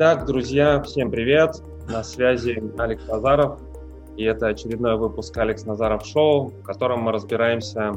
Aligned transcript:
Итак, 0.00 0.26
друзья, 0.26 0.80
всем 0.80 1.10
привет. 1.10 1.60
На 1.88 2.04
связи 2.04 2.62
Алекс 2.78 3.04
Назаров. 3.08 3.58
И 4.16 4.22
это 4.22 4.46
очередной 4.46 4.96
выпуск 4.96 5.36
Алекс 5.36 5.64
Назаров 5.64 6.06
Шоу, 6.06 6.50
в 6.50 6.62
котором 6.62 7.00
мы 7.00 7.10
разбираемся 7.10 7.94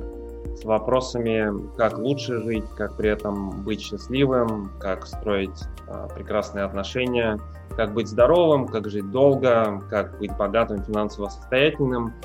с 0.56 0.64
вопросами, 0.64 1.48
как 1.78 2.00
лучше 2.00 2.42
жить, 2.42 2.64
как 2.76 2.98
при 2.98 3.12
этом 3.12 3.64
быть 3.64 3.82
счастливым, 3.82 4.72
как 4.80 5.06
строить 5.06 5.62
э, 5.88 6.08
прекрасные 6.16 6.66
отношения, 6.66 7.40
как 7.76 7.94
быть 7.94 8.08
здоровым, 8.08 8.66
как 8.66 8.90
жить 8.90 9.12
долго, 9.12 9.84
как 9.92 10.18
быть 10.18 10.36
богатым, 10.36 10.84
финансово 10.84 11.30
состоятельным. 11.30 12.16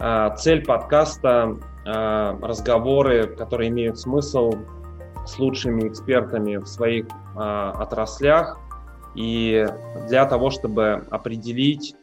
Э, 0.00 0.34
цель 0.36 0.64
подкаста 0.64 1.56
э, 1.86 2.38
разговоры, 2.42 3.28
которые 3.28 3.70
имеют 3.70 3.96
смысл 3.96 4.54
с 5.24 5.38
лучшими 5.38 5.86
экспертами 5.86 6.56
в 6.56 6.66
своих 6.66 7.06
э, 7.06 7.38
отраслях, 7.38 8.58
и 9.14 9.66
для 10.08 10.26
того, 10.26 10.50
чтобы 10.50 11.06
определить 11.10 11.94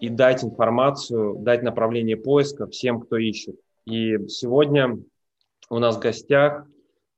и 0.00 0.08
дать 0.08 0.44
информацию, 0.44 1.36
дать 1.38 1.62
направление 1.62 2.16
поиска 2.16 2.66
всем, 2.66 3.00
кто 3.00 3.16
ищет. 3.16 3.56
И 3.84 4.28
сегодня 4.28 4.98
у 5.70 5.78
нас 5.78 5.96
в 5.96 6.00
гостях 6.00 6.66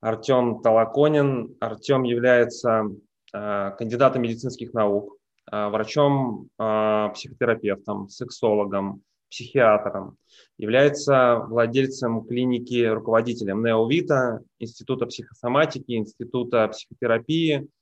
Артем 0.01 0.61
Толоконин. 0.61 1.57
Артем 1.61 2.03
является 2.03 2.85
э, 3.33 3.71
кандидатом 3.79 4.23
медицинских 4.23 4.73
наук, 4.75 5.17
э, 5.51 5.69
врачом, 5.69 6.49
э, 6.59 7.09
психотерапевтом, 7.15 8.09
сексологом, 8.09 9.03
психиатром. 9.31 10.17
Является 10.59 11.37
владельцем 11.49 12.25
клиники, 12.25 12.85
руководителем 12.85 13.65
Неовита, 13.65 14.41
Института 14.59 15.07
психосоматики, 15.07 15.93
Института 15.93 16.69
психотерапии– 16.69 17.67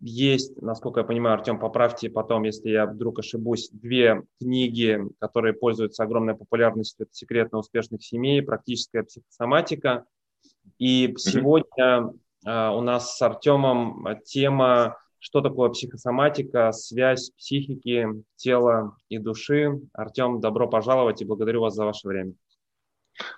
есть, 0.00 0.60
насколько 0.60 1.00
я 1.00 1.06
понимаю, 1.06 1.34
Артем, 1.34 1.60
поправьте 1.60 2.10
потом, 2.10 2.42
если 2.42 2.70
я 2.70 2.86
вдруг 2.86 3.20
ошибусь, 3.20 3.70
две 3.70 4.22
книги, 4.40 5.00
которые 5.20 5.54
пользуются 5.54 6.02
огромной 6.02 6.34
популярностью. 6.34 7.06
Это 7.06 7.14
«Секреты 7.14 7.56
успешных 7.56 8.02
семей», 8.02 8.42
«Практическая 8.42 9.04
психосоматика». 9.04 10.04
И 10.78 11.14
сегодня 11.18 12.12
а, 12.44 12.74
у 12.74 12.80
нас 12.80 13.16
с 13.16 13.22
Артемом 13.22 14.04
тема 14.24 14.96
что 15.20 15.42
такое 15.42 15.68
психосоматика, 15.68 16.72
связь 16.72 17.30
психики, 17.36 18.06
тела 18.36 18.96
и 19.08 19.18
души. 19.18 19.78
Артем, 19.92 20.40
добро 20.40 20.66
пожаловать 20.66 21.20
и 21.20 21.26
благодарю 21.26 21.60
вас 21.60 21.74
за 21.74 21.84
ваше 21.84 22.08
время. 22.08 22.32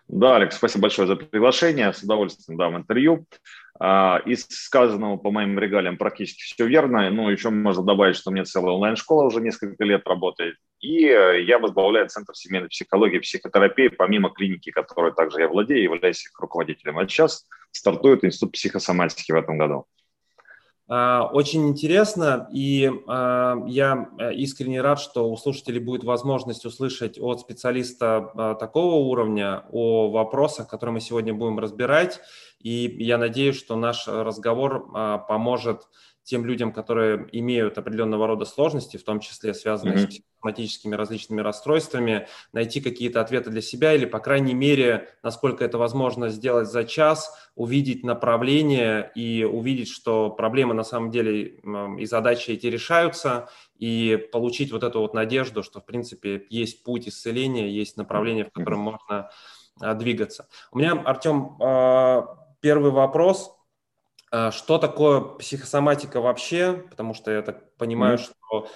Да, 0.06 0.36
Алекс, 0.36 0.56
спасибо 0.56 0.82
большое 0.82 1.08
за 1.08 1.16
приглашение. 1.16 1.92
С 1.92 2.02
удовольствием 2.02 2.56
дам 2.56 2.76
интервью. 2.76 3.26
А, 3.84 4.22
из 4.26 4.46
сказанного 4.48 5.16
по 5.16 5.32
моим 5.32 5.58
регалиям 5.58 5.96
практически 5.96 6.42
все 6.42 6.68
верно. 6.68 7.10
Ну, 7.10 7.28
еще 7.28 7.50
можно 7.50 7.82
добавить, 7.82 8.14
что 8.14 8.30
у 8.30 8.32
меня 8.32 8.44
целая 8.44 8.74
онлайн-школа 8.74 9.24
уже 9.24 9.40
несколько 9.40 9.82
лет 9.82 10.06
работает. 10.06 10.54
И 10.78 11.04
э, 11.04 11.42
я 11.42 11.58
возглавляю 11.58 12.08
Центр 12.08 12.32
семейной 12.36 12.68
психологии 12.68 13.16
и 13.16 13.20
психотерапии, 13.20 13.88
помимо 13.88 14.30
клиники, 14.30 14.70
которой 14.70 15.12
также 15.12 15.40
я 15.40 15.48
владею, 15.48 15.82
являюсь 15.82 16.24
их 16.24 16.38
руководителем. 16.38 16.96
А 17.00 17.08
сейчас 17.08 17.44
стартует 17.72 18.24
Институт 18.24 18.52
психосоматики 18.52 19.32
в 19.32 19.34
этом 19.34 19.58
году. 19.58 19.86
А, 20.86 21.28
очень 21.32 21.68
интересно, 21.68 22.48
и 22.52 22.88
а, 23.08 23.64
я 23.66 24.10
э, 24.16 24.34
искренне 24.34 24.80
рад, 24.80 25.00
что 25.00 25.28
у 25.28 25.36
слушателей 25.36 25.80
будет 25.80 26.04
возможность 26.04 26.64
услышать 26.66 27.18
от 27.18 27.40
специалиста 27.40 28.56
такого 28.60 28.94
уровня 28.94 29.64
о 29.72 30.08
вопросах, 30.08 30.68
которые 30.68 30.94
мы 30.94 31.00
сегодня 31.00 31.34
будем 31.34 31.58
разбирать. 31.58 32.20
И 32.62 32.96
я 33.02 33.18
надеюсь, 33.18 33.56
что 33.56 33.76
наш 33.76 34.06
разговор 34.06 34.90
поможет 35.26 35.88
тем 36.24 36.44
людям, 36.44 36.72
которые 36.72 37.28
имеют 37.32 37.78
определенного 37.78 38.26
рода 38.26 38.44
сложности, 38.44 38.96
в 38.96 39.04
том 39.04 39.20
числе 39.20 39.54
связанные 39.54 39.96
mm-hmm. 39.96 40.02
с 40.02 40.06
психосоматическими 40.06 40.94
различными 40.94 41.40
расстройствами, 41.40 42.28
найти 42.52 42.80
какие-то 42.80 43.20
ответы 43.20 43.50
для 43.50 43.60
себя 43.60 43.92
или, 43.92 44.04
по 44.04 44.20
крайней 44.20 44.54
мере, 44.54 45.08
насколько 45.22 45.64
это 45.64 45.78
возможно 45.78 46.28
сделать 46.28 46.68
за 46.68 46.84
час, 46.84 47.36
увидеть 47.56 48.04
направление 48.04 49.10
и 49.14 49.44
увидеть, 49.44 49.88
что 49.88 50.30
проблемы 50.30 50.74
на 50.74 50.84
самом 50.84 51.10
деле 51.10 51.60
и 51.98 52.06
задачи 52.06 52.52
эти 52.52 52.66
решаются, 52.66 53.48
и 53.76 54.28
получить 54.30 54.70
вот 54.70 54.84
эту 54.84 55.00
вот 55.00 55.14
надежду, 55.14 55.64
что, 55.64 55.80
в 55.80 55.84
принципе, 55.84 56.46
есть 56.50 56.84
путь 56.84 57.08
исцеления, 57.08 57.68
есть 57.68 57.96
направление, 57.96 58.44
в 58.44 58.52
котором 58.52 58.78
можно 58.78 59.30
а, 59.80 59.94
двигаться. 59.94 60.48
У 60.70 60.78
меня, 60.78 60.92
Артем, 60.92 61.56
а, 61.60 62.41
первый 62.62 62.92
вопрос– 62.92 63.54
а, 64.32 64.50
что 64.50 64.78
такое 64.78 65.20
психосоматика 65.20 66.20
вообще? 66.20 66.84
Потому 66.90 67.12
что 67.12 67.30
я 67.30 67.42
так 67.42 67.76
понимаю, 67.76 68.16
mm-hmm. 68.16 68.32
что 68.50 68.68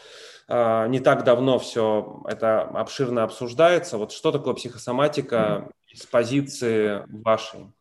а, 0.48 0.86
не 0.86 1.00
так 1.00 1.24
давно 1.24 1.58
все 1.58 2.22
это 2.28 2.60
обширно 2.60 3.24
обсуждается. 3.24 3.97
Вот 3.97 4.12
что 4.12 4.32
такое 4.32 4.52
психосоматика 4.52 5.36
mm-hmm. 5.36 5.97
с 5.97 6.06
позиции 6.06 7.02
вашей? 7.08 7.72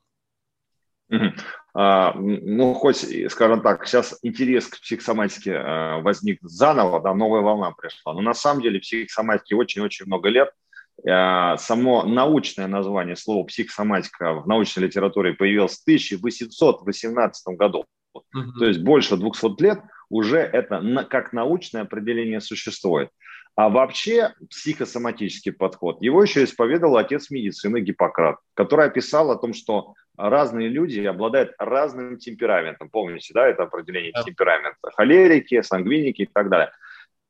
Mm-hmm. 1.11 1.39
А, 1.73 2.13
ну, 2.13 2.73
хоть, 2.75 3.05
скажем 3.29 3.61
так, 3.61 3.85
сейчас 3.85 4.17
интерес 4.21 4.67
к 4.67 4.79
психосоматике 4.79 5.57
а, 5.57 5.99
возник 5.99 6.39
заново, 6.43 7.01
да, 7.01 7.13
новая 7.13 7.41
волна 7.41 7.71
пришла. 7.71 8.13
Но 8.13 8.21
на 8.21 8.33
самом 8.33 8.61
деле 8.61 8.79
психосоматике 8.79 9.55
очень-очень 9.55 10.05
много 10.05 10.29
лет– 10.29 10.49
Э, 10.64 10.64
само 11.03 12.03
научное 12.03 12.67
название 12.67 13.15
слова 13.15 13.43
психосоматика 13.45 14.33
в 14.33 14.47
научной 14.47 14.83
литературе 14.83 15.33
появилось 15.33 15.77
в 15.77 15.81
1818 15.83 17.57
году. 17.57 17.85
Uh-huh. 18.15 18.59
То 18.59 18.65
есть 18.65 18.81
больше 18.81 19.17
200 19.17 19.61
лет 19.61 19.79
уже 20.09 20.39
это 20.39 21.05
как 21.09 21.33
научное 21.33 21.81
определение 21.81 22.39
существует. 22.39 23.09
А 23.55 23.69
вообще 23.69 24.33
психосоматический 24.49 25.53
подход, 25.53 26.01
его 26.01 26.21
еще 26.21 26.43
исповедовал 26.43 26.97
отец 26.97 27.29
медицины 27.29 27.79
Гиппократ, 27.79 28.37
который 28.53 28.85
описал 28.85 29.31
о 29.31 29.37
том, 29.37 29.53
что 29.53 29.93
разные 30.17 30.67
люди 30.67 30.99
обладают 31.01 31.53
разным 31.57 32.17
темпераментом. 32.17 32.89
Помните, 32.89 33.33
да, 33.33 33.47
это 33.47 33.63
определение 33.63 34.11
yeah. 34.11 34.23
темперамента. 34.25 34.91
Холерики, 34.95 35.61
сангвиники 35.61 36.23
и 36.23 36.29
так 36.31 36.49
далее. 36.49 36.71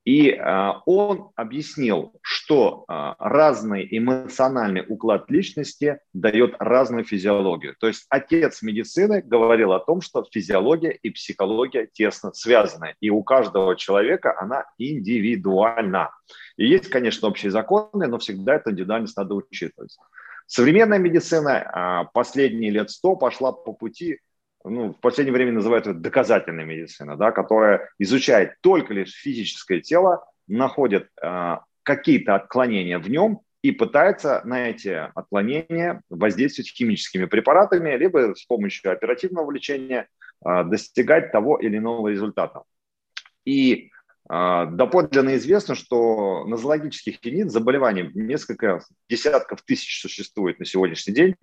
И 0.05 0.29
а, 0.31 0.83
он 0.85 1.31
объяснил, 1.35 2.13
что 2.21 2.85
а, 2.87 3.15
разный 3.17 3.87
эмоциональный 3.89 4.85
уклад 4.87 5.31
личности 5.31 5.99
дает 6.13 6.55
разную 6.59 7.03
физиологию. 7.03 7.75
То 7.79 7.87
есть 7.87 8.05
отец 8.09 8.61
медицины 8.61 9.23
говорил 9.23 9.73
о 9.73 9.79
том, 9.79 10.01
что 10.01 10.23
физиология 10.31 10.91
и 10.91 11.09
психология 11.09 11.89
тесно 11.91 12.31
связаны, 12.33 12.93
и 13.01 13.09
у 13.09 13.23
каждого 13.23 13.75
человека 13.75 14.39
она 14.39 14.65
индивидуальна. 14.77 16.11
И 16.55 16.67
есть, 16.67 16.87
конечно, 16.89 17.27
общие 17.27 17.51
законы, 17.51 18.05
но 18.05 18.19
всегда 18.19 18.55
эту 18.55 18.69
индивидуальность 18.69 19.17
надо 19.17 19.33
учитывать. 19.33 19.97
Современная 20.45 20.99
медицина 20.99 21.63
а, 21.63 22.03
последние 22.05 22.69
лет 22.69 22.91
сто 22.91 23.15
пошла 23.15 23.51
по 23.51 23.73
пути 23.73 24.19
ну, 24.65 24.93
в 24.93 24.99
последнее 24.99 25.33
время 25.33 25.53
называют 25.53 25.87
это 25.87 25.97
доказательной 25.97 26.65
медициной, 26.65 27.17
да, 27.17 27.31
которая 27.31 27.89
изучает 27.99 28.55
только 28.61 28.93
лишь 28.93 29.13
физическое 29.13 29.79
тело, 29.79 30.25
находит 30.47 31.09
э, 31.21 31.57
какие-то 31.83 32.35
отклонения 32.35 32.99
в 32.99 33.09
нем 33.09 33.41
и 33.61 33.71
пытается 33.71 34.41
на 34.43 34.69
эти 34.69 34.89
отклонения 35.15 36.01
воздействовать 36.09 36.69
химическими 36.69 37.25
препаратами, 37.25 37.95
либо 37.95 38.33
с 38.35 38.43
помощью 38.45 38.91
оперативного 38.91 39.51
лечения 39.51 40.07
э, 40.45 40.63
достигать 40.65 41.31
того 41.31 41.57
или 41.57 41.77
иного 41.77 42.07
результата. 42.09 42.63
И 43.45 43.91
э, 44.29 44.65
доподлинно 44.71 45.35
известно, 45.37 45.75
что 45.75 46.45
нозологических 46.45 47.23
единиц 47.23 47.51
заболеваний 47.51 48.09
несколько 48.13 48.81
десятков 49.09 49.61
тысяч 49.61 50.01
существует 50.01 50.59
на 50.59 50.65
сегодняшний 50.65 51.13
день, 51.13 51.35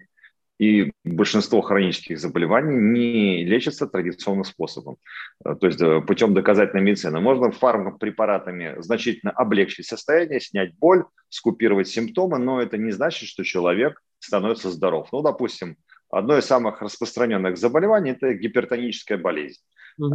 и 0.58 0.92
большинство 1.04 1.60
хронических 1.60 2.18
заболеваний 2.18 2.76
не 2.76 3.44
лечатся 3.44 3.86
традиционным 3.86 4.44
способом, 4.44 4.96
э, 5.44 5.54
то 5.54 5.66
есть 5.66 5.80
э, 5.80 6.00
путем 6.02 6.34
доказательной 6.34 6.82
медицины. 6.82 7.20
Можно 7.20 7.50
фармакопрепаратами 7.50 8.76
значительно 8.80 9.32
облегчить 9.32 9.86
состояние, 9.86 10.40
снять 10.40 10.76
боль, 10.76 11.04
скупировать 11.28 11.88
симптомы, 11.88 12.38
но 12.38 12.60
это 12.60 12.76
не 12.76 12.92
значит, 12.92 13.28
что 13.28 13.44
человек 13.44 14.00
становится 14.18 14.70
здоров. 14.70 15.08
Ну, 15.12 15.22
допустим, 15.22 15.76
одно 16.10 16.38
из 16.38 16.44
самых 16.44 16.80
распространенных 16.80 17.56
заболеваний– 17.56 18.10
это 18.12 18.34
гипертоническая 18.34 19.18
болезнь. 19.18 19.60
Угу. 19.98 20.14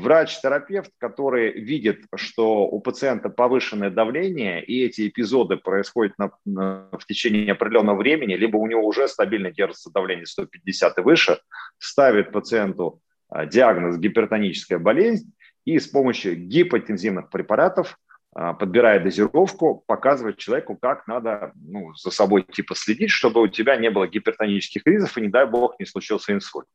Врач-терапевт, 0.00 0.90
который 0.98 1.52
видит, 1.52 2.04
что 2.16 2.66
у 2.66 2.80
пациента 2.80 3.28
повышенное 3.28 3.90
давление, 3.90 4.64
и 4.64 4.84
эти 4.84 5.08
эпизоды 5.08 5.56
происходят 5.56 6.18
на, 6.18 6.30
на, 6.44 6.88
в 6.92 7.04
течение 7.06 7.52
определенного 7.52 7.96
времени, 7.96 8.34
либо 8.34 8.56
у 8.56 8.66
него 8.66 8.86
уже 8.86 9.08
стабильно 9.08 9.50
держится 9.50 9.90
давление 9.92 10.26
150 10.26 10.98
и 10.98 11.00
выше, 11.02 11.40
ставит 11.78 12.32
пациенту 12.32 13.00
а, 13.28 13.46
диагноз 13.46 13.98
гипертоническая 13.98 14.78
болезнь 14.78 15.32
и 15.64 15.78
с 15.78 15.86
помощью 15.86 16.36
гипотензивных 16.36 17.30
препаратов 17.30 17.98
а, 18.34 18.54
подбирая 18.54 18.98
дозировку, 18.98 19.84
показывает 19.86 20.38
человеку, 20.38 20.76
как 20.76 21.06
надо 21.06 21.52
ну, 21.54 21.94
за 21.94 22.10
собой 22.10 22.42
типа 22.42 22.74
следить, 22.74 23.10
чтобы 23.10 23.42
у 23.42 23.48
тебя 23.48 23.76
не 23.76 23.90
было 23.90 24.08
гипертонических 24.08 24.84
кризисов 24.84 25.18
и, 25.18 25.22
не 25.22 25.28
дай 25.28 25.46
бог, 25.46 25.78
не 25.78 25.84
случился 25.84 26.32
инсульт. 26.32 26.66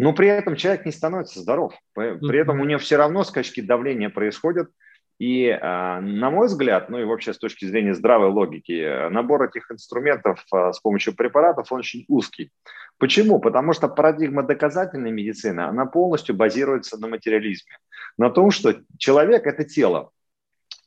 Но 0.00 0.12
при 0.12 0.28
этом 0.28 0.54
человек 0.54 0.86
не 0.86 0.92
становится 0.92 1.40
здоров. 1.40 1.74
При 1.94 2.38
этом 2.38 2.60
у 2.60 2.64
него 2.64 2.78
все 2.78 2.96
равно 2.96 3.24
скачки 3.24 3.60
давления 3.60 4.10
происходят. 4.10 4.70
И, 5.18 5.48
а, 5.48 6.00
на 6.00 6.30
мой 6.30 6.46
взгляд, 6.46 6.88
ну 6.88 7.00
и 7.00 7.04
вообще 7.04 7.34
с 7.34 7.38
точки 7.38 7.64
зрения 7.64 7.96
здравой 7.96 8.28
логики, 8.28 9.08
набор 9.10 9.42
этих 9.42 9.68
инструментов 9.72 10.44
а, 10.52 10.72
с 10.72 10.78
помощью 10.78 11.16
препаратов, 11.16 11.72
он 11.72 11.80
очень 11.80 12.04
узкий. 12.06 12.52
Почему? 12.98 13.40
Потому 13.40 13.72
что 13.72 13.88
парадигма 13.88 14.44
доказательной 14.44 15.10
медицины, 15.10 15.62
она 15.62 15.84
полностью 15.84 16.36
базируется 16.36 16.96
на 16.96 17.08
материализме. 17.08 17.76
На 18.16 18.30
том, 18.30 18.52
что 18.52 18.76
человек– 18.98 19.46
это 19.48 19.64
тело. 19.64 20.12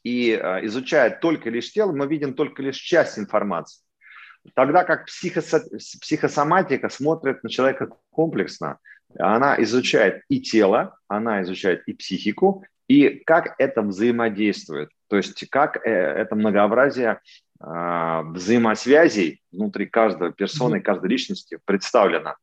И 0.03 0.31
а, 0.31 0.65
изучая 0.65 1.09
только 1.09 1.49
лишь 1.49 1.73
тело, 1.73 1.91
мы 1.91 2.07
видим 2.07 2.33
только 2.33 2.63
лишь 2.63 2.77
часть 2.77 3.19
информации. 3.19 3.83
Тогда 4.55 4.85
как 4.85 5.07
психосоматика 5.07 6.87
смотрит 6.87 7.43
на 7.43 7.49
человека 7.49 7.89
комплексно, 8.09 8.79
она 9.17 9.61
изучает 9.63 10.23
и 10.29 10.41
тело, 10.41 10.95
она 11.07 11.41
изучает 11.41 11.83
и 11.87 11.93
психику, 11.93 12.63
и 12.87 13.21
как 13.25 13.55
это 13.57 13.81
взаимодействует. 13.81 14.89
То 15.07 15.17
есть 15.17 15.49
как 15.49 15.77
э, 15.77 15.89
это 15.89 16.35
многообразие 16.35 17.19
а, 17.63 18.23
взаимосвязей 18.23 19.41
внутри 19.51 19.85
каждой 19.85 20.33
персоны, 20.33 20.81
каждой 20.81 21.09
личности 21.09 21.59
представлено. 21.65 22.35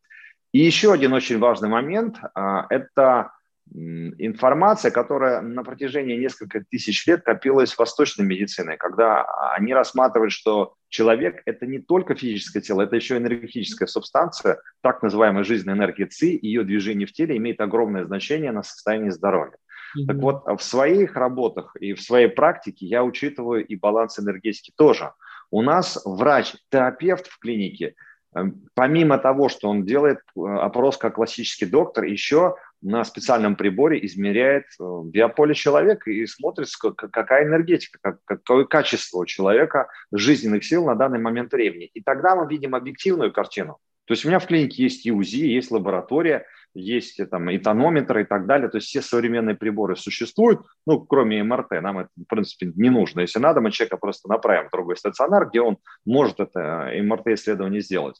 И 0.52 0.60
еще 0.60 0.92
один 0.92 1.12
очень 1.12 1.38
важный 1.38 1.68
момент 1.68 2.18
а,– 2.34 2.66
это 2.70 3.32
информация, 3.74 4.90
которая 4.90 5.40
на 5.40 5.62
протяжении 5.62 6.16
нескольких 6.16 6.68
тысяч 6.68 7.06
лет 7.06 7.22
копилась 7.22 7.76
восточной 7.76 8.24
медициной, 8.24 8.76
когда 8.76 9.24
они 9.54 9.74
рассматривают, 9.74 10.32
что 10.32 10.74
человек– 10.88 11.42
это 11.46 11.66
не 11.66 11.78
только 11.78 12.14
физическое 12.14 12.60
тело, 12.60 12.82
это 12.82 12.96
еще 12.96 13.16
энергетическая 13.16 13.86
субстанция, 13.86 14.60
так 14.80 15.02
называемая 15.02 15.44
жизненная 15.44 15.74
энергия 15.74 16.06
ЦИ, 16.06 16.38
ее 16.40 16.64
движение 16.64 17.06
в 17.06 17.12
теле 17.12 17.36
имеет 17.36 17.60
огромное 17.60 18.04
значение 18.04 18.52
на 18.52 18.62
состояние 18.62 19.12
здоровья. 19.12 19.56
Mm-hmm. 19.96 20.06
Так 20.06 20.16
вот, 20.16 20.44
в 20.46 20.62
своих 20.62 21.16
работах 21.16 21.76
и 21.80 21.94
в 21.94 22.02
своей 22.02 22.28
практике 22.28 22.86
я 22.86 23.04
учитываю 23.04 23.64
и 23.64 23.76
баланс 23.76 24.18
энергетики 24.18 24.72
тоже. 24.76 25.12
У 25.50 25.62
нас 25.62 26.00
врач-терапевт 26.04 27.26
в 27.26 27.38
клинике, 27.38 27.94
э, 28.34 28.40
помимо 28.74 29.18
того, 29.18 29.48
что 29.48 29.68
он 29.68 29.84
делает 29.84 30.18
э, 30.18 30.40
опрос 30.40 30.98
как 30.98 31.14
классический 31.14 31.66
доктор, 31.66 32.04
еще 32.04 32.56
на 32.80 33.04
специальном 33.04 33.56
приборе 33.56 34.04
измеряет 34.06 34.64
э, 34.80 34.84
биополе 35.04 35.54
человека 35.54 36.10
и 36.10 36.26
смотрит, 36.26 36.68
какая 36.96 37.44
энергетика, 37.44 38.18
какое 38.24 38.64
качество 38.64 39.18
у 39.18 39.26
человека 39.26 39.88
жизненных 40.12 40.64
сил 40.64 40.86
на 40.86 40.94
данный 40.94 41.18
момент 41.18 41.52
времени. 41.52 41.90
И 41.94 42.02
тогда 42.02 42.36
мы 42.36 42.48
видим 42.48 42.74
объективную 42.74 43.32
картину. 43.32 43.78
То 44.04 44.12
есть 44.12 44.24
у 44.24 44.28
меня 44.28 44.38
в 44.38 44.46
клинике 44.46 44.84
есть 44.84 45.04
и 45.04 45.12
УЗИ, 45.12 45.44
есть 45.44 45.70
лаборатория, 45.70 46.46
есть 46.72 47.20
там 47.30 47.50
и 47.50 47.58
тонометры 47.58 48.22
и 48.22 48.24
так 48.24 48.46
далее. 48.46 48.68
То 48.70 48.78
есть 48.78 48.88
все 48.88 49.02
современные 49.02 49.54
приборы 49.54 49.96
существуют, 49.96 50.62
ну, 50.86 51.00
кроме 51.00 51.42
МРТ. 51.42 51.82
Нам 51.82 51.98
это, 51.98 52.08
в 52.16 52.24
принципе, 52.24 52.72
не 52.74 52.88
нужно. 52.88 53.20
Если 53.20 53.38
надо, 53.38 53.60
мы 53.60 53.70
человека 53.70 53.98
просто 53.98 54.28
направим 54.28 54.68
в 54.68 54.72
другой 54.72 54.96
стационар, 54.96 55.48
где 55.48 55.60
он 55.60 55.76
может 56.06 56.40
это 56.40 56.90
МРТ-исследование 57.02 57.82
сделать. 57.82 58.16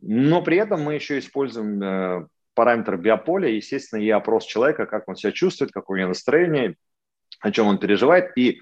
Но 0.00 0.40
при 0.40 0.56
этом 0.56 0.80
мы 0.82 0.94
еще 0.94 1.18
используем 1.18 1.82
э, 1.82 2.26
параметр 2.54 2.96
биополя, 2.96 3.48
естественно, 3.48 4.00
и 4.00 4.10
опрос 4.10 4.44
человека, 4.44 4.86
как 4.86 5.08
он 5.08 5.16
себя 5.16 5.32
чувствует, 5.32 5.72
какое 5.72 5.96
у 5.96 5.98
него 6.00 6.08
настроение, 6.08 6.76
о 7.40 7.50
чем 7.50 7.66
он 7.66 7.78
переживает. 7.78 8.36
И 8.36 8.60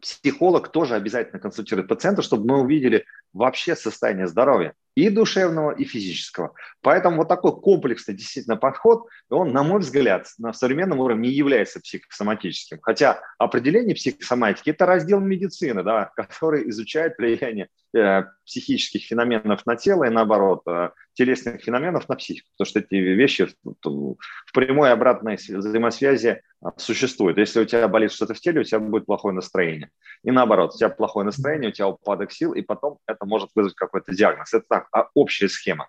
психолог 0.00 0.70
тоже 0.70 0.94
обязательно 0.94 1.40
консультирует 1.40 1.88
пациента, 1.88 2.22
чтобы 2.22 2.46
мы 2.46 2.60
увидели 2.60 3.04
вообще 3.32 3.74
состояние 3.74 4.26
здоровья 4.26 4.74
и 4.94 5.10
душевного, 5.10 5.72
и 5.72 5.84
физического. 5.84 6.54
Поэтому 6.80 7.16
вот 7.18 7.28
такой 7.28 7.60
комплексный 7.60 8.14
действительно 8.14 8.56
подход, 8.56 9.08
он, 9.28 9.52
на 9.52 9.62
мой 9.62 9.80
взгляд, 9.80 10.28
на 10.38 10.52
современном 10.52 11.00
уровне 11.00 11.28
не 11.28 11.34
является 11.34 11.80
психосоматическим. 11.80 12.78
Хотя 12.82 13.20
определение 13.38 13.94
психосоматики– 13.94 14.70
это 14.70 14.86
раздел 14.86 15.20
медицины, 15.20 15.82
да, 15.82 16.12
который 16.14 16.68
изучает 16.70 17.14
влияние 17.18 17.68
э, 17.96 18.24
психических 18.44 19.02
феноменов 19.02 19.66
на 19.66 19.76
тело 19.76 20.04
и, 20.04 20.10
наоборот, 20.10 20.62
э, 20.66 20.90
телесных 21.14 21.62
феноменов 21.62 22.08
на 22.08 22.16
психику. 22.16 22.48
Потому 22.56 22.66
что 22.68 22.80
эти 22.80 22.94
вещи 22.94 23.46
в, 23.46 23.54
в 23.64 24.52
прямой 24.52 24.92
обратной 24.92 25.36
взаимосвязи 25.36 26.42
э, 26.62 26.68
существуют. 26.76 27.38
Если 27.38 27.60
у 27.60 27.64
тебя 27.64 27.88
болит 27.88 28.12
что-то 28.12 28.34
в 28.34 28.40
теле, 28.40 28.60
у 28.60 28.64
тебя 28.64 28.80
будет 28.80 29.06
плохое 29.06 29.34
настроение. 29.34 29.90
И 30.22 30.30
наоборот, 30.30 30.74
у 30.74 30.78
тебя 30.78 30.88
плохое 30.88 31.24
настроение, 31.24 31.70
у 31.70 31.72
тебя 31.72 31.88
упадок 31.88 32.32
сил, 32.32 32.52
и 32.52 32.62
потом 32.62 32.98
это 33.06 33.24
может 33.26 33.50
вызвать 33.54 33.74
какой-то 33.74 34.14
диагноз. 34.14 34.52
Это 34.52 34.64
так, 34.68 34.83
а 34.92 35.08
общая 35.14 35.48
схема. 35.48 35.88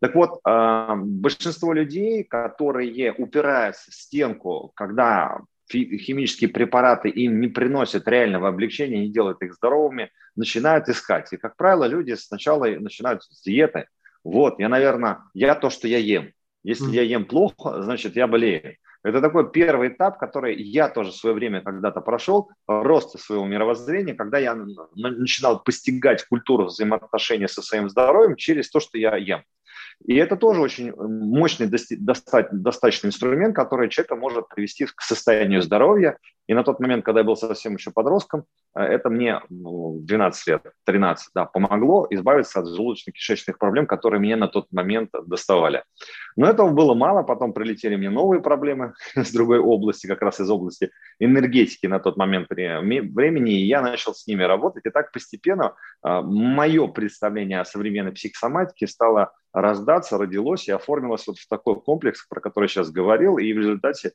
Так 0.00 0.14
вот, 0.14 0.40
а, 0.44 0.94
большинство 0.96 1.72
людей, 1.72 2.24
которые 2.24 3.12
упираются 3.12 3.90
в 3.90 3.94
стенку, 3.94 4.72
когда 4.74 5.40
химические 5.70 6.50
препараты 6.50 7.08
им 7.10 7.40
не 7.40 7.48
приносят 7.48 8.08
реального 8.08 8.48
облегчения, 8.48 9.00
не 9.00 9.12
делают 9.12 9.42
их 9.42 9.54
здоровыми, 9.54 10.10
начинают 10.34 10.88
искать. 10.88 11.32
И, 11.32 11.36
как 11.36 11.56
правило, 11.56 11.84
люди 11.84 12.14
сначала 12.14 12.66
начинают 12.66 13.22
с 13.24 13.42
диеты. 13.42 13.86
Вот, 14.24 14.58
я, 14.58 14.68
наверное, 14.68 15.18
я 15.34 15.54
то, 15.54 15.68
что 15.68 15.88
я 15.88 15.98
ем. 15.98 16.32
Если 16.64 16.90
я 16.90 17.02
ем 17.02 17.24
плохо, 17.24 17.82
значит, 17.82 18.16
я 18.16 18.26
болею. 18.26 18.76
Это 19.04 19.20
такой 19.20 19.50
первый 19.50 19.88
этап, 19.88 20.18
который 20.18 20.60
я 20.60 20.88
тоже 20.88 21.10
в 21.10 21.16
свое 21.16 21.34
время 21.34 21.60
когда-то 21.60 22.00
прошел, 22.00 22.50
роста 22.66 23.18
своего 23.18 23.46
мировоззрения, 23.46 24.14
когда 24.14 24.38
я 24.38 24.56
начинал 24.94 25.62
постигать 25.62 26.24
культуру 26.26 26.66
взаимоотношения 26.66 27.48
со 27.48 27.62
своим 27.62 27.88
здоровьем 27.88 28.36
через 28.36 28.70
то, 28.70 28.80
что 28.80 28.98
я 28.98 29.16
ем. 29.16 29.42
И 30.06 30.14
это 30.14 30.36
тоже 30.36 30.60
очень 30.60 30.92
мощный 30.94 31.66
достаточный 31.66 33.08
инструмент, 33.08 33.54
который 33.54 33.88
человека 33.88 34.16
может 34.16 34.48
привести 34.48 34.86
к 34.86 35.00
состоянию 35.02 35.60
здоровья. 35.60 36.18
И 36.46 36.54
на 36.54 36.62
тот 36.62 36.80
момент, 36.80 37.04
когда 37.04 37.20
я 37.20 37.26
был 37.26 37.36
совсем 37.36 37.74
еще 37.74 37.90
подростком, 37.90 38.44
э, 38.74 38.80
это 38.80 39.10
мне 39.10 39.40
ну, 39.50 39.98
12 40.00 40.46
лет, 40.46 40.62
13, 40.84 41.30
да, 41.34 41.44
помогло 41.44 42.06
избавиться 42.10 42.60
от 42.60 42.68
желудочно-кишечных 42.68 43.58
проблем, 43.58 43.86
которые 43.86 44.20
меня 44.20 44.36
на 44.36 44.48
тот 44.48 44.72
момент 44.72 45.10
доставали. 45.26 45.82
Но 46.38 46.46
этого 46.46 46.70
было 46.70 46.94
мало, 46.94 47.24
потом 47.24 47.52
прилетели 47.52 47.96
мне 47.96 48.10
новые 48.10 48.40
проблемы 48.40 48.94
с 49.16 49.32
другой 49.32 49.58
области, 49.58 50.06
как 50.06 50.22
раз 50.22 50.38
из 50.38 50.48
области 50.48 50.92
энергетики 51.18 51.86
на 51.88 51.98
тот 51.98 52.16
момент 52.16 52.48
времени, 52.48 53.60
и 53.60 53.66
я 53.66 53.82
начал 53.82 54.14
с 54.14 54.24
ними 54.28 54.44
работать. 54.44 54.86
И 54.86 54.90
так 54.90 55.10
постепенно 55.10 55.74
э, 56.06 56.20
мое 56.22 56.86
представление 56.86 57.58
о 57.58 57.64
современной 57.64 58.12
психосоматике 58.12 58.86
стало 58.86 59.32
раздаться, 59.52 60.16
родилось 60.16 60.68
и 60.68 60.72
оформилось 60.72 61.26
вот 61.26 61.38
в 61.38 61.48
такой 61.48 61.80
комплекс, 61.80 62.24
про 62.28 62.40
который 62.40 62.68
сейчас 62.68 62.92
говорил, 62.92 63.38
и 63.38 63.52
в 63.52 63.58
результате 63.58 64.12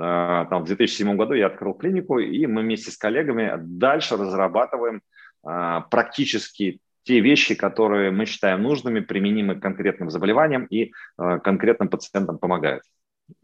а, 0.00 0.46
там, 0.46 0.64
в 0.64 0.66
2007 0.66 1.16
году 1.16 1.34
я 1.34 1.46
открыл 1.46 1.74
клинику, 1.74 2.18
и 2.18 2.44
мы 2.46 2.62
вместе 2.62 2.90
с 2.90 2.96
коллегами 2.96 3.54
дальше 3.56 4.16
разрабатываем 4.16 5.00
а, 5.44 5.82
практически 5.82 6.80
те 7.06 7.20
вещи, 7.20 7.54
которые 7.54 8.10
мы 8.10 8.26
считаем 8.26 8.62
нужными, 8.62 9.00
применимы 9.00 9.54
к 9.54 9.62
конкретным 9.62 10.10
заболеваниям 10.10 10.66
и 10.66 10.92
а, 11.16 11.38
конкретным 11.38 11.88
пациентам 11.88 12.38
помогают. 12.38 12.82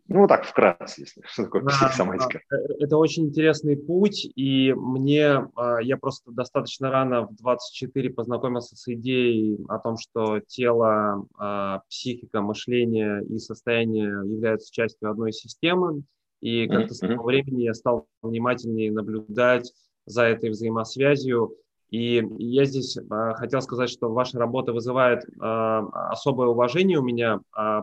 Ну, 0.09 0.21
вот 0.21 0.29
так 0.29 0.45
вкратце, 0.45 1.03
если 1.03 1.23
что 1.27 1.45
такое 1.45 1.63
психосоматика. 1.63 2.41
Э, 2.51 2.57
это 2.81 2.97
очень 2.97 3.27
интересный 3.27 3.77
путь, 3.77 4.27
и 4.35 4.75
мне, 4.75 5.49
а, 5.55 5.79
я 5.81 5.97
просто 5.97 6.33
достаточно 6.33 6.91
рано 6.91 7.29
в 7.29 7.37
24 7.37 8.11
познакомился 8.11 8.75
с 8.75 8.93
идеей 8.93 9.59
о 9.69 9.79
том, 9.79 9.97
что 9.97 10.41
тело, 10.41 11.25
психика, 11.89 12.41
мышление 12.41 13.25
и 13.25 13.39
состояние 13.39 14.09
являются 14.25 14.73
частью 14.73 15.09
одной 15.09 15.33
системы, 15.33 16.03
и 16.41 16.67
как-то 16.67 16.95
с 16.95 17.03
этого 17.03 17.23
времени 17.23 17.63
я 17.63 17.75
стал 17.75 18.09
внимательнее 18.23 18.91
наблюдать 18.91 19.73
за 20.07 20.25
этой 20.25 20.51
взаимосвязью, 20.51 21.55
и 21.93 22.27
я 22.39 22.65
здесь 22.65 22.99
а, 23.11 23.35
хотел 23.35 23.63
сказать, 23.63 23.91
что 23.91 24.13
ваша 24.13 24.39
работа 24.39 24.73
вызывает 24.73 25.23
особое 25.39 26.49
уважение 26.49 26.99
у 26.99 27.03
меня. 27.03 27.41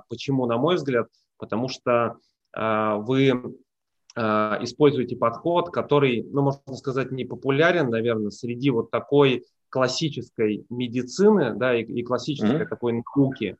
Почему, 0.09 0.45
на 0.45 0.57
мой 0.57 0.75
взгляд? 0.75 1.07
потому 1.39 1.69
что 1.69 2.17
э, 2.55 2.95
вы 2.99 3.29
э, 3.29 4.21
используете 4.61 5.15
подход, 5.15 5.71
который, 5.71 6.27
ну, 6.31 6.41
можно 6.43 6.75
сказать, 6.75 7.11
не 7.11 7.25
популярен, 7.25 7.89
наверное, 7.89 8.29
среди 8.29 8.69
вот 8.69 8.91
такой 8.91 9.45
классической 9.69 10.65
медицины, 10.69 11.55
да, 11.55 11.75
и, 11.75 11.83
и 11.83 12.03
классической 12.03 12.61
mm-hmm. 12.61 12.69
такой 12.69 13.03
науки. 13.03 13.57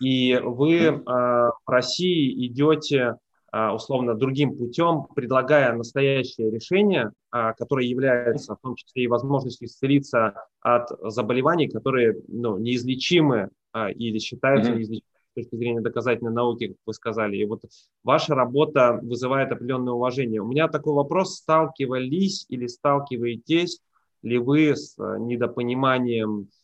И 0.00 0.38
вы 0.42 0.76
э, 0.78 1.00
в 1.00 1.52
России 1.66 2.46
идете 2.46 3.16
условно 3.52 4.14
другим 4.14 4.56
путем, 4.56 5.06
предлагая 5.14 5.74
настоящее 5.74 6.50
решение, 6.50 7.12
которое 7.30 7.86
является 7.86 8.54
в 8.54 8.60
том 8.60 8.74
числе 8.76 9.04
и 9.04 9.08
возможностью 9.08 9.68
исцелиться 9.68 10.34
от 10.60 10.88
заболеваний, 11.02 11.68
которые 11.68 12.16
ну, 12.28 12.56
неизлечимы 12.56 13.50
или 13.94 14.18
считаются 14.18 14.70
mm-hmm. 14.70 14.76
неизлечимыми 14.76 15.12
с 15.32 15.34
точки 15.34 15.56
зрения 15.56 15.80
доказательной 15.80 16.32
науки, 16.32 16.68
как 16.68 16.76
вы 16.86 16.94
сказали. 16.94 17.36
И 17.36 17.44
вот 17.44 17.62
ваша 18.04 18.34
работа 18.34 18.98
вызывает 19.02 19.50
определенное 19.50 19.94
уважение. 19.94 20.40
У 20.40 20.46
меня 20.46 20.68
такой 20.68 20.94
вопрос, 20.94 21.36
сталкивались 21.36 22.46
или 22.48 22.66
сталкиваетесь 22.66 23.80
ли 24.22 24.38
вы 24.38 24.76
с 24.76 24.96
недопониманием 24.98 26.48
а, 26.48 26.61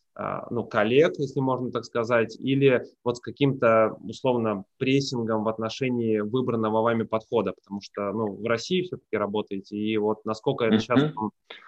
ну, 0.50 0.64
коллег, 0.64 1.14
если 1.18 1.38
можно 1.38 1.70
так 1.70 1.84
сказать, 1.84 2.36
или 2.40 2.84
вот 3.04 3.18
с 3.18 3.20
каким-то, 3.20 3.96
условно, 4.00 4.64
прессингом 4.76 5.44
в 5.44 5.48
отношении 5.48 6.18
выбранного 6.18 6.82
вами 6.82 7.04
подхода, 7.04 7.52
потому 7.52 7.80
что, 7.80 8.12
ну, 8.12 8.34
в 8.34 8.44
России 8.46 8.82
все-таки 8.82 9.16
работаете, 9.16 9.76
и 9.76 9.96
вот 9.96 10.24
насколько 10.24 10.64
это 10.64 10.80
сейчас 10.80 11.12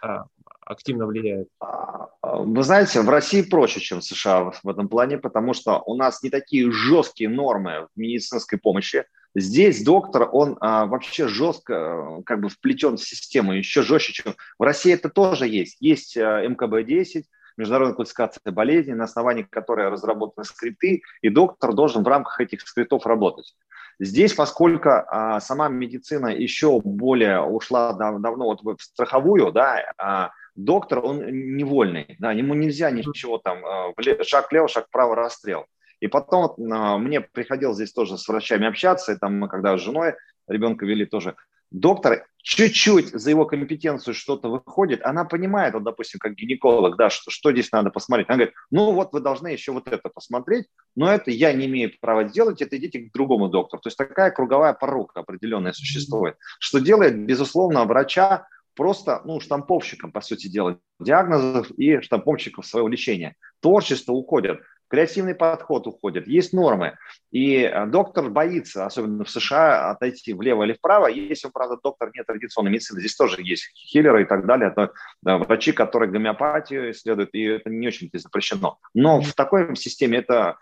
а, 0.03 0.25
активно 0.63 1.07
влияет? 1.07 1.49
А, 1.61 2.09
вы 2.23 2.63
знаете, 2.63 3.03
в 3.03 3.09
России 3.09 3.43
проще, 3.43 3.81
чем 3.81 4.01
в 4.01 4.05
США 4.05 4.53
в 4.63 4.69
этом 4.69 4.89
плане, 4.89 5.19
потому 5.19 5.55
что 5.55 5.83
у 5.87 5.95
нас 5.95 6.23
не 6.23 6.31
такие 6.31 6.71
жесткие 6.73 7.29
нормы 7.29 7.87
в 7.95 7.99
медицинской 7.99 8.59
помощи, 8.59 9.05
Здесь 9.33 9.85
доктор, 9.85 10.29
он 10.33 10.57
а, 10.61 10.87
вообще 10.87 11.29
жестко 11.29 12.19
э, 12.19 12.23
как 12.25 12.41
бы 12.41 12.49
вплетен 12.49 12.97
в 12.97 13.01
систему, 13.01 13.53
еще 13.53 13.83
жестче, 13.83 14.13
чем 14.13 14.35
в 14.59 14.63
России 14.65 14.93
это 14.93 15.09
тоже 15.09 15.47
есть. 15.47 15.77
Есть 15.79 16.17
а, 16.17 16.45
МКБ-10, 16.45 17.23
международная 17.61 17.95
классификация 17.95 18.53
болезней, 18.53 18.95
на 18.95 19.05
основании 19.05 19.43
которой 19.43 19.89
разработаны 19.89 20.45
скрипты, 20.45 21.03
и 21.23 21.29
доктор 21.29 21.73
должен 21.73 22.03
в 22.03 22.09
рамках 22.09 22.41
этих 22.41 22.63
скриптов 22.63 23.07
работать. 23.07 23.55
Здесь, 24.01 24.33
поскольку 24.33 24.89
а, 24.89 25.41
сама 25.41 25.69
медицина 25.69 26.29
еще 26.29 26.81
более 26.83 27.43
ушла 27.43 27.93
дав, 27.93 28.21
давно 28.21 28.47
вот 28.47 28.63
в 28.63 28.83
страховую, 28.83 29.53
да, 29.53 29.85
а, 29.99 30.31
доктор, 30.55 31.05
он 31.05 31.19
невольный, 31.57 32.17
да, 32.19 32.33
ему 32.33 32.55
нельзя 32.55 32.91
ничего 32.91 33.39
там, 33.39 33.65
а, 33.65 33.93
шаг 34.23 34.51
влево, 34.51 34.69
шаг 34.69 34.87
вправо, 34.87 35.15
расстрел. 35.15 35.67
И 36.01 36.07
потом 36.09 36.55
а, 36.73 36.97
мне 36.97 37.21
приходилось 37.21 37.77
здесь 37.77 37.93
тоже 37.93 38.17
с 38.17 38.27
врачами 38.27 38.67
общаться, 38.67 39.13
и 39.13 39.19
там 39.19 39.39
мы 39.39 39.49
когда 39.49 39.77
с 39.77 39.83
женой 39.83 40.15
ребенка 40.49 40.87
вели 40.87 41.05
тоже, 41.05 41.37
доктор 41.71 42.27
чуть-чуть 42.43 43.09
за 43.09 43.31
его 43.31 43.45
компетенцию 43.45 44.15
что-то 44.15 44.49
выходит, 44.49 45.05
она 45.05 45.25
понимает, 45.25 45.75
вот, 45.75 45.85
допустим, 45.85 46.19
как 46.19 46.35
гинеколог, 46.35 46.97
да, 46.97 47.11
что, 47.11 47.31
что 47.31 47.53
здесь 47.53 47.71
надо 47.71 47.91
посмотреть. 47.91 48.29
Она 48.29 48.39
говорит, 48.39 48.55
ну 48.71 48.93
вот 48.93 49.13
вы 49.13 49.21
должны 49.21 49.49
еще 49.49 49.73
вот 49.73 49.89
это 49.89 50.09
посмотреть, 50.09 50.67
но 50.97 51.11
это 51.11 51.31
я 51.31 51.53
не 51.53 51.67
имею 51.67 51.93
права 52.01 52.25
делать, 52.25 52.63
это 52.63 52.77
идите 52.77 53.01
к 53.01 53.13
другому 53.13 53.49
доктору. 53.49 53.83
То 53.83 53.89
есть 53.89 53.99
такая 53.99 54.31
круговая 54.31 54.73
порука 54.73 55.21
определенная 55.21 55.73
существует, 55.73 56.37
что 56.59 56.79
делает, 56.79 57.19
безусловно, 57.19 57.85
врача 57.85 58.47
просто 58.75 59.21
ну, 59.25 59.41
штамповщиком, 59.41 60.13
по 60.13 60.21
сути 60.21 60.49
дела, 60.49 60.79
диагнозов 60.99 61.71
и 61.73 62.01
штамповщиков 62.01 62.65
своего 62.67 62.89
лечения. 62.89 63.37
Творчество 63.61 64.13
уходит 64.13 64.61
креативный 64.91 65.35
подход 65.35 65.87
уходит, 65.87 66.27
есть 66.27 66.53
нормы. 66.53 66.99
И 67.31 67.63
э, 67.63 67.87
доктор 67.87 68.29
боится, 68.29 68.85
особенно 68.85 69.25
в 69.25 69.31
США, 69.31 69.91
отойти 69.91 70.35
влево 70.35 70.65
или 70.65 70.73
вправо. 70.73 71.07
Если, 71.07 71.49
правда, 71.49 71.79
доктор 71.83 72.11
не 72.13 72.25
традиционной 72.25 72.73
медицины, 72.73 73.01
здесь 73.01 73.17
тоже 73.17 73.37
есть 73.41 73.71
хиллеры 73.75 74.23
и 74.23 74.25
так 74.27 74.47
далее. 74.47 74.71
Это 74.71 74.93
да, 75.23 75.39
врачи, 75.39 75.73
которые 75.73 76.11
гомеопатию 76.11 76.91
исследуют, 76.91 77.31
и 77.33 77.45
это 77.45 77.71
не 77.71 77.87
очень 77.87 78.11
запрещено. 78.13 78.79
Но 78.93 79.21
в 79.21 79.33
такой 79.35 79.77
системе 79.77 80.19
это 80.19 80.57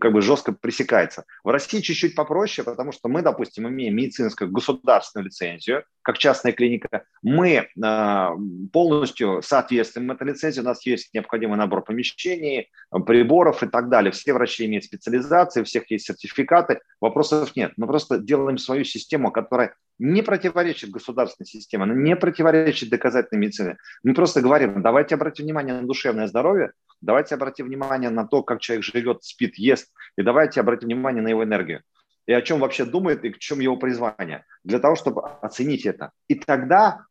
как 0.00 0.12
бы 0.12 0.22
жестко 0.22 0.52
пресекается. 0.52 1.24
В 1.44 1.48
России 1.48 1.80
чуть-чуть 1.80 2.14
попроще, 2.14 2.64
потому 2.64 2.92
что 2.92 3.08
мы, 3.08 3.22
допустим, 3.22 3.68
имеем 3.68 3.96
медицинскую 3.96 4.50
государственную 4.50 5.26
лицензию, 5.26 5.84
как 6.02 6.18
частная 6.18 6.52
клиника. 6.52 7.04
Мы 7.22 7.68
э, 7.82 8.28
полностью 8.72 9.42
соответствуем 9.42 10.10
этой 10.10 10.28
лицензии. 10.28 10.60
У 10.60 10.64
нас 10.64 10.84
есть 10.86 11.12
необходимый 11.12 11.58
набор 11.58 11.82
помещений, 11.82 12.70
приборов 13.06 13.62
и 13.62 13.66
так 13.66 13.88
далее. 13.88 14.12
Все 14.12 14.32
врачи 14.32 14.66
имеют 14.66 14.84
специализации, 14.84 15.60
у 15.60 15.64
всех 15.64 15.90
есть 15.90 16.06
сертификаты. 16.06 16.80
Вопросов 17.00 17.54
нет. 17.56 17.72
Мы 17.76 17.86
просто 17.86 18.18
делаем 18.18 18.58
свою 18.58 18.84
систему, 18.84 19.30
которая 19.30 19.74
не 19.98 20.22
противоречит 20.22 20.90
государственной 20.90 21.46
системе, 21.46 21.84
она 21.84 21.94
не 21.94 22.16
противоречит 22.16 22.90
доказательной 22.90 23.40
медицине. 23.40 23.78
Мы 24.02 24.14
просто 24.14 24.42
говорим, 24.42 24.82
давайте 24.82 25.14
обратим 25.14 25.44
внимание 25.44 25.74
на 25.74 25.86
душевное 25.86 26.26
здоровье, 26.26 26.72
давайте 27.00 27.34
обратим 27.34 27.66
внимание 27.66 28.10
на 28.10 28.26
то, 28.26 28.42
как 28.42 28.60
человек 28.60 28.84
живет, 28.84 29.24
спит, 29.24 29.56
ест, 29.56 29.92
и 30.16 30.22
давайте 30.22 30.60
обратим 30.60 30.88
внимание 30.88 31.22
на 31.22 31.28
его 31.28 31.44
энергию. 31.44 31.82
И 32.26 32.32
о 32.32 32.42
чем 32.42 32.60
вообще 32.60 32.84
думает, 32.84 33.24
и 33.24 33.32
в 33.32 33.38
чем 33.38 33.60
его 33.60 33.76
призвание. 33.76 34.44
Для 34.64 34.80
того, 34.80 34.96
чтобы 34.96 35.22
оценить 35.42 35.86
это. 35.86 36.10
И 36.28 36.34
тогда 36.34 37.06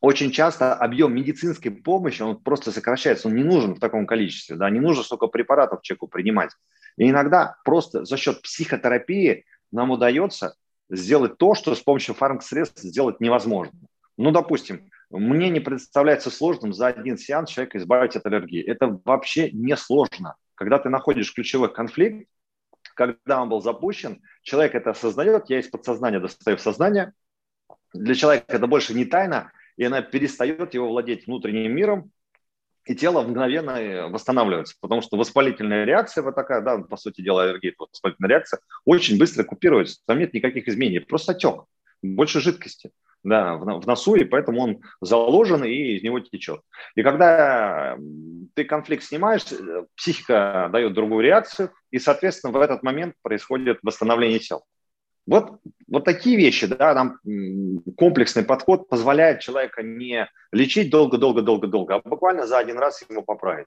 очень 0.00 0.30
часто 0.30 0.74
объем 0.74 1.14
медицинской 1.14 1.70
помощи, 1.70 2.22
он 2.22 2.38
просто 2.40 2.70
сокращается, 2.70 3.28
он 3.28 3.34
не 3.34 3.42
нужен 3.42 3.74
в 3.74 3.80
таком 3.80 4.06
количестве, 4.06 4.56
да, 4.56 4.70
не 4.70 4.78
нужно 4.78 5.02
столько 5.02 5.26
препаратов 5.26 5.82
человеку 5.82 6.06
принимать. 6.06 6.52
И 6.96 7.10
иногда 7.10 7.56
просто 7.64 8.04
за 8.04 8.16
счет 8.16 8.42
психотерапии 8.42 9.44
нам 9.72 9.90
удается 9.90 10.54
сделать 10.90 11.38
то, 11.38 11.54
что 11.54 11.74
с 11.74 11.80
помощью 11.80 12.14
фармакосредств 12.14 12.82
сделать 12.82 13.20
невозможно. 13.20 13.72
Ну, 14.16 14.30
допустим, 14.30 14.88
мне 15.10 15.50
не 15.50 15.60
представляется 15.60 16.30
сложным 16.30 16.72
за 16.72 16.88
один 16.88 17.16
сеанс 17.16 17.50
человека 17.50 17.78
избавить 17.78 18.16
от 18.16 18.26
аллергии. 18.26 18.62
Это 18.62 19.00
вообще 19.04 19.50
не 19.50 19.76
сложно. 19.76 20.36
Когда 20.54 20.78
ты 20.78 20.88
находишь 20.88 21.32
ключевой 21.32 21.72
конфликт, 21.72 22.28
когда 22.94 23.42
он 23.42 23.48
был 23.48 23.60
запущен, 23.60 24.22
человек 24.42 24.74
это 24.74 24.90
осознает, 24.90 25.44
я 25.48 25.60
из 25.60 25.68
подсознания 25.68 26.18
достаю 26.18 26.56
в 26.56 26.60
сознание. 26.60 27.12
Для 27.92 28.14
человека 28.14 28.46
это 28.48 28.66
больше 28.66 28.94
не 28.94 29.04
тайна, 29.04 29.52
и 29.76 29.84
она 29.84 30.02
перестает 30.02 30.74
его 30.74 30.88
владеть 30.88 31.26
внутренним 31.26 31.74
миром, 31.74 32.10
и 32.84 32.94
тело 32.94 33.22
мгновенно 33.22 33.70
э, 33.70 34.06
восстанавливается, 34.08 34.76
потому 34.80 35.02
что 35.02 35.16
воспалительная 35.16 35.84
реакция 35.84 36.22
вот 36.22 36.34
такая, 36.36 36.60
да, 36.62 36.78
по 36.78 36.96
сути 36.96 37.20
дела 37.20 37.42
аллергия, 37.42 37.74
воспалительная 37.76 38.30
реакция, 38.30 38.60
очень 38.84 39.18
быстро 39.18 39.44
купируется, 39.44 40.00
там 40.06 40.18
нет 40.18 40.32
никаких 40.32 40.68
изменений, 40.68 41.00
просто 41.00 41.32
отек, 41.32 41.64
больше 42.02 42.40
жидкости 42.40 42.92
да, 43.24 43.56
в 43.56 43.86
носу, 43.86 44.14
и 44.14 44.24
поэтому 44.24 44.60
он 44.62 44.82
заложен, 45.00 45.64
и 45.64 45.96
из 45.96 46.02
него 46.02 46.20
течет. 46.20 46.60
И 46.94 47.02
когда 47.02 47.96
ты 48.54 48.64
конфликт 48.64 49.02
снимаешь, 49.02 49.42
э, 49.50 49.84
психика 49.96 50.68
дает 50.72 50.94
другую 50.94 51.24
реакцию, 51.24 51.72
и, 51.90 51.98
соответственно, 51.98 52.52
в 52.52 52.60
этот 52.60 52.82
момент 52.82 53.14
происходит 53.22 53.78
восстановление 53.82 54.38
тела. 54.38 54.62
Вот, 55.26 55.58
вот 55.88 56.04
такие 56.04 56.36
вещи, 56.36 56.66
да, 56.68 56.94
нам 56.94 57.18
комплексный 57.96 58.44
подход 58.44 58.88
позволяет 58.88 59.40
человека 59.40 59.82
не 59.82 60.30
лечить 60.52 60.90
долго-долго-долго-долго, 60.90 61.96
а 61.96 62.08
буквально 62.08 62.46
за 62.46 62.58
один 62.58 62.78
раз 62.78 63.04
ему 63.08 63.22
поправить 63.22 63.66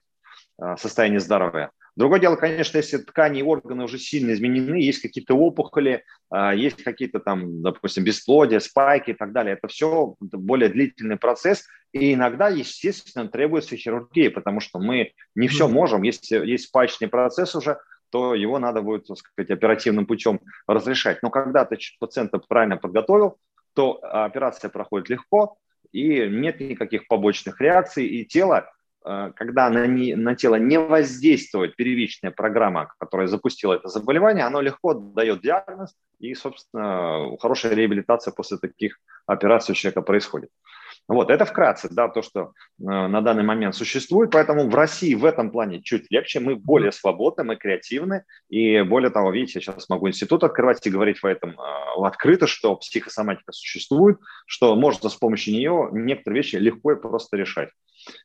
а, 0.58 0.78
состояние 0.78 1.20
здоровья. 1.20 1.70
Другое 1.96 2.20
дело, 2.20 2.36
конечно, 2.36 2.78
если 2.78 2.98
ткани 2.98 3.40
и 3.40 3.42
органы 3.42 3.84
уже 3.84 3.98
сильно 3.98 4.32
изменены, 4.32 4.76
есть 4.76 5.02
какие-то 5.02 5.34
опухоли, 5.34 6.04
а, 6.30 6.54
есть 6.54 6.82
какие-то 6.82 7.20
там, 7.20 7.62
допустим, 7.62 8.04
бесплодия, 8.04 8.60
спайки 8.60 9.10
и 9.10 9.14
так 9.14 9.32
далее. 9.32 9.54
Это 9.54 9.68
все 9.68 10.14
более 10.20 10.68
длительный 10.68 11.16
процесс, 11.16 11.66
и 11.92 12.14
иногда, 12.14 12.48
естественно, 12.48 13.28
требуется 13.28 13.76
хирургия, 13.76 14.30
потому 14.30 14.60
что 14.60 14.78
мы 14.78 15.12
не 15.34 15.48
все 15.48 15.68
можем. 15.68 16.02
Если 16.02 16.36
есть 16.46 16.68
спаечный 16.68 17.08
процесс 17.08 17.54
уже, 17.54 17.78
то 18.10 18.34
его 18.34 18.58
надо 18.58 18.82
будет, 18.82 19.06
так 19.06 19.18
сказать, 19.18 19.50
оперативным 19.50 20.06
путем 20.06 20.40
разрешать. 20.66 21.22
Но 21.22 21.30
когда 21.30 21.64
ты 21.64 21.78
пациента 21.98 22.38
правильно 22.38 22.76
подготовил, 22.76 23.38
то 23.74 24.00
операция 24.02 24.68
проходит 24.68 25.08
легко, 25.08 25.58
и 25.92 26.28
нет 26.28 26.60
никаких 26.60 27.08
побочных 27.08 27.60
реакций, 27.60 28.06
и 28.06 28.24
тело, 28.24 28.70
когда 29.02 29.70
на, 29.70 29.86
не, 29.86 30.14
на 30.14 30.34
тело 30.34 30.56
не 30.56 30.78
воздействует 30.78 31.76
первичная 31.76 32.30
программа, 32.30 32.92
которая 32.98 33.28
запустила 33.28 33.74
это 33.74 33.88
заболевание, 33.88 34.44
оно 34.44 34.60
легко 34.60 34.94
дает 34.94 35.40
диагноз, 35.40 35.94
и, 36.18 36.34
собственно, 36.34 37.36
хорошая 37.40 37.74
реабилитация 37.74 38.32
после 38.32 38.58
таких 38.58 38.98
операций 39.26 39.72
у 39.72 39.74
человека 39.74 40.02
происходит. 40.02 40.50
Вот, 41.08 41.30
это 41.30 41.44
вкратце, 41.44 41.88
да, 41.90 42.08
то, 42.08 42.22
что 42.22 42.40
э, 42.40 42.84
на 42.84 43.20
данный 43.20 43.42
момент 43.42 43.74
существует. 43.74 44.30
Поэтому 44.30 44.68
в 44.68 44.74
России 44.74 45.14
в 45.14 45.24
этом 45.24 45.50
плане 45.50 45.82
чуть 45.82 46.06
легче. 46.10 46.38
Мы 46.38 46.54
более 46.54 46.92
свободны, 46.92 47.42
мы 47.42 47.56
креативны. 47.56 48.24
И 48.48 48.82
более 48.82 49.10
того, 49.10 49.32
видите, 49.32 49.58
я 49.58 49.60
сейчас 49.60 49.88
могу 49.88 50.08
институт 50.08 50.44
открывать 50.44 50.86
и 50.86 50.90
говорить 50.90 51.18
в 51.18 51.26
этом 51.26 51.58
э, 51.58 52.06
открыто, 52.06 52.46
что 52.46 52.76
психосоматика 52.76 53.50
существует, 53.52 54.18
что 54.46 54.76
можно 54.76 55.08
с 55.08 55.16
помощью 55.16 55.54
нее 55.54 55.88
некоторые 55.90 56.42
вещи 56.42 56.56
легко 56.56 56.92
и 56.92 57.00
просто 57.00 57.36
решать. 57.36 57.70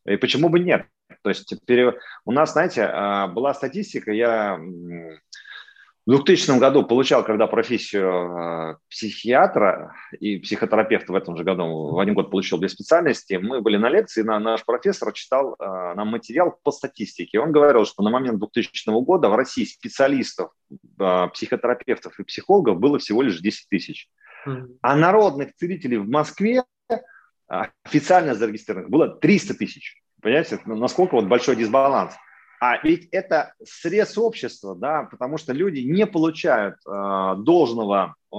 И 0.05 0.17
почему 0.17 0.49
бы 0.49 0.59
нет? 0.59 0.85
То 1.21 1.29
есть 1.29 1.45
теперь 1.45 1.93
у 2.25 2.31
нас, 2.31 2.53
знаете, 2.53 2.81
э, 2.81 3.27
была 3.27 3.53
статистика, 3.53 4.11
я 4.11 4.57
в 4.57 6.11
2000 6.11 6.59
году 6.59 6.83
получал, 6.83 7.23
когда 7.23 7.47
профессию 7.47 8.11
э, 8.11 8.75
психиатра 8.89 9.95
и 10.19 10.37
психотерапевта 10.37 11.13
в 11.13 11.15
этом 11.15 11.35
же 11.35 11.43
году, 11.43 11.93
в 11.93 11.99
один 11.99 12.13
год 12.13 12.29
получил 12.29 12.59
две 12.59 12.69
специальности, 12.69 13.39
мы 13.41 13.61
были 13.61 13.77
на 13.77 13.89
лекции, 13.89 14.21
на, 14.21 14.39
наш 14.39 14.63
профессор 14.65 15.11
читал 15.13 15.55
э, 15.57 15.65
нам 15.95 16.09
материал 16.09 16.59
по 16.63 16.71
статистике. 16.71 17.39
Он 17.39 17.51
говорил, 17.51 17.85
что 17.85 18.03
на 18.03 18.11
момент 18.11 18.37
2000 18.37 19.03
года 19.03 19.29
в 19.29 19.35
России 19.35 19.65
специалистов, 19.65 20.51
психотерапевтов 21.33 22.19
и 22.19 22.23
психологов 22.23 22.79
было 22.79 22.99
всего 22.99 23.21
лишь 23.21 23.39
10 23.39 23.69
тысяч. 23.69 24.07
А 24.81 24.95
народных 24.95 25.55
целителей 25.55 25.97
в 25.97 26.07
Москве 26.07 26.63
официально 27.47 28.35
зарегистрированных 28.35 28.89
было 28.89 29.07
300 29.07 29.53
тысяч. 29.55 30.01
Понимаете, 30.21 30.59
насколько 30.65 31.15
вот 31.15 31.25
большой 31.25 31.55
дисбаланс. 31.55 32.13
А 32.61 32.79
ведь 32.81 33.09
это 33.11 33.53
срез 33.63 34.17
общества, 34.17 34.75
да, 34.75 35.03
потому 35.03 35.37
что 35.37 35.53
люди 35.53 35.81
не 35.81 36.07
получают 36.07 36.75
э, 36.87 37.35
должного 37.37 38.15
э, 38.31 38.37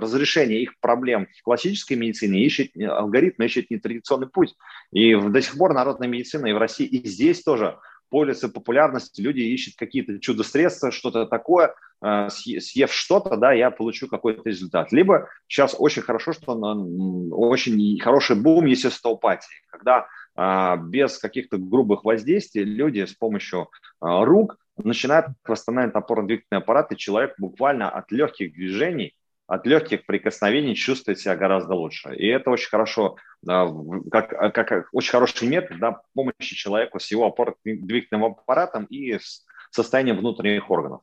разрешения 0.00 0.62
их 0.62 0.78
проблем 0.80 1.26
в 1.38 1.42
классической 1.42 1.94
медицине, 1.94 2.44
ищут 2.44 2.70
алгоритмы, 2.76 3.46
ищут 3.46 3.68
нетрадиционный 3.68 4.28
путь. 4.28 4.54
И 4.92 5.14
до 5.14 5.42
сих 5.42 5.58
пор 5.58 5.74
народная 5.74 6.08
медицина 6.08 6.46
и 6.46 6.52
в 6.52 6.58
России, 6.58 6.86
и 6.86 7.06
здесь 7.06 7.42
тоже 7.42 7.78
пользуются 8.10 8.48
популярностью, 8.48 9.24
люди 9.24 9.40
ищут 9.40 9.74
какие-то 9.76 10.18
чудо-средства, 10.18 10.90
что-то 10.90 11.26
такое, 11.26 11.74
э, 12.02 12.28
съев 12.30 12.92
что-то, 12.92 13.36
да, 13.36 13.52
я 13.52 13.70
получу 13.70 14.08
какой-то 14.08 14.48
результат. 14.48 14.92
Либо 14.92 15.28
сейчас 15.46 15.74
очень 15.78 16.02
хорошо, 16.02 16.32
что 16.32 16.52
очень 16.52 17.98
хороший 18.00 18.36
бум 18.36 18.66
есть 18.66 18.84
остеопатии, 18.84 19.62
когда 19.70 20.06
а, 20.40 20.76
без 20.76 21.18
каких-то 21.18 21.58
грубых 21.58 22.04
воздействий 22.04 22.62
люди 22.62 23.04
с 23.04 23.12
помощью 23.12 23.70
а, 24.00 24.24
рук 24.24 24.56
начинают 24.76 25.26
восстанавливать 25.44 25.96
опорно-двигательный 25.96 26.58
аппарат, 26.58 26.92
и 26.92 26.96
человек 26.96 27.34
буквально 27.38 27.90
от 27.90 28.12
легких 28.12 28.52
движений 28.52 29.16
от 29.48 29.66
легких 29.66 30.04
прикосновений 30.04 30.74
чувствует 30.74 31.18
себя 31.18 31.34
гораздо 31.34 31.74
лучше. 31.74 32.14
И 32.14 32.26
это 32.26 32.50
очень 32.50 32.68
хорошо, 32.68 33.16
как, 33.46 34.54
как 34.54 34.88
очень 34.92 35.10
хороший 35.10 35.48
метод 35.48 35.78
да, 35.80 36.02
помощи 36.14 36.54
человеку 36.54 37.00
с 37.00 37.10
его 37.10 37.26
опорно-двигательным 37.26 38.26
аппаратом 38.26 38.84
и 38.84 39.14
с 39.18 39.46
состоянием 39.70 40.18
внутренних 40.18 40.70
органов. 40.70 41.00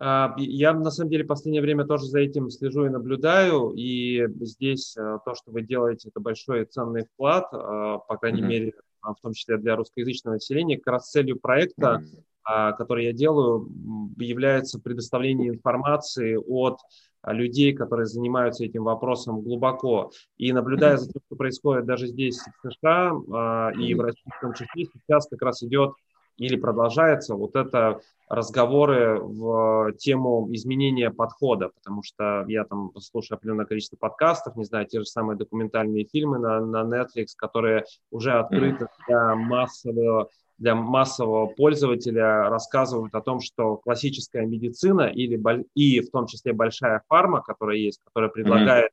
А, 0.00 0.34
я 0.36 0.72
на 0.72 0.90
самом 0.90 1.10
деле 1.10 1.22
в 1.22 1.28
последнее 1.28 1.62
время 1.62 1.84
тоже 1.84 2.06
за 2.06 2.18
этим 2.18 2.50
слежу 2.50 2.86
и 2.86 2.90
наблюдаю, 2.90 3.72
и 3.76 4.26
здесь 4.40 4.94
то, 4.96 5.34
что 5.36 5.52
вы 5.52 5.62
делаете, 5.62 6.08
это 6.08 6.18
большой 6.18 6.64
ценный 6.64 7.04
вклад, 7.04 7.48
по 7.52 8.18
крайней 8.20 8.42
mm-hmm. 8.42 8.46
мере, 8.46 8.72
в 9.00 9.16
том 9.22 9.32
числе 9.32 9.58
для 9.58 9.76
русскоязычного 9.76 10.34
населения. 10.34 10.76
Как 10.76 10.94
раз 10.94 11.10
целью 11.10 11.38
проекта, 11.38 12.02
mm-hmm. 12.02 12.76
который 12.78 13.04
я 13.04 13.12
делаю, 13.12 13.68
является 14.16 14.80
предоставление 14.80 15.50
информации 15.50 16.34
от 16.34 16.80
а, 16.80 16.84
людей, 17.26 17.72
которые 17.72 18.06
занимаются 18.06 18.64
этим 18.64 18.84
вопросом 18.84 19.40
глубоко. 19.40 20.10
И 20.36 20.52
наблюдая 20.52 20.96
за 20.96 21.10
тем, 21.10 21.22
что 21.26 21.36
происходит 21.36 21.86
даже 21.86 22.06
здесь, 22.06 22.38
в 22.38 22.70
США 22.70 23.12
а, 23.32 23.70
и 23.72 23.94
в 23.94 24.00
России 24.00 24.30
в 24.36 24.40
том 24.40 24.54
числе, 24.54 24.86
сейчас 24.86 25.28
как 25.28 25.42
раз 25.42 25.62
идет 25.62 25.92
или 26.38 26.56
продолжается 26.56 27.34
вот 27.34 27.56
это 27.56 28.00
разговоры 28.28 29.18
в 29.20 29.92
тему 29.98 30.48
изменения 30.52 31.10
подхода, 31.10 31.70
потому 31.70 32.02
что 32.02 32.44
я 32.46 32.64
там 32.64 32.92
слушаю 32.98 33.36
определенное 33.36 33.66
количество 33.66 33.96
подкастов, 33.96 34.54
не 34.56 34.64
знаю, 34.64 34.86
те 34.86 35.00
же 35.00 35.06
самые 35.06 35.36
документальные 35.36 36.04
фильмы 36.04 36.38
на, 36.38 36.60
на 36.60 36.82
Netflix, 36.82 37.28
которые 37.36 37.84
уже 38.10 38.32
открыты 38.32 38.86
для 39.06 39.34
массового 39.34 40.28
для 40.58 40.74
массового 40.74 41.46
пользователя 41.46 42.48
рассказывают 42.50 43.14
о 43.14 43.20
том, 43.20 43.40
что 43.40 43.76
классическая 43.76 44.44
медицина 44.44 45.02
или 45.02 45.40
и 45.74 46.00
в 46.00 46.10
том 46.10 46.26
числе 46.26 46.52
большая 46.52 47.02
фарма, 47.08 47.42
которая 47.42 47.76
есть, 47.76 48.00
которая 48.04 48.30
предлагает 48.30 48.90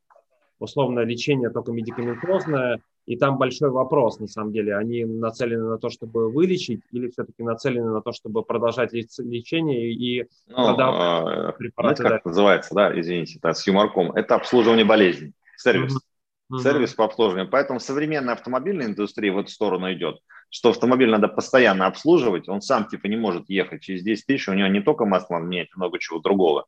условно 0.60 1.02
лечение 1.02 1.50
только 1.50 1.72
медикаментозное, 1.72 2.80
и 3.06 3.18
там 3.18 3.38
большой 3.38 3.70
вопрос, 3.70 4.20
на 4.20 4.28
самом 4.28 4.52
деле, 4.52 4.76
они 4.76 5.06
нацелены 5.06 5.66
на 5.66 5.78
то, 5.78 5.90
чтобы 5.90 6.32
вылечить, 6.32 6.82
или 6.92 7.10
все-таки 7.10 7.44
нацелены 7.44 7.92
на 7.92 8.02
то, 8.02 8.12
чтобы 8.12 8.42
продолжать 8.42 8.94
лечение 8.94 9.92
и 9.92 10.28
ну, 10.48 10.56
продавать 10.56 11.54
э, 11.54 11.58
препараты? 11.58 11.96
Знаете, 11.98 12.04
как 12.04 12.20
это 12.22 12.28
называется, 12.30 12.76
да, 12.76 13.00
извините, 13.00 13.40
да, 13.44 13.54
с 13.54 13.68
юморком? 13.68 14.12
Это 14.14 14.36
обслуживание 14.36 14.86
болезней, 14.86 15.34
сервис. 15.56 15.94
Mm-hmm. 15.94 16.15
Сервис 16.62 16.94
по 16.94 17.06
обслуживанию. 17.06 17.50
Поэтому 17.50 17.80
современная 17.80 18.34
автомобильная 18.34 18.86
индустрия 18.86 19.32
в 19.32 19.40
эту 19.40 19.50
сторону 19.50 19.92
идет 19.92 20.20
что 20.56 20.70
автомобиль 20.70 21.10
надо 21.10 21.28
постоянно 21.28 21.86
обслуживать, 21.86 22.48
он 22.48 22.62
сам 22.62 22.88
типа 22.88 23.08
не 23.08 23.18
может 23.18 23.50
ехать 23.50 23.82
через 23.82 24.04
10 24.04 24.26
тысяч, 24.26 24.48
у 24.48 24.54
него 24.54 24.68
не 24.68 24.80
только 24.80 25.06
масло 25.06 25.38
менять, 25.38 25.68
много 25.76 26.00
чего 26.00 26.20
другого, 26.20 26.66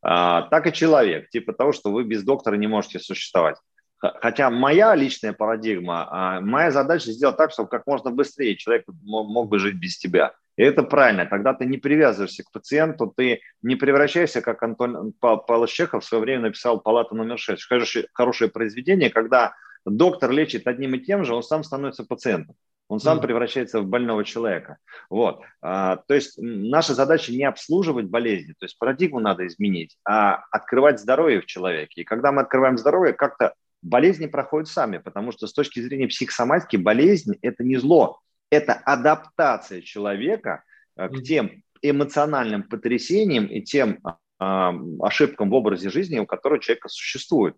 а, 0.00 0.42
так 0.42 0.66
и 0.66 0.72
человек, 0.72 1.28
типа 1.28 1.52
того, 1.52 1.72
что 1.72 1.92
вы 1.92 2.04
без 2.04 2.22
доктора 2.22 2.56
не 2.56 2.66
можете 2.66 2.98
существовать. 2.98 3.56
Хотя 3.98 4.50
моя 4.50 4.94
личная 4.94 5.32
парадигма, 5.32 6.06
а, 6.10 6.40
моя 6.40 6.70
задача 6.70 7.12
сделать 7.12 7.36
так, 7.36 7.50
чтобы 7.50 7.68
как 7.68 7.86
можно 7.86 8.10
быстрее 8.10 8.56
человек 8.56 8.84
мог 9.02 9.48
бы 9.48 9.58
жить 9.58 9.76
без 9.76 9.98
тебя. 9.98 10.34
И 10.56 10.62
это 10.62 10.82
правильно. 10.82 11.26
Тогда 11.26 11.54
ты 11.54 11.66
не 11.66 11.78
привязываешься 11.78 12.42
к 12.42 12.50
пациенту, 12.50 13.12
ты 13.14 13.40
не 13.62 13.76
превращаешься, 13.76 14.40
как 14.40 14.62
Антон 14.62 15.12
Павлович 15.20 15.72
Чехов 15.72 16.04
в 16.04 16.06
свое 16.06 16.22
время 16.22 16.42
написал 16.42 16.80
«Палата 16.80 17.14
номер 17.14 17.36
6». 17.36 17.58
Хорошее, 17.68 18.06
хорошее 18.12 18.50
произведение, 18.50 19.10
когда 19.10 19.54
доктор 19.84 20.30
лечит 20.30 20.66
одним 20.66 20.94
и 20.94 21.00
тем 21.00 21.24
же, 21.24 21.34
он 21.34 21.42
сам 21.42 21.62
становится 21.62 22.04
пациентом. 22.04 22.56
Он 22.88 23.00
сам 23.00 23.20
превращается 23.20 23.80
в 23.80 23.86
больного 23.86 24.24
человека. 24.24 24.78
Вот. 25.10 25.40
А, 25.60 25.96
то 25.96 26.14
есть 26.14 26.38
наша 26.38 26.94
задача 26.94 27.32
не 27.32 27.42
обслуживать 27.42 28.06
болезни, 28.06 28.52
то 28.52 28.64
есть 28.64 28.78
парадигму 28.78 29.18
надо 29.18 29.44
изменить, 29.48 29.98
а 30.04 30.44
открывать 30.52 31.00
здоровье 31.00 31.40
в 31.40 31.46
человеке. 31.46 32.02
И 32.02 32.04
когда 32.04 32.30
мы 32.30 32.42
открываем 32.42 32.78
здоровье, 32.78 33.12
как-то 33.12 33.54
болезни 33.82 34.26
проходят 34.26 34.68
сами, 34.68 34.98
потому 34.98 35.32
что 35.32 35.46
с 35.46 35.52
точки 35.52 35.80
зрения 35.80 36.08
психосоматики 36.08 36.76
болезнь– 36.76 37.36
это 37.42 37.64
не 37.64 37.76
зло, 37.76 38.20
это 38.50 38.72
адаптация 38.72 39.82
человека 39.82 40.64
а, 40.96 41.08
к 41.08 41.22
тем 41.22 41.62
эмоциональным 41.82 42.62
потрясениям 42.62 43.46
и 43.46 43.62
тем 43.62 44.00
а, 44.38 44.74
ошибкам 45.00 45.50
в 45.50 45.54
образе 45.54 45.90
жизни, 45.90 46.18
у 46.18 46.26
которого 46.26 46.60
человека 46.60 46.88
существует. 46.88 47.56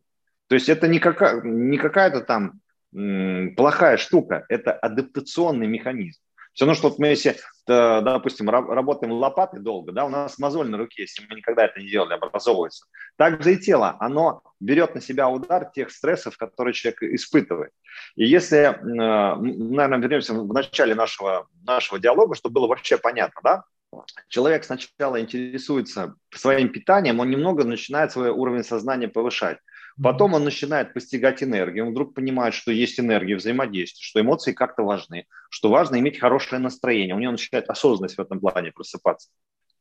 То 0.49 0.55
есть 0.55 0.69
это 0.69 0.89
не, 0.89 0.99
какая, 0.99 1.43
не 1.43 1.77
какая-то 1.77 2.23
там 2.23 2.61
плохая 3.57 3.99
штука, 3.99 4.47
это 4.49 4.73
адаптационный 4.73 5.67
механизм. 5.67 6.21
Все 6.59 6.65
равно, 6.65 6.75
что 6.75 6.89
вот 6.89 6.99
мы 6.99 7.07
если, 7.07 7.37
допустим, 7.69 8.51
работаем 8.51 9.13
лопатой 9.13 9.61
долго, 9.61 9.93
да, 9.93 10.05
у 10.05 10.09
нас 10.09 10.41
мозоль 10.41 10.69
на 10.69 10.77
руке, 10.77 11.03
если 11.03 11.25
мы 11.31 11.37
никогда 11.37 11.67
это 11.67 11.79
не 11.79 11.89
делали, 11.89 12.15
образовывается. 12.15 12.87
Также 13.15 13.55
и 13.55 13.59
тело, 13.59 13.97
оно 14.01 14.43
берет 14.59 14.97
на 14.97 15.01
себя 15.01 15.29
удар 15.29 15.71
тех 15.73 15.93
стрессов, 15.93 16.37
которые 16.37 16.75
человек 16.75 17.01
испытывает. 17.05 17.71
И 18.17 18.27
если, 18.27 18.77
наверное, 18.83 19.99
вернемся 19.99 20.35
в 20.35 20.53
начале 20.53 20.97
нашего, 20.97 21.47
нашего 21.65 22.01
диалога, 22.01 22.35
чтобы 22.35 22.55
было 22.55 22.67
вообще 22.67 22.99
понятно, 22.99 23.41
да, 23.45 23.65
человек 24.27 24.65
сначала 24.65 25.21
интересуется 25.21 26.17
своим 26.35 26.71
питанием, 26.71 27.21
он 27.21 27.31
немного 27.31 27.63
начинает 27.63 28.11
свой 28.11 28.31
уровень 28.31 28.65
сознания 28.65 29.07
повышать. 29.07 29.59
Потом 30.03 30.35
он 30.35 30.45
начинает 30.45 30.95
постигать 30.95 31.43
энергию, 31.43 31.87
он 31.87 31.91
вдруг 31.91 32.15
понимает, 32.15 32.55
что 32.55 32.71
есть 32.71 33.01
энергия 33.01 33.37
взаимодействия, 33.37 34.03
что 34.03 34.21
эмоции 34.21 34.53
как-то 34.53 34.85
важны, 34.85 35.27
что 35.51 35.71
важно 35.71 35.99
иметь 35.99 36.21
хорошее 36.21 36.61
настроение, 36.61 37.17
у 37.17 37.19
него 37.19 37.33
начинает 37.33 37.69
осознанность 37.69 38.17
в 38.17 38.21
этом 38.21 38.39
плане 38.39 38.71
просыпаться. 38.71 39.31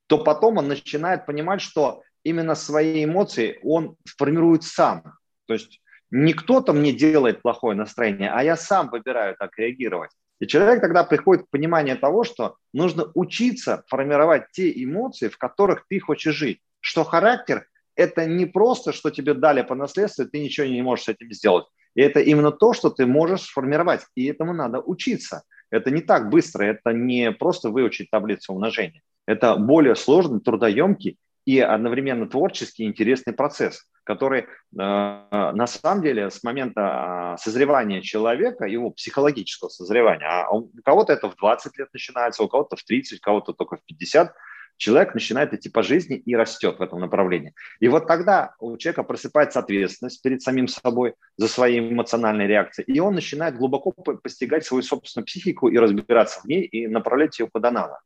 То 0.08 0.18
потом 0.18 0.58
он 0.58 0.68
начинает 0.68 1.26
понимать, 1.26 1.62
что 1.62 2.02
именно 2.24 2.56
свои 2.56 3.06
эмоции 3.06 3.60
он 3.64 3.96
формирует 4.18 4.64
сам. 4.64 5.04
То 5.46 5.54
есть 5.54 5.82
не 6.10 6.34
кто-то 6.34 6.74
мне 6.74 6.94
делает 6.94 7.42
плохое 7.42 7.78
настроение, 7.78 8.32
а 8.32 8.44
я 8.44 8.56
сам 8.56 8.90
выбираю 8.90 9.36
так 9.38 9.58
реагировать. 9.58 10.12
И 10.40 10.48
человек 10.48 10.82
тогда 10.82 11.04
приходит 11.04 11.46
к 11.46 11.50
пониманию 11.50 11.98
того, 11.98 12.24
что 12.24 12.58
нужно 12.74 13.12
учиться 13.16 13.84
формировать 13.88 14.52
те 14.52 14.72
эмоции, 14.84 15.28
в 15.28 15.38
которых 15.38 15.86
ты 15.90 16.00
хочешь 16.00 16.36
жить. 16.36 16.62
Что 16.80 17.04
характер 17.04 17.68
это 17.98 18.26
не 18.26 18.46
просто, 18.46 18.94
что 18.94 19.10
тебе 19.10 19.34
дали 19.34 19.64
по 19.64 19.76
наследству, 19.76 20.24
и 20.24 20.28
ты 20.28 20.40
ничего 20.40 20.68
не 20.68 20.82
можешь 20.82 21.06
с 21.06 21.10
этим 21.10 21.32
сделать. 21.34 21.66
И 21.96 22.02
это 22.02 22.20
именно 22.20 22.52
то, 22.52 22.74
что 22.74 22.90
ты 22.90 23.06
можешь 23.06 23.42
сформировать. 23.42 24.02
И 24.16 24.26
этому 24.26 24.54
надо 24.54 24.80
учиться. 24.80 25.44
Это 25.72 25.92
не 25.92 26.02
так 26.02 26.30
быстро, 26.30 26.64
это 26.64 26.94
не 26.94 27.32
просто 27.32 27.70
выучить 27.70 28.10
таблицу 28.12 28.54
умножения. 28.54 29.02
Это 29.26 29.56
более 29.58 29.96
сложный, 29.96 30.40
трудоемкий 30.40 31.18
и 31.46 31.60
одновременно 31.60 32.28
творческий 32.28 32.86
интересный 32.86 33.34
процесс, 33.34 33.84
который 34.04 34.42
э, 34.42 34.46
на 34.74 35.68
самом 35.68 36.04
деле 36.04 36.30
с 36.30 36.44
момента 36.44 37.36
э, 37.36 37.42
созревания 37.42 38.02
человека, 38.02 38.66
его 38.66 38.92
психологического 38.92 39.70
созревания, 39.70 40.28
а 40.28 40.52
у 40.52 40.70
кого-то 40.86 41.14
это 41.14 41.30
в 41.30 41.36
20 41.36 41.78
лет 41.78 41.90
начинается, 41.94 42.44
у 42.44 42.48
кого-то 42.48 42.76
в 42.76 42.84
30, 42.84 43.20
у 43.20 43.22
кого-то 43.22 43.54
только 43.54 43.78
в 43.78 43.84
50, 43.86 44.34
человек 44.78 45.14
начинает 45.14 45.54
идти 45.54 45.70
по 45.70 45.84
жизни 45.84 46.18
и 46.18 46.36
растет 46.36 46.80
в 46.80 46.82
этом 46.82 47.00
направлении. 47.00 47.54
И 47.80 47.88
вот 47.88 48.08
тогда 48.08 48.56
у 48.60 48.78
человека 48.78 49.04
просыпается 49.04 49.60
ответственность 49.60 50.22
перед 50.22 50.42
самим 50.42 50.68
собой 50.68 51.16
за 51.36 51.48
свои 51.48 51.80
эмоциональные 51.80 52.48
реакции, 52.48 52.84
и 52.84 53.00
он 53.00 53.16
начинает 53.16 53.58
глубоко 53.58 53.92
постигать 53.92 54.66
свою 54.66 54.84
собственную 54.84 55.26
психику 55.26 55.68
и 55.68 55.78
разбираться 55.78 56.42
в 56.42 56.46
ней, 56.46 56.64
и 56.64 56.88
направлять 56.88 57.40
ее 57.40 57.50
куда 57.52 57.72
надо. 57.72 58.00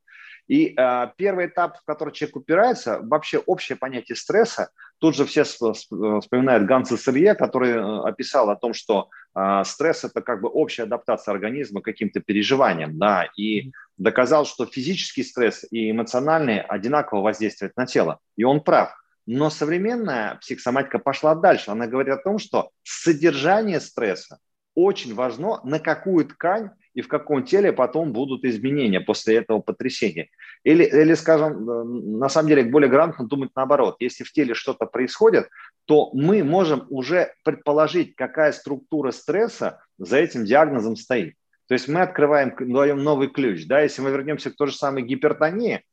И 0.48 0.74
э, 0.76 1.08
первый 1.18 1.46
этап, 1.46 1.78
в 1.78 1.86
который 1.86 2.14
человек 2.14 2.36
упирается, 2.36 3.00
вообще 3.04 3.38
общее 3.38 3.78
понятие 3.78 4.16
стресса. 4.16 4.70
Тут 5.02 5.16
же 5.16 5.26
все 5.26 5.44
вспоминают 5.44 6.66
Ганса 6.66 6.96
Сырье, 6.96 7.34
который 7.34 7.72
э, 7.72 8.08
описал 8.08 8.52
о 8.52 8.56
том, 8.56 8.76
что 8.76 9.10
э, 9.34 9.64
стресс– 9.66 10.04
это 10.06 10.22
как 10.22 10.42
бы 10.42 10.48
общая 10.48 10.84
адаптация 10.84 11.32
организма 11.32 11.82
к 11.82 11.86
каким-то 11.86 12.20
переживаниям, 12.20 13.00
да, 13.00 13.28
и 13.36 13.72
доказал, 13.98 14.46
что 14.46 14.68
физический 14.68 15.24
стресс 15.24 15.66
и 15.72 15.90
эмоциональный 15.90 16.62
одинаково 16.62 17.22
воздействуют 17.22 17.76
на 17.78 17.88
тело. 17.88 18.20
И 18.38 18.44
он 18.44 18.62
прав. 18.62 18.96
Но 19.26 19.50
современная 19.50 20.36
психосоматика 20.36 21.00
пошла 21.00 21.34
дальше. 21.34 21.72
Она 21.72 21.88
говорит 21.88 22.14
о 22.14 22.22
том, 22.22 22.38
что 22.38 22.70
содержание 22.84 23.80
стресса 23.80 24.38
очень 24.76 25.16
важно, 25.16 25.62
на 25.64 25.80
какую 25.80 26.26
ткань 26.28 26.70
и 26.94 27.02
в 27.02 27.08
каком 27.08 27.44
теле 27.44 27.72
потом 27.72 28.12
будут 28.12 28.44
изменения 28.46 29.02
после 29.02 29.38
этого 29.38 29.60
потрясения. 29.60 30.30
Или, 30.64 30.84
или, 30.84 31.14
скажем, 31.14 31.70
э, 31.70 31.84
на 31.84 32.30
самом 32.30 32.50
деле 32.50 32.64
более 32.64 32.90
грамотно 32.90 33.28
думать 33.28 33.52
наоборот. 33.56 33.96
Если 34.00 34.24
в 34.24 34.32
теле 34.32 34.54
что-то 34.54 34.86
происходит, 34.86 35.50
то 35.86 36.12
мы 36.14 36.44
можем 36.44 36.86
уже 36.90 37.34
предположить, 37.44 38.16
какая 38.16 38.52
структура 38.52 39.12
стресса 39.12 39.82
за 39.98 40.18
этим 40.18 40.46
диагнозом 40.46 40.96
стоит. 40.96 41.36
То 41.68 41.74
есть 41.74 41.88
мы 41.88 42.02
открываем, 42.02 42.54
даем 42.60 42.98
новый 42.98 43.30
ключ. 43.30 43.66
Да? 43.66 43.82
Если 43.82 44.02
мы 44.02 44.12
вернемся 44.12 44.52
к 44.52 44.56
той 44.56 44.68
же 44.68 44.76
самой 44.76 45.04
гипертонии, 45.04 45.84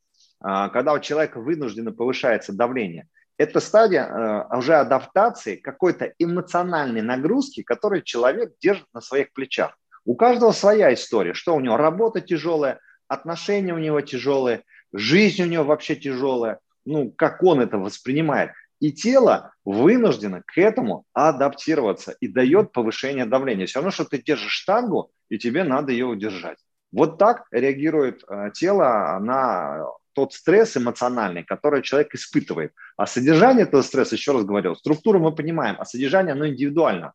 а, 0.41 0.69
когда 0.69 0.93
у 0.93 0.99
человека 0.99 1.39
вынужденно 1.39 1.91
повышается 1.91 2.53
давление, 2.53 3.07
это 3.37 3.61
стадия 3.61 4.05
э, 4.05 4.57
уже 4.57 4.75
адаптации 4.75 5.55
какой-то 5.55 6.13
эмоциональной 6.19 7.01
нагрузки, 7.01 7.63
которую 7.63 8.01
человек 8.01 8.51
держит 8.61 8.87
на 8.93 8.99
своих 8.99 9.31
плечах. 9.31 9.77
У 10.09 10.15
каждого 10.15 10.53
своя 10.53 10.91
история, 10.91 11.35
что 11.35 11.55
у 11.55 11.59
него 11.59 11.77
работа 11.77 12.19
тяжелая, 12.19 12.79
отношения 13.07 13.75
у 13.75 13.77
него 13.77 14.01
тяжелые, 14.01 14.63
жизнь 14.91 15.43
у 15.43 15.45
него 15.45 15.63
вообще 15.63 15.95
тяжелая, 15.95 16.57
ну, 16.83 17.11
как 17.11 17.43
он 17.43 17.61
это 17.61 17.77
воспринимает. 17.77 18.49
И 18.79 18.91
тело 18.91 19.53
вынуждено 19.65 20.41
к 20.47 20.57
этому 20.57 21.05
адаптироваться 21.13 22.15
и 22.19 22.27
дает 22.27 22.71
повышение 22.71 23.27
давления. 23.27 23.67
Все 23.67 23.77
равно, 23.77 23.91
что 23.91 24.03
ты 24.03 24.19
держишь 24.19 24.51
штангу, 24.51 25.11
и 25.29 25.37
тебе 25.37 25.63
надо 25.63 25.91
ее 25.91 26.07
удержать. 26.07 26.57
Вот 26.91 27.19
так 27.19 27.45
реагирует 27.51 28.23
э, 28.27 28.49
тело 28.55 29.19
на 29.21 29.85
тот 30.13 30.33
стресс 30.33 30.75
эмоциональный, 30.75 31.43
который 31.43 31.83
человек 31.83 32.15
испытывает. 32.15 32.73
А 32.97 33.05
содержание 33.05 33.67
этого 33.67 33.83
стресса, 33.83 34.15
еще 34.15 34.31
раз 34.31 34.43
говорил, 34.43 34.75
структуру 34.75 35.19
мы 35.19 35.35
понимаем, 35.35 35.75
а 35.77 35.85
содержание, 35.85 36.31
оно 36.31 36.47
индивидуально. 36.47 37.13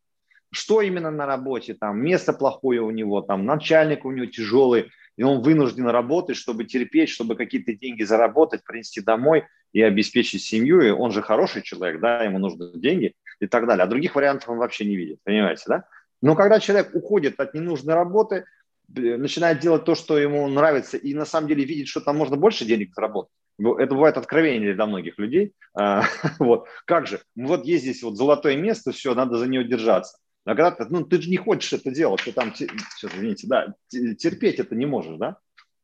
Что 0.55 0.81
именно 0.81 1.11
на 1.11 1.27
работе, 1.27 1.75
там, 1.75 2.01
место 2.01 2.33
плохое 2.33 2.81
у 2.81 2.91
него, 2.91 3.21
там, 3.21 3.45
начальник 3.45 4.05
у 4.05 4.13
него 4.13 4.27
тяжелый, 4.27 4.91
и 5.17 5.23
он 5.23 5.43
вынужден 5.43 5.87
работать, 5.89 6.37
чтобы 6.37 6.65
терпеть, 6.65 7.09
чтобы 7.09 7.37
какие-то 7.37 7.75
деньги 7.75 8.03
заработать, 8.05 8.65
принести 8.65 9.01
домой 9.01 9.45
и 9.73 9.83
обеспечить 9.83 10.43
семью, 10.43 10.81
и 10.81 10.91
он 10.91 11.11
же 11.11 11.23
хороший 11.23 11.63
человек, 11.63 12.01
да, 12.01 12.23
ему 12.23 12.39
нужны 12.39 12.71
деньги 12.79 13.15
и 13.41 13.47
так 13.47 13.67
далее. 13.67 13.85
А 13.85 13.89
других 13.89 14.15
вариантов 14.15 14.49
он 14.49 14.59
вообще 14.59 14.85
не 14.85 14.97
видит, 14.97 15.19
понимаете, 15.25 15.65
да? 15.67 15.85
Но 16.23 16.37
когда 16.37 16.61
человек 16.61 16.95
уходит 16.95 17.39
от 17.39 17.53
ненужной 17.55 17.95
работы, 17.95 18.45
начинает 18.89 19.59
делать 19.59 19.85
то, 19.85 19.95
что 19.95 20.19
ему 20.19 20.47
нравится, 20.49 20.97
и 20.97 21.15
на 21.15 21.25
самом 21.25 21.49
деле 21.49 21.65
видит, 21.65 21.89
что 21.89 22.01
там 22.01 22.17
можно 22.17 22.37
больше 22.37 22.65
денег 22.65 22.95
заработать. 22.95 23.33
Это 23.59 23.95
бывает 23.95 24.17
откровение 24.17 24.75
для 24.75 24.87
многих 24.87 25.19
людей. 25.19 25.53
А, 25.75 26.05
вот. 26.39 26.67
Как 26.87 27.07
же? 27.07 27.21
Вот 27.37 27.65
есть 27.65 27.85
здесь 27.85 28.03
вот 28.03 28.17
золотое 28.17 28.57
место, 28.57 28.93
все, 28.93 29.15
надо 29.15 29.39
за 29.39 29.47
него 29.47 29.63
держаться. 29.63 30.19
А 30.45 30.55
когда 30.55 30.71
ты, 30.73 30.87
ну, 30.91 31.05
ты 31.05 31.21
же 31.21 31.31
не 31.31 31.37
хочешь 31.37 31.73
это 31.73 31.91
делать, 31.91 32.23
ты 32.25 32.33
там, 32.33 32.55
сейчас, 32.55 33.15
извините, 33.15 33.47
да, 33.47 33.75
терпеть 33.89 34.59
это 34.59 34.75
не 34.75 34.87
можешь, 34.87 35.17
да? 35.17 35.39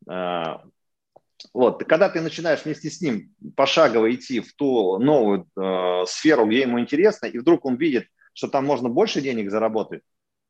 А, 0.06 0.62
вот, 1.54 1.84
когда 1.84 2.10
ты 2.10 2.20
начинаешь 2.20 2.64
вместе 2.64 2.90
с 2.90 3.00
ним 3.00 3.34
пошагово 3.56 4.12
идти 4.14 4.40
в 4.40 4.54
ту 4.54 4.98
новую 4.98 5.48
э, 5.56 6.04
сферу, 6.06 6.46
где 6.46 6.60
ему 6.60 6.78
интересно, 6.78 7.26
и 7.26 7.38
вдруг 7.38 7.64
он 7.64 7.76
видит, 7.76 8.08
что 8.34 8.48
там 8.48 8.66
можно 8.66 8.88
больше 8.90 9.22
денег 9.22 9.50
заработать, 9.50 10.02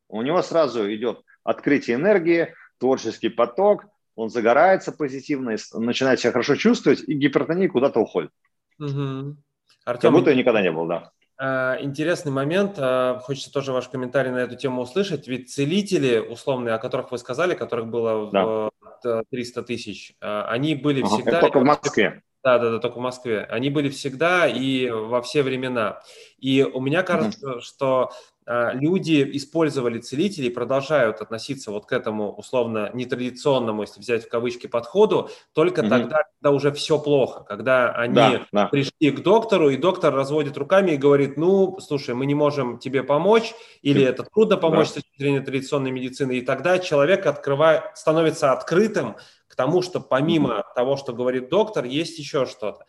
у 0.09 0.23
него 0.23 0.43
сразу 0.43 0.93
идет 0.93 1.23
открытие 1.45 1.97
энергии, 1.97 2.55
творческий 2.79 3.29
поток, 3.29 3.87
он 4.17 4.29
загорается 4.29 4.91
позитивно, 4.91 5.57
начинает 5.75 6.19
себя 6.19 6.33
хорошо 6.33 6.57
чувствовать, 6.57 7.03
и 7.07 7.15
гипертония 7.15 7.69
куда-то 7.69 8.01
уходит. 8.01 8.33
Угу. 8.79 9.37
Артем, 9.85 10.01
как 10.01 10.13
будто 10.13 10.35
никогда 10.35 10.63
не 10.63 10.73
был, 10.73 10.87
да. 10.87 11.13
А, 11.43 11.79
интересный 11.81 12.31
момент. 12.31 12.75
А, 12.77 13.19
хочется 13.21 13.51
тоже 13.51 13.73
ваш 13.73 13.89
комментарий 13.89 14.31
на 14.31 14.39
эту 14.39 14.57
тему 14.57 14.83
услышать. 14.83 15.27
Ведь 15.27 15.51
целители 15.51 16.19
условные, 16.19 16.75
о 16.75 16.79
которых 16.79 17.11
вы 17.13 17.17
сказали, 17.17 17.55
которых 17.55 17.87
было 17.87 18.71
да. 19.03 19.23
300 19.31 19.63
тысяч, 19.63 20.13
а, 20.21 20.45
они 20.51 20.75
были 20.75 21.01
ага, 21.01 21.09
всегда... 21.09 21.41
Только 21.41 21.61
в 21.61 21.65
Москве. 21.65 22.23
Да, 22.45 22.59
да, 22.59 22.71
да, 22.73 22.79
только 22.79 22.99
в 22.99 23.01
Москве. 23.01 23.41
Они 23.45 23.71
были 23.71 23.89
всегда 23.89 24.47
и 24.47 24.91
во 24.91 25.23
все 25.23 25.43
времена. 25.43 26.03
И 26.39 26.63
у 26.63 26.81
меня 26.81 27.03
кажется, 27.03 27.47
mm 27.47 27.61
что 27.61 28.13
люди 28.47 29.29
использовали 29.37 29.99
целителей 29.99 30.49
и 30.49 30.53
продолжают 30.53 31.21
относиться 31.21 31.71
вот 31.71 31.87
к 31.87 31.93
этому 31.93 32.33
условно 32.33 32.91
нетрадиционному, 32.95 33.83
если 33.83 34.01
взять 34.01 34.25
в 34.25 34.29
кавычки, 34.29 34.67
подходу, 34.67 35.31
только 35.53 35.83
mm-hmm. 35.83 35.89
тогда, 35.89 36.23
когда 36.41 36.51
уже 36.51 36.73
все 36.73 36.99
плохо, 36.99 37.45
когда 37.45 37.93
они 37.93 38.15
да, 38.15 38.47
да. 38.51 38.67
пришли 38.67 39.11
к 39.11 39.23
доктору, 39.23 39.71
и 39.71 39.77
доктор 39.77 40.15
разводит 40.15 40.57
руками 40.57 40.93
и 40.93 40.97
говорит, 40.97 41.37
ну, 41.37 41.79
слушай, 41.81 42.15
мы 42.15 42.27
не 42.27 42.35
можем 42.35 42.79
тебе 42.79 43.03
помочь, 43.03 43.55
или 43.83 44.03
это 44.03 44.25
трудно 44.25 44.57
помочь 44.57 44.87
да. 44.87 44.91
с 44.91 44.95
точки 44.95 45.19
зрения 45.19 45.41
традиционной 45.41 45.91
медицины, 45.91 46.39
и 46.39 46.41
тогда 46.41 46.79
человек 46.79 47.27
открывает, 47.27 47.83
становится 47.95 48.53
открытым 48.53 49.17
к 49.47 49.55
тому, 49.55 49.83
что 49.83 50.01
помимо 50.01 50.55
mm-hmm. 50.55 50.75
того, 50.75 50.97
что 50.97 51.13
говорит 51.13 51.51
доктор, 51.51 51.85
есть 51.85 52.19
еще 52.19 52.47
что-то. 52.47 52.87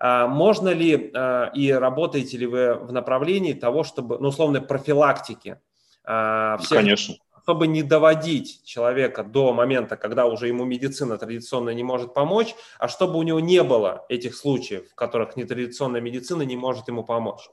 А 0.00 0.26
можно 0.26 0.70
ли 0.70 1.10
а, 1.14 1.50
и 1.54 1.70
работаете 1.70 2.38
ли 2.38 2.46
вы 2.46 2.74
в 2.74 2.90
направлении 2.90 3.52
того, 3.52 3.84
чтобы, 3.84 4.18
ну, 4.18 4.28
условно, 4.28 4.62
профилактики? 4.62 5.60
А, 6.04 6.56
всех, 6.56 6.78
Конечно. 6.78 7.16
Чтобы 7.42 7.66
не 7.66 7.82
доводить 7.82 8.64
человека 8.64 9.24
до 9.24 9.52
момента, 9.52 9.96
когда 9.96 10.26
уже 10.26 10.48
ему 10.48 10.64
медицина 10.64 11.18
традиционная 11.18 11.74
не 11.74 11.82
может 11.82 12.14
помочь, 12.14 12.54
а 12.78 12.88
чтобы 12.88 13.18
у 13.18 13.22
него 13.22 13.40
не 13.40 13.62
было 13.62 14.06
этих 14.08 14.36
случаев, 14.36 14.90
в 14.90 14.94
которых 14.94 15.36
нетрадиционная 15.36 16.00
медицина 16.00 16.42
не 16.42 16.56
может 16.56 16.88
ему 16.88 17.04
помочь. 17.04 17.50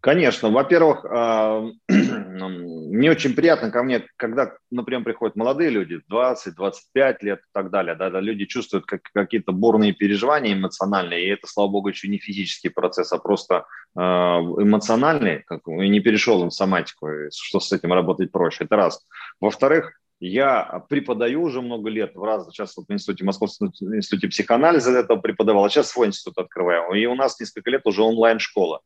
Конечно. 0.00 0.50
Во-первых, 0.50 1.04
а, 1.10 1.64
мне 1.88 3.10
очень 3.10 3.34
приятно 3.34 3.70
ко 3.70 3.82
мне, 3.82 4.06
когда, 4.16 4.52
например, 4.70 5.02
приходят 5.02 5.34
молодые 5.34 5.70
люди, 5.70 6.00
20-25 6.10 7.16
лет 7.22 7.40
и 7.40 7.50
так 7.52 7.70
далее, 7.70 7.96
да, 7.96 8.08
да, 8.08 8.20
люди 8.20 8.44
чувствуют 8.44 8.86
как, 8.86 9.02
какие-то 9.12 9.52
бурные 9.52 9.92
переживания 9.92 10.54
эмоциональные, 10.54 11.24
и 11.24 11.28
это, 11.28 11.46
слава 11.48 11.68
богу, 11.68 11.88
еще 11.88 12.08
не 12.08 12.18
физический 12.18 12.68
процесс, 12.68 13.12
а 13.12 13.18
просто 13.18 13.66
э, 13.96 14.00
эмоциональный, 14.00 15.42
как, 15.46 15.66
и 15.66 15.88
не 15.88 16.00
перешел 16.00 16.44
в 16.44 16.50
соматику, 16.50 17.08
что 17.32 17.58
с 17.58 17.72
этим 17.72 17.92
работать 17.92 18.30
проще. 18.30 18.64
Это 18.64 18.76
раз. 18.76 19.04
Во-вторых, 19.40 19.92
я 20.20 20.84
преподаю 20.88 21.42
уже 21.42 21.60
много 21.60 21.90
лет 21.90 22.14
в 22.14 22.22
разных, 22.22 22.54
сейчас 22.54 22.76
вот 22.76 22.86
в 22.88 22.92
институте, 22.92 23.24
Московском 23.24 23.72
институте 23.80 24.28
психоанализа 24.28 24.92
этого 24.92 25.20
преподавал, 25.20 25.64
а 25.64 25.70
сейчас 25.70 25.90
свой 25.90 26.08
институт 26.08 26.38
открываю. 26.38 26.92
И 26.92 27.06
у 27.06 27.14
нас 27.14 27.38
несколько 27.38 27.70
лет 27.70 27.82
уже 27.84 28.02
онлайн-школа. 28.02 28.80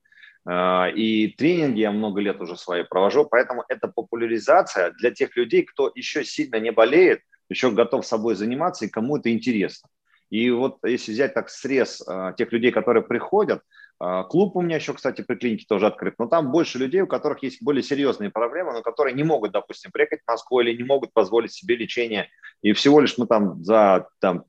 А, 0.44 0.88
и 0.88 1.28
тренинги 1.28 1.81
я 1.81 1.92
много 1.92 2.20
лет 2.20 2.40
уже 2.40 2.57
свои 2.57 2.83
провожу, 2.83 3.24
поэтому 3.24 3.64
это 3.68 3.88
популяризация 3.88 4.92
для 4.98 5.11
тех 5.11 5.37
людей, 5.37 5.62
кто 5.62 5.90
еще 5.94 6.24
сильно 6.24 6.57
не 6.57 6.72
болеет, 6.72 7.20
еще 7.48 7.70
готов 7.70 8.07
собой 8.07 8.35
заниматься 8.35 8.85
и 8.85 8.88
кому 8.88 9.18
это 9.18 9.31
интересно. 9.31 9.88
И 10.31 10.50
вот 10.50 10.78
если 10.85 11.12
взять 11.12 11.35
так 11.35 11.50
срез 11.50 12.02
а, 12.07 12.33
тех 12.33 12.50
людей, 12.52 12.72
которые 12.72 13.02
приходят, 13.02 13.62
а, 14.00 14.24
клуб 14.24 14.57
у 14.57 14.62
меня 14.62 14.76
еще, 14.76 14.94
кстати, 14.94 15.22
при 15.22 15.37
клинике 15.37 15.66
тоже 15.68 15.87
открыт, 15.87 16.14
но 16.18 16.26
там 16.26 16.50
больше 16.50 16.78
людей, 16.78 17.02
у 17.02 17.07
которых 17.07 17.42
есть 17.44 17.62
более 17.62 17.85
серьезные 17.85 18.31
проблемы, 18.31 18.72
но 18.72 18.83
которые 18.83 19.14
не 19.14 19.22
могут, 19.22 19.52
допустим, 19.52 19.92
приехать 19.92 20.22
в 20.24 20.28
Москву 20.28 20.61
или 20.61 20.76
не 20.76 20.83
могут 20.83 21.12
позволить 21.12 21.52
себе 21.52 21.76
лечение. 21.76 22.28
И 22.62 22.72
всего 22.72 23.00
лишь 23.00 23.16
мы 23.16 23.26
там 23.26 23.62
за 23.62 24.09
там, 24.20 24.44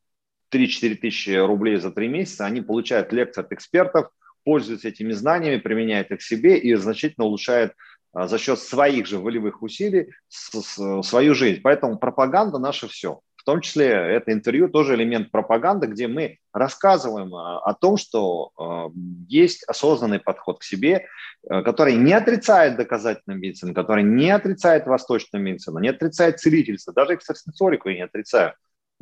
3-4 0.52 0.96
тысячи 0.96 1.32
рублей 1.32 1.76
за 1.78 1.92
3 1.92 2.08
месяца 2.08 2.46
они 2.46 2.62
получают 2.62 3.12
лекции 3.12 3.42
от 3.42 3.52
экспертов, 3.52 4.10
пользуется 4.44 4.90
этими 4.90 5.12
знаниями, 5.12 5.58
применяет 5.58 6.12
их 6.12 6.22
себе 6.22 6.58
и 6.58 6.74
значительно 6.76 7.26
улучшает 7.26 7.74
а, 8.14 8.28
за 8.28 8.38
счет 8.38 8.60
своих 8.60 9.08
же 9.08 9.18
волевых 9.18 9.62
усилий 9.62 10.12
свою 10.30 11.36
жизнь. 11.36 11.62
Поэтому 11.62 11.98
пропаганда 11.98 12.60
наше 12.60 12.88
все. 12.88 13.20
В 13.36 13.46
том 13.46 13.60
числе 13.60 13.88
это 13.88 14.32
интервью 14.32 14.70
тоже 14.70 14.96
элемент 14.96 15.30
пропаганды, 15.30 15.88
где 15.88 16.08
мы 16.08 16.38
рассказываем 16.54 17.36
а, 17.36 17.60
о 17.60 17.74
том, 17.74 17.98
что 17.98 18.52
а, 18.58 18.90
есть 19.28 19.64
осознанный 19.64 20.20
подход 20.20 20.60
к 20.60 20.64
себе, 20.64 21.08
который 21.46 21.96
не 21.96 22.14
отрицает 22.14 22.78
доказательную 22.78 23.38
медицину, 23.38 23.74
который 23.74 24.04
не 24.04 24.30
отрицает 24.30 24.86
восточную 24.86 25.44
медицину, 25.44 25.80
не 25.80 25.90
отрицает 25.90 26.40
целительство, 26.40 26.94
даже 26.94 27.16
экстрасенсорику 27.16 27.90
я 27.90 27.96
не 27.96 28.02
отрицаю. 28.04 28.54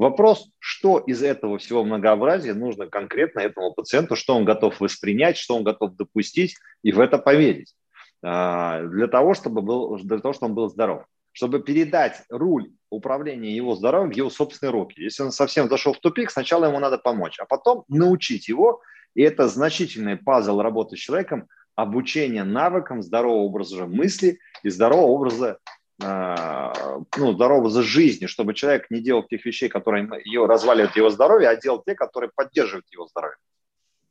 Вопрос, 0.01 0.49
что 0.57 0.97
из 0.97 1.21
этого 1.21 1.59
всего 1.59 1.83
многообразия 1.83 2.55
нужно 2.55 2.87
конкретно 2.87 3.41
этому 3.41 3.71
пациенту, 3.71 4.15
что 4.15 4.35
он 4.35 4.45
готов 4.45 4.79
воспринять, 4.79 5.37
что 5.37 5.55
он 5.55 5.63
готов 5.63 5.95
допустить 5.95 6.55
и 6.81 6.91
в 6.91 6.99
это 6.99 7.19
поверить, 7.19 7.75
а, 8.23 8.81
для 8.81 9.05
того, 9.05 9.35
чтобы, 9.35 9.61
был, 9.61 9.99
для 9.99 10.17
того, 10.17 10.33
чтобы 10.33 10.49
он 10.49 10.55
был 10.55 10.69
здоров. 10.69 11.03
Чтобы 11.33 11.61
передать 11.61 12.23
руль 12.31 12.71
управления 12.89 13.55
его 13.55 13.75
здоровьем 13.75 14.11
в 14.11 14.15
его 14.15 14.31
собственные 14.31 14.71
руки. 14.71 14.99
Если 14.99 15.21
он 15.21 15.31
совсем 15.31 15.69
зашел 15.69 15.93
в 15.93 15.99
тупик, 15.99 16.31
сначала 16.31 16.65
ему 16.65 16.79
надо 16.79 16.97
помочь, 16.97 17.37
а 17.37 17.45
потом 17.45 17.83
научить 17.87 18.47
его. 18.47 18.81
И 19.13 19.21
это 19.21 19.47
значительный 19.47 20.17
пазл 20.17 20.61
работы 20.61 20.97
с 20.97 20.99
человеком, 20.99 21.47
обучение 21.75 22.43
навыкам 22.43 23.03
здорового 23.03 23.43
образа 23.43 23.85
мысли 23.85 24.39
и 24.63 24.69
здорового 24.69 25.11
образа 25.11 25.59
ну, 26.01 27.33
здорового 27.33 27.69
за 27.69 27.83
жизни, 27.83 28.25
чтобы 28.25 28.53
человек 28.53 28.89
не 28.89 29.01
делал 29.01 29.23
тех 29.23 29.45
вещей, 29.45 29.69
которые 29.69 30.09
ее 30.25 30.45
разваливают 30.45 30.95
его 30.95 31.09
здоровье, 31.09 31.49
а 31.49 31.55
делал 31.55 31.83
те, 31.85 31.95
которые 31.95 32.31
поддерживают 32.35 32.85
его 32.91 33.07
здоровье. 33.07 33.37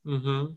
Угу. 0.04 0.56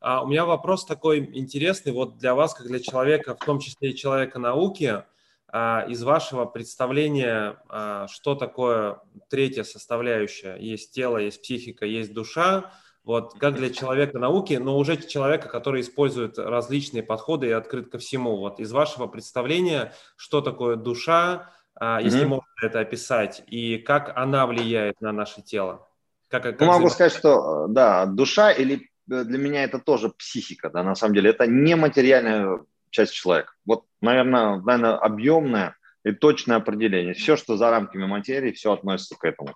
А 0.00 0.22
у 0.22 0.28
меня 0.28 0.44
вопрос 0.44 0.84
такой 0.86 1.18
интересный, 1.34 1.92
вот 1.92 2.18
для 2.18 2.34
вас, 2.34 2.54
как 2.54 2.66
для 2.66 2.80
человека, 2.80 3.34
в 3.34 3.44
том 3.44 3.58
числе 3.58 3.90
и 3.90 3.96
человека 3.96 4.38
науки, 4.38 5.02
а, 5.48 5.84
из 5.88 6.02
вашего 6.02 6.44
представления, 6.44 7.60
а, 7.68 8.06
что 8.08 8.34
такое 8.34 9.00
третья 9.28 9.64
составляющая? 9.64 10.56
Есть 10.56 10.92
тело, 10.92 11.18
есть 11.18 11.42
психика, 11.42 11.86
есть 11.86 12.12
душа– 12.12 12.72
вот 13.08 13.32
как 13.38 13.54
для 13.54 13.70
человека 13.70 14.18
науки, 14.18 14.52
но 14.52 14.76
уже 14.76 14.98
человека, 14.98 15.48
который 15.48 15.80
использует 15.80 16.38
различные 16.38 17.02
подходы 17.02 17.46
и 17.46 17.52
открыт 17.52 17.90
ко 17.90 17.96
всему. 17.96 18.36
Вот 18.36 18.60
из 18.60 18.70
вашего 18.70 19.06
представления, 19.06 19.94
что 20.14 20.42
такое 20.42 20.76
душа, 20.76 21.50
mm-hmm. 21.80 22.04
если 22.04 22.26
можно 22.26 22.46
это 22.62 22.80
описать, 22.80 23.42
и 23.46 23.78
как 23.78 24.14
она 24.14 24.46
влияет 24.46 25.00
на 25.00 25.12
наше 25.12 25.40
тело? 25.40 25.88
Как, 26.28 26.42
как 26.42 26.60
ну, 26.60 26.66
могу 26.66 26.90
сказать, 26.90 27.14
что 27.14 27.66
да, 27.68 28.04
душа 28.04 28.52
или 28.52 28.90
э, 29.10 29.24
для 29.24 29.38
меня 29.38 29.64
это 29.64 29.78
тоже 29.78 30.10
психика, 30.10 30.68
да, 30.68 30.82
на 30.82 30.94
самом 30.94 31.14
деле, 31.14 31.30
это 31.30 31.46
не 31.46 31.76
материальная 31.76 32.60
часть 32.90 33.14
человека. 33.14 33.54
Вот, 33.64 33.86
наверное, 34.02 34.60
наверное, 34.60 34.96
объемное 34.96 35.76
и 36.04 36.12
точное 36.12 36.58
определение. 36.58 37.14
Все, 37.14 37.38
что 37.38 37.56
за 37.56 37.70
рамками 37.70 38.04
материи, 38.04 38.52
все 38.52 38.74
относится 38.74 39.16
к 39.16 39.24
этому. 39.24 39.54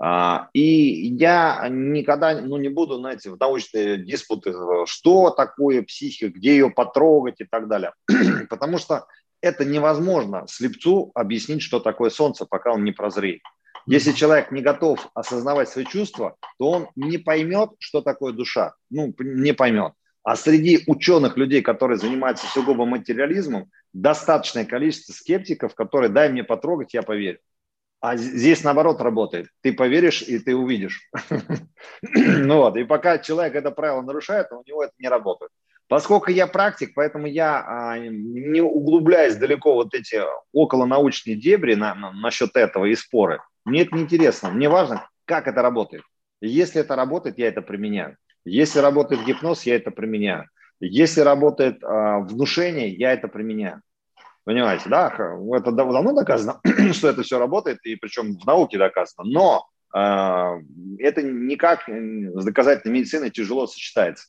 А, 0.00 0.48
и 0.52 0.62
я 0.62 1.66
никогда 1.68 2.40
ну, 2.40 2.56
не 2.56 2.68
буду, 2.68 2.98
знаете, 2.98 3.30
в 3.30 3.38
научные 3.38 3.98
диспуты, 3.98 4.54
что 4.86 5.30
такое 5.30 5.82
психика, 5.82 6.30
где 6.30 6.52
ее 6.52 6.70
потрогать 6.70 7.40
и 7.40 7.44
так 7.44 7.68
далее. 7.68 7.92
Потому 8.50 8.78
что 8.78 9.06
это 9.40 9.64
невозможно 9.64 10.44
слепцу 10.48 11.10
объяснить, 11.14 11.62
что 11.62 11.80
такое 11.80 12.10
солнце, 12.10 12.46
пока 12.46 12.72
он 12.72 12.84
не 12.84 12.92
прозреет. 12.92 13.40
Если 13.86 14.12
человек 14.12 14.52
не 14.52 14.60
готов 14.60 15.08
осознавать 15.14 15.68
свои 15.68 15.84
чувства, 15.84 16.36
то 16.58 16.70
он 16.70 16.88
не 16.94 17.18
поймет, 17.18 17.70
что 17.78 18.02
такое 18.02 18.32
душа. 18.32 18.74
Ну, 18.90 19.14
не 19.18 19.54
поймет. 19.54 19.92
А 20.22 20.36
среди 20.36 20.84
ученых 20.86 21.38
людей, 21.38 21.62
которые 21.62 21.96
занимаются 21.96 22.46
сугубо 22.48 22.84
материализмом, 22.84 23.70
достаточное 23.94 24.66
количество 24.66 25.12
скептиков, 25.12 25.74
которые 25.74 26.10
дай 26.10 26.28
мне 26.28 26.44
потрогать, 26.44 26.92
я 26.92 27.02
поверю. 27.02 27.38
А 28.00 28.16
здесь 28.16 28.62
наоборот 28.62 29.00
работает. 29.00 29.48
Ты 29.60 29.72
поверишь, 29.72 30.22
и 30.22 30.38
ты 30.38 30.54
увидишь. 30.54 31.10
ну 32.02 32.58
вот, 32.58 32.76
и 32.76 32.84
пока 32.84 33.18
человек 33.18 33.56
это 33.56 33.72
правило 33.72 34.02
нарушает, 34.02 34.52
у 34.52 34.62
него 34.64 34.84
это 34.84 34.92
не 34.98 35.08
работает. 35.08 35.50
Поскольку 35.88 36.30
я 36.30 36.46
практик, 36.46 36.92
поэтому 36.94 37.26
я 37.26 37.64
а, 37.66 37.98
не 37.98 38.60
углубляюсь 38.60 39.36
далеко 39.36 39.74
вот 39.74 39.94
эти 39.94 40.20
околонаучные 40.52 41.34
дебри 41.34 41.74
на, 41.74 41.94
на, 41.94 42.12
насчет 42.12 42.56
этого 42.56 42.84
и 42.84 42.94
споры. 42.94 43.40
Мне 43.64 43.82
это 43.82 43.96
не 43.96 44.02
интересно. 44.02 44.50
Мне 44.50 44.68
важно, 44.68 45.08
как 45.24 45.48
это 45.48 45.62
работает. 45.62 46.04
Если 46.40 46.82
это 46.82 46.94
работает, 46.94 47.38
я 47.38 47.48
это 47.48 47.62
применяю. 47.62 48.16
Если 48.44 48.78
работает 48.78 49.24
гипноз, 49.24 49.64
я 49.64 49.76
это 49.76 49.90
применяю. 49.90 50.46
Если 50.78 51.22
работает 51.22 51.82
а, 51.82 52.20
внушение, 52.20 52.90
я 52.90 53.12
это 53.12 53.26
применяю. 53.26 53.80
Понимаете, 54.44 54.88
да, 54.88 55.08
это 55.52 55.72
давно 55.72 56.12
доказано, 56.14 56.60
что 56.92 57.08
это 57.08 57.22
все 57.22 57.38
работает, 57.38 57.78
и 57.84 57.96
причем 57.96 58.38
в 58.38 58.46
науке 58.46 58.78
доказано. 58.78 59.28
Но 59.28 59.66
э, 59.94 59.98
это 60.98 61.22
никак 61.22 61.88
с 61.88 62.44
доказательной 62.44 62.94
медициной 62.94 63.30
тяжело 63.30 63.66
сочетается. 63.66 64.28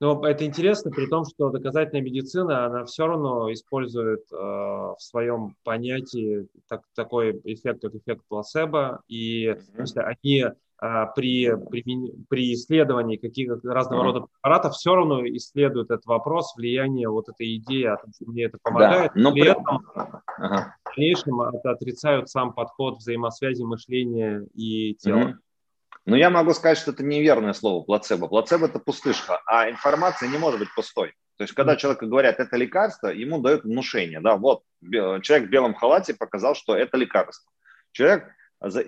Но 0.00 0.24
это 0.24 0.44
интересно, 0.44 0.92
при 0.92 1.06
том, 1.06 1.24
что 1.24 1.50
доказательная 1.50 2.02
медицина, 2.02 2.66
она 2.66 2.84
все 2.84 3.06
равно 3.06 3.52
использует 3.52 4.20
э, 4.30 4.36
в 4.36 4.96
своем 4.98 5.56
понятии 5.64 6.46
так, 6.68 6.82
такой 6.94 7.40
эффект, 7.44 7.82
как 7.82 7.94
эффект 7.96 8.22
плацебо, 8.28 9.02
и 9.08 9.46
mm-hmm. 9.46 10.00
они 10.02 10.44
при, 10.78 11.56
при, 11.70 12.12
при 12.28 12.54
исследовании 12.54 13.16
каких 13.16 13.50
разного 13.64 14.04
рода 14.04 14.20
препаратов 14.20 14.74
все 14.74 14.94
равно 14.94 15.26
исследуют 15.26 15.90
этот 15.90 16.06
вопрос 16.06 16.54
влияния 16.56 17.08
вот 17.08 17.28
этой 17.28 17.56
идеи 17.56 17.84
о 17.84 17.96
том, 17.96 18.12
что 18.14 18.30
мне 18.30 18.44
это 18.44 18.58
помогает. 18.62 19.12
Да, 19.14 19.20
но 19.20 19.32
при 19.32 19.48
этом 19.48 19.80
ага. 20.36 20.76
в 20.84 20.96
дальнейшем 20.96 21.40
это 21.40 21.72
отрицают 21.72 22.30
сам 22.30 22.52
подход 22.52 22.98
взаимосвязи 22.98 23.62
мышления 23.62 24.46
и 24.54 24.94
тела. 24.94 25.30
Угу. 25.30 25.34
Но 26.06 26.16
я 26.16 26.30
могу 26.30 26.54
сказать, 26.54 26.78
что 26.78 26.92
это 26.92 27.02
неверное 27.02 27.52
слово 27.52 27.84
плацебо. 27.84 28.28
Плацебо– 28.28 28.66
это 28.68 28.78
пустышка, 28.78 29.42
а 29.46 29.68
информация 29.68 30.28
не 30.28 30.38
может 30.38 30.60
быть 30.60 30.72
пустой. 30.74 31.12
То 31.36 31.44
есть, 31.44 31.54
когда 31.54 31.76
человеку 31.76 32.06
говорят, 32.06 32.40
это 32.40 32.56
лекарство, 32.56 33.08
ему 33.08 33.40
дают 33.40 33.64
внушение. 33.64 34.20
Да, 34.20 34.36
вот 34.36 34.62
человек 34.82 35.48
в 35.48 35.50
белом 35.50 35.74
халате 35.74 36.14
показал, 36.14 36.54
что 36.54 36.74
это 36.74 36.96
лекарство. 36.96 37.52
Человек 37.92 38.24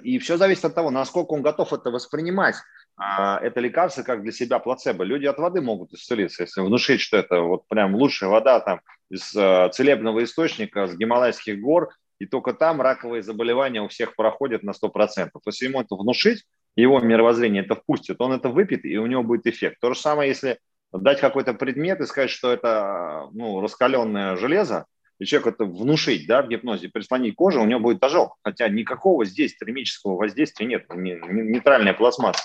и 0.03 0.19
все 0.19 0.37
зависит 0.37 0.65
от 0.65 0.75
того, 0.75 0.91
насколько 0.91 1.33
он 1.33 1.43
готов 1.43 1.73
это 1.73 1.91
воспринимать. 1.91 2.57
А, 2.97 3.39
это 3.41 3.61
лекарство 3.61 4.03
как 4.03 4.23
для 4.23 4.33
себя 4.33 4.59
плацебо. 4.59 5.05
Люди 5.05 5.27
от 5.27 5.39
воды 5.39 5.61
могут 5.61 5.93
исцелиться, 5.93 6.43
если 6.43 6.61
внушить, 6.61 7.01
что 7.01 7.17
это 7.17 7.41
вот 7.41 7.67
прям 7.69 7.95
лучшая 7.95 8.31
вода 8.31 8.61
там 8.61 8.81
из 9.11 9.35
а, 9.37 9.69
целебного 9.71 10.25
источника, 10.25 10.87
с 10.87 10.97
Гималайских 10.97 11.61
гор, 11.61 11.91
и 12.19 12.27
только 12.27 12.53
там 12.53 12.83
раковые 12.83 13.23
заболевания 13.23 13.81
у 13.81 13.89
всех 13.89 14.15
проходят 14.17 14.63
на 14.63 14.73
100%. 14.73 15.31
Если 15.47 15.67
ему 15.67 15.81
это 15.81 15.95
внушить, 15.95 16.45
его 16.77 17.01
мировоззрение 17.01 17.65
это 17.65 17.75
впустит, 17.75 18.21
он 18.21 18.33
это 18.33 18.49
выпьет, 18.49 18.85
и 18.85 18.99
у 18.99 19.07
него 19.07 19.23
будет 19.23 19.47
эффект. 19.47 19.79
То 19.81 19.95
же 19.95 19.99
самое, 19.99 20.29
если 20.29 20.59
дать 20.93 21.21
какой-то 21.21 21.55
предмет 21.55 22.01
и 22.01 22.07
сказать, 22.07 22.31
что 22.31 22.53
это 22.53 23.29
ну, 23.33 23.61
раскаленное 23.61 24.37
железо, 24.37 24.87
и 25.21 25.27
человеку 25.27 25.51
это 25.51 25.65
внушить, 25.67 26.27
да, 26.27 26.43
в 26.43 26.49
гипнозе, 26.49 26.89
прислонить 26.89 27.37
кожу, 27.37 27.61
у 27.61 27.67
него 27.67 27.79
будет 27.79 28.03
ожог. 28.03 28.39
Хотя 28.43 28.69
никакого 28.71 29.27
здесь 29.27 29.55
термического 29.55 30.17
воздействия 30.17 30.67
нет, 30.67 30.87
нейтральная 30.89 31.93
пластмасса. 31.93 32.43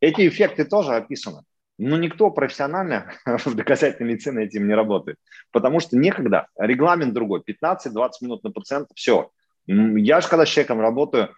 Эти 0.00 0.26
эффекты 0.26 0.64
тоже 0.64 0.94
описаны. 0.94 1.42
Но 1.78 1.98
никто 1.98 2.30
профессионально 2.30 3.12
в 3.26 3.54
доказательной 3.54 4.14
медицине 4.14 4.44
этим 4.44 4.66
не 4.66 4.74
работает. 4.74 5.18
Потому 5.52 5.78
что 5.78 5.98
некогда. 5.98 6.46
Регламент 6.58 7.12
другой. 7.12 7.42
15-20 7.46 8.10
минут 8.22 8.44
на 8.44 8.50
пациента. 8.50 8.88
Все. 8.94 9.30
Я 9.66 10.22
же 10.22 10.28
когда 10.28 10.46
с 10.46 10.48
человеком 10.48 10.80
работаю, 10.80 11.34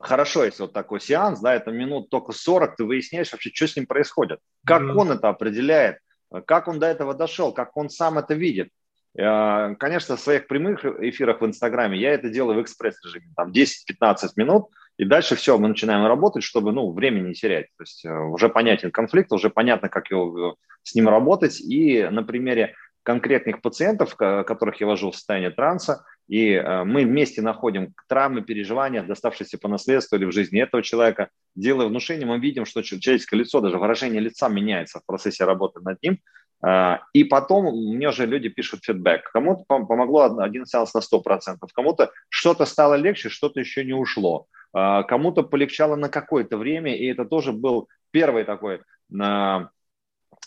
хорошо, 0.00 0.42
если 0.44 0.62
вот 0.62 0.72
такой 0.72 1.00
сеанс, 1.00 1.38
да, 1.38 1.54
это 1.54 1.70
минут 1.70 2.10
только 2.10 2.32
40, 2.32 2.74
ты 2.74 2.84
выясняешь 2.84 3.30
вообще, 3.30 3.50
что 3.54 3.68
с 3.68 3.76
ним 3.76 3.86
происходит. 3.86 4.40
Как 4.66 4.82
mm-hmm. 4.82 4.96
он 4.96 5.12
это 5.12 5.28
определяет, 5.28 5.98
как 6.46 6.66
он 6.66 6.80
до 6.80 6.88
этого 6.88 7.14
дошел, 7.14 7.52
как 7.52 7.76
он 7.76 7.90
сам 7.90 8.18
это 8.18 8.34
видит. 8.34 8.70
Э, 9.16 9.74
конечно, 9.76 10.16
в 10.16 10.20
своих 10.20 10.46
прямых 10.46 10.84
эфирах 10.84 11.40
в 11.40 11.46
Инстаграме 11.46 11.98
я 11.98 12.12
это 12.12 12.28
делаю 12.28 12.58
в 12.58 12.62
экспресс-режиме, 12.62 13.26
там 13.36 13.52
10-15 13.52 14.30
минут, 14.36 14.66
и 14.96 15.04
дальше 15.04 15.34
все, 15.36 15.58
мы 15.58 15.68
начинаем 15.68 16.06
работать, 16.06 16.42
чтобы 16.42 16.72
ну, 16.72 16.92
времени 16.92 17.28
не 17.28 17.34
терять. 17.34 17.66
То 17.76 17.82
есть 17.82 18.04
э, 18.04 18.10
уже 18.12 18.48
понятен 18.48 18.90
конфликт, 18.90 19.32
уже 19.32 19.50
понятно, 19.50 19.88
как 19.88 20.10
его, 20.10 20.56
с 20.82 20.94
ним 20.94 21.08
работать. 21.08 21.60
И 21.60 22.04
на 22.10 22.22
примере 22.22 22.74
конкретных 23.02 23.60
пациентов, 23.60 24.16
которых 24.16 24.80
я 24.80 24.86
вожу 24.86 25.10
в 25.10 25.14
состояние 25.14 25.50
транса, 25.50 26.04
и 26.26 26.52
э, 26.52 26.84
мы 26.84 27.04
вместе 27.04 27.42
находим 27.42 27.94
травмы, 28.08 28.42
переживания, 28.42 29.02
доставшиеся 29.02 29.58
по 29.58 29.68
наследству 29.68 30.16
или 30.16 30.24
в 30.24 30.32
жизни 30.32 30.62
этого 30.62 30.82
человека. 30.82 31.28
Делая 31.54 31.86
внушение, 31.88 32.26
мы 32.26 32.38
видим, 32.38 32.64
что 32.64 32.82
человеческое 32.82 33.36
лицо, 33.36 33.60
даже 33.60 33.78
выражение 33.78 34.20
лица 34.20 34.48
меняется 34.48 35.00
в 35.00 35.06
процессе 35.06 35.44
работы 35.44 35.80
над 35.80 36.02
ним. 36.02 36.18
Э, 36.64 36.98
и 37.12 37.24
потом 37.24 37.66
мне 37.94 38.08
уже 38.08 38.26
люди 38.26 38.48
пишут 38.48 38.84
фидбэк. 38.84 39.30
Кому-то 39.32 39.64
помогло 39.64 40.38
один 40.38 40.66
сеанс 40.66 40.94
на 40.94 41.00
100%, 41.00 41.56
кому-то 41.74 42.10
что-то 42.28 42.64
стало 42.64 42.94
легче, 42.94 43.28
что-то 43.28 43.60
еще 43.60 43.84
не 43.84 43.92
ушло. 43.92 44.46
Э, 44.74 45.02
кому-то 45.06 45.42
полегчало 45.42 45.96
на 45.96 46.08
какое-то 46.08 46.56
время, 46.56 46.96
и 46.96 47.06
это 47.06 47.24
тоже 47.24 47.52
был 47.52 47.88
первый 48.10 48.44
такой 48.44 48.80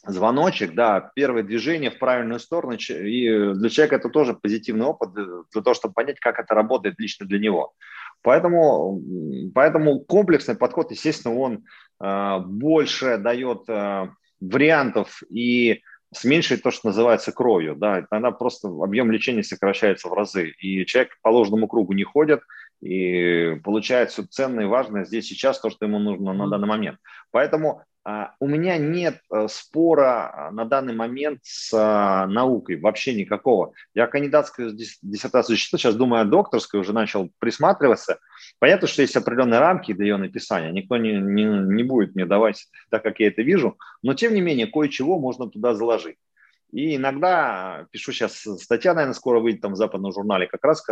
звоночек, 0.05 0.73
да, 0.73 1.11
первое 1.15 1.43
движение 1.43 1.91
в 1.91 1.99
правильную 1.99 2.39
сторону, 2.39 2.75
и 2.75 3.53
для 3.53 3.69
человека 3.69 3.95
это 3.95 4.09
тоже 4.09 4.33
позитивный 4.33 4.85
опыт 4.85 5.13
для 5.13 5.61
того, 5.61 5.73
чтобы 5.73 5.93
понять, 5.93 6.19
как 6.19 6.39
это 6.39 6.53
работает 6.53 6.95
лично 6.97 7.25
для 7.25 7.39
него. 7.39 7.73
Поэтому, 8.21 9.01
поэтому 9.53 9.99
комплексный 9.99 10.55
подход, 10.55 10.91
естественно, 10.91 11.35
он 11.35 11.63
э, 12.01 12.39
больше 12.39 13.17
дает 13.17 13.69
э, 13.69 14.09
вариантов 14.39 15.21
и 15.29 15.81
с 16.13 16.23
то, 16.55 16.71
что 16.71 16.87
называется 16.87 17.31
кровью, 17.31 17.75
да, 17.75 18.05
тогда 18.09 18.31
просто 18.31 18.67
объем 18.67 19.11
лечения 19.11 19.43
сокращается 19.43 20.07
в 20.07 20.13
разы, 20.13 20.49
и 20.59 20.85
человек 20.85 21.17
по 21.21 21.29
ложному 21.29 21.67
кругу 21.67 21.93
не 21.93 22.03
ходит, 22.03 22.41
и 22.81 23.55
получает 23.63 24.11
все 24.11 24.23
ценное 24.23 24.65
и 24.65 24.67
важное 24.67 25.05
здесь 25.05 25.27
сейчас, 25.27 25.59
то, 25.59 25.69
что 25.69 25.85
ему 25.85 25.99
нужно 25.99 26.33
на 26.33 26.47
данный 26.47 26.67
момент. 26.67 26.99
Поэтому 27.31 27.83
а, 28.09 28.35
у 28.39 28.47
меня 28.47 28.77
нет 28.77 29.19
э, 29.29 29.47
спора 29.49 30.31
а, 30.47 30.51
на 30.51 30.63
данный 30.63 30.93
момент 30.93 31.39
с 31.43 31.73
а, 31.73 32.25
наукой, 32.27 32.79
вообще 32.79 33.13
никакого. 33.13 33.73
Я 33.93 34.07
кандидатскую 34.07 34.71
диссертацию 34.71 35.57
защитил, 35.57 35.77
сейчас 35.77 35.95
думаю 35.95 36.21
о 36.21 36.25
докторской, 36.25 36.79
уже 36.79 36.93
начал 36.93 37.29
присматриваться. 37.39 38.19
Понятно, 38.59 38.87
что 38.87 39.01
есть 39.01 39.17
определенные 39.17 39.59
рамки 39.59 39.91
для 39.91 40.05
ее 40.05 40.15
написания, 40.15 40.71
никто 40.71 40.95
не, 40.95 41.15
не, 41.15 41.43
не 41.43 41.83
будет 41.83 42.15
мне 42.15 42.25
давать 42.25 42.67
так, 42.89 43.03
как 43.03 43.19
я 43.19 43.27
это 43.27 43.41
вижу, 43.41 43.77
но 44.01 44.13
тем 44.13 44.33
не 44.33 44.39
менее 44.39 44.67
кое-чего 44.67 45.19
можно 45.19 45.49
туда 45.49 45.73
заложить. 45.73 46.15
И 46.71 46.95
иногда 46.95 47.87
пишу 47.91 48.11
сейчас, 48.11 48.45
статья, 48.59 48.93
наверное, 48.93 49.13
скоро 49.13 49.39
выйдет 49.39 49.61
там 49.61 49.73
в 49.73 49.77
западном 49.77 50.11
журнале, 50.11 50.47
как 50.47 50.63
раз, 50.63 50.85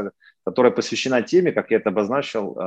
которая 0.46 0.72
посвящена 0.72 1.22
теме, 1.22 1.52
как 1.52 1.72
я 1.72 1.78
это 1.78 1.90
обозначил, 1.90 2.58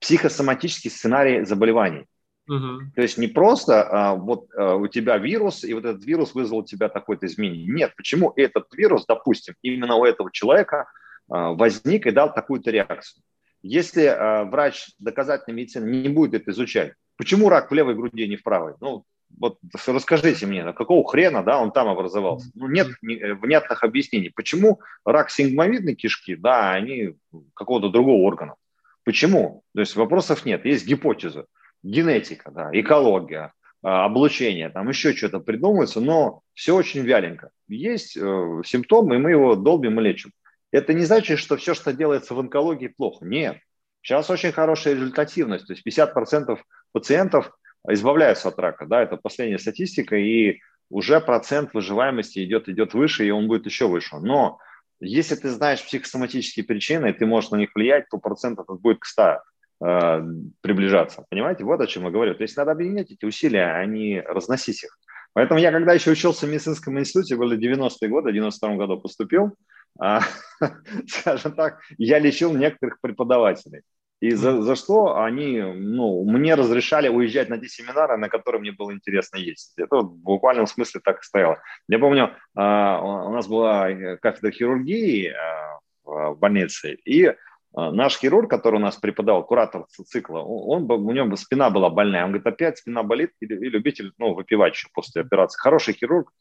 психосоматический 0.00 0.90
сценарий 0.90 1.44
заболеваний. 1.44 2.06
Угу. 2.48 2.92
То 2.94 3.02
есть 3.02 3.18
не 3.18 3.26
просто 3.26 3.82
а, 3.82 4.14
вот 4.14 4.46
а, 4.56 4.76
у 4.76 4.86
тебя 4.86 5.18
вирус, 5.18 5.64
и 5.64 5.74
вот 5.74 5.84
этот 5.84 6.04
вирус 6.04 6.32
вызвал 6.34 6.58
у 6.58 6.64
тебя 6.64 6.88
такое-то 6.88 7.26
изменение. 7.26 7.66
Нет, 7.66 7.92
почему 7.96 8.32
этот 8.36 8.72
вирус, 8.74 9.04
допустим, 9.06 9.54
именно 9.62 9.96
у 9.96 10.04
этого 10.04 10.30
человека 10.30 10.88
а, 11.28 11.52
возник 11.52 12.06
и 12.06 12.12
дал 12.12 12.32
такую-то 12.32 12.70
реакцию. 12.70 13.24
Если 13.62 14.04
а, 14.04 14.44
врач 14.44 14.90
доказательной 15.00 15.56
медицины 15.56 15.90
не 15.90 16.08
будет 16.08 16.34
это 16.34 16.52
изучать, 16.52 16.92
почему 17.16 17.48
рак 17.48 17.70
в 17.70 17.74
левой 17.74 17.96
груди, 17.96 18.22
а 18.22 18.28
не 18.28 18.36
в 18.36 18.44
правой? 18.44 18.74
Ну, 18.80 19.04
вот 19.38 19.58
расскажите 19.86 20.46
мне, 20.46 20.72
какого 20.72 21.06
хрена, 21.08 21.42
да, 21.42 21.60
он 21.60 21.72
там 21.72 21.88
образовался? 21.88 22.50
Ну, 22.54 22.68
нет 22.68 22.88
э, 22.88 23.34
внятных 23.34 23.84
объяснений. 23.84 24.30
Почему 24.30 24.80
рак 25.04 25.30
сигмовидной 25.30 25.94
кишки, 25.94 26.34
да, 26.36 26.72
они 26.72 27.14
какого-то 27.54 27.88
другого 27.88 28.22
органа? 28.22 28.54
Почему? 29.04 29.62
То 29.74 29.80
есть 29.80 29.94
вопросов 29.96 30.44
нет, 30.44 30.64
есть 30.64 30.86
гипотезы. 30.86 31.46
Генетика, 31.82 32.50
да, 32.50 32.70
экология, 32.72 33.52
а, 33.82 34.06
облучение, 34.06 34.70
там 34.70 34.88
еще 34.88 35.14
что-то 35.14 35.38
придумывается, 35.38 36.00
но 36.00 36.40
все 36.54 36.74
очень 36.74 37.02
вяленько. 37.02 37.50
Есть 37.68 38.16
э, 38.16 38.20
симптомы, 38.64 39.14
и 39.14 39.18
мы 39.18 39.30
его 39.30 39.54
долбим 39.54 40.00
и 40.00 40.02
лечим. 40.02 40.32
Это 40.72 40.92
не 40.92 41.04
значит, 41.04 41.38
что 41.38 41.56
все, 41.56 41.74
что 41.74 41.92
делается 41.92 42.34
в 42.34 42.40
онкологии, 42.40 42.88
плохо. 42.88 43.24
Нет. 43.24 43.58
Сейчас 44.02 44.28
очень 44.30 44.52
хорошая 44.52 44.94
результативность. 44.94 45.66
То 45.66 45.72
есть 45.72 45.86
50% 45.86 46.58
пациентов 46.92 47.56
избавляются 47.88 48.48
от 48.48 48.58
рака. 48.58 48.86
Да, 48.86 49.02
это 49.02 49.16
последняя 49.16 49.58
статистика, 49.58 50.16
и 50.16 50.60
уже 50.90 51.20
процент 51.20 51.74
выживаемости 51.74 52.44
идет, 52.44 52.68
идет 52.68 52.94
выше, 52.94 53.26
и 53.26 53.30
он 53.30 53.48
будет 53.48 53.66
еще 53.66 53.88
выше. 53.88 54.16
Но 54.18 54.58
если 55.00 55.34
ты 55.34 55.50
знаешь 55.50 55.84
психосоматические 55.84 56.64
причины, 56.64 57.10
и 57.10 57.12
ты 57.12 57.26
можешь 57.26 57.50
на 57.50 57.56
них 57.56 57.70
влиять, 57.74 58.08
то 58.08 58.18
процент 58.18 58.58
этот 58.58 58.80
будет 58.80 59.00
к 59.00 59.04
100 59.04 59.38
э, 59.84 60.22
приближаться. 60.60 61.24
Понимаете? 61.28 61.64
Вот 61.64 61.80
о 61.80 61.86
чем 61.86 62.04
я 62.04 62.10
говорю. 62.10 62.34
То 62.34 62.42
есть 62.42 62.56
надо 62.56 62.72
объединять 62.72 63.10
эти 63.10 63.24
усилия, 63.24 63.72
а 63.72 63.84
не 63.84 64.20
разносить 64.20 64.84
их. 64.84 64.96
Поэтому 65.34 65.60
я, 65.60 65.70
когда 65.70 65.92
еще 65.92 66.12
учился 66.12 66.46
в 66.46 66.48
медицинском 66.48 66.98
институте, 66.98 67.36
были 67.36 67.58
90-е 67.58 68.08
годы, 68.08 68.30
в 68.30 68.32
92 68.32 68.76
году 68.76 68.98
поступил, 68.98 69.54
а, 69.98 70.20
скажем 71.06 71.52
так, 71.52 71.80
я 71.98 72.18
лечил 72.18 72.54
некоторых 72.54 73.00
преподавателей. 73.02 73.82
И 74.20 74.30
за, 74.30 74.62
за 74.62 74.76
что 74.76 75.20
они, 75.22 75.60
ну, 75.60 76.24
мне 76.24 76.54
разрешали 76.54 77.08
уезжать 77.08 77.50
на 77.50 77.58
те 77.58 77.68
семинары, 77.68 78.16
на 78.16 78.30
которые 78.30 78.62
мне 78.62 78.72
было 78.72 78.92
интересно 78.92 79.36
ездить. 79.36 79.74
Это 79.76 79.96
вот 79.96 80.06
в 80.06 80.16
буквальном 80.16 80.66
смысле 80.66 81.02
так 81.04 81.20
и 81.20 81.22
стояло. 81.22 81.60
Я 81.86 81.98
помню, 81.98 82.30
а, 82.54 83.26
у 83.26 83.32
нас 83.32 83.46
была 83.46 83.90
э, 83.90 84.16
кафедра 84.16 84.50
хирургии 84.50 85.28
а, 85.28 85.80
в 86.04 86.38
больнице, 86.38 86.94
и 87.04 87.34
наш 87.74 88.16
хирург, 88.16 88.48
который 88.48 88.76
у 88.76 88.82
нас 88.82 88.96
преподавал, 88.96 89.44
куратор 89.44 89.84
цикла, 89.86 90.38
он, 90.38 90.90
у 90.90 91.12
него 91.12 91.36
спина 91.36 91.68
была 91.68 91.90
больная. 91.90 92.24
Он 92.24 92.30
говорит, 92.30 92.46
опять 92.46 92.78
спина 92.78 93.02
болит, 93.02 93.32
и, 93.40 93.44
и 93.44 93.68
любитель 93.68 94.12
ну, 94.16 94.32
выпивать 94.32 94.72
еще 94.72 94.88
после 94.94 95.20
операции. 95.20 95.58
Хороший 95.60 95.92
хирург. 95.92 96.32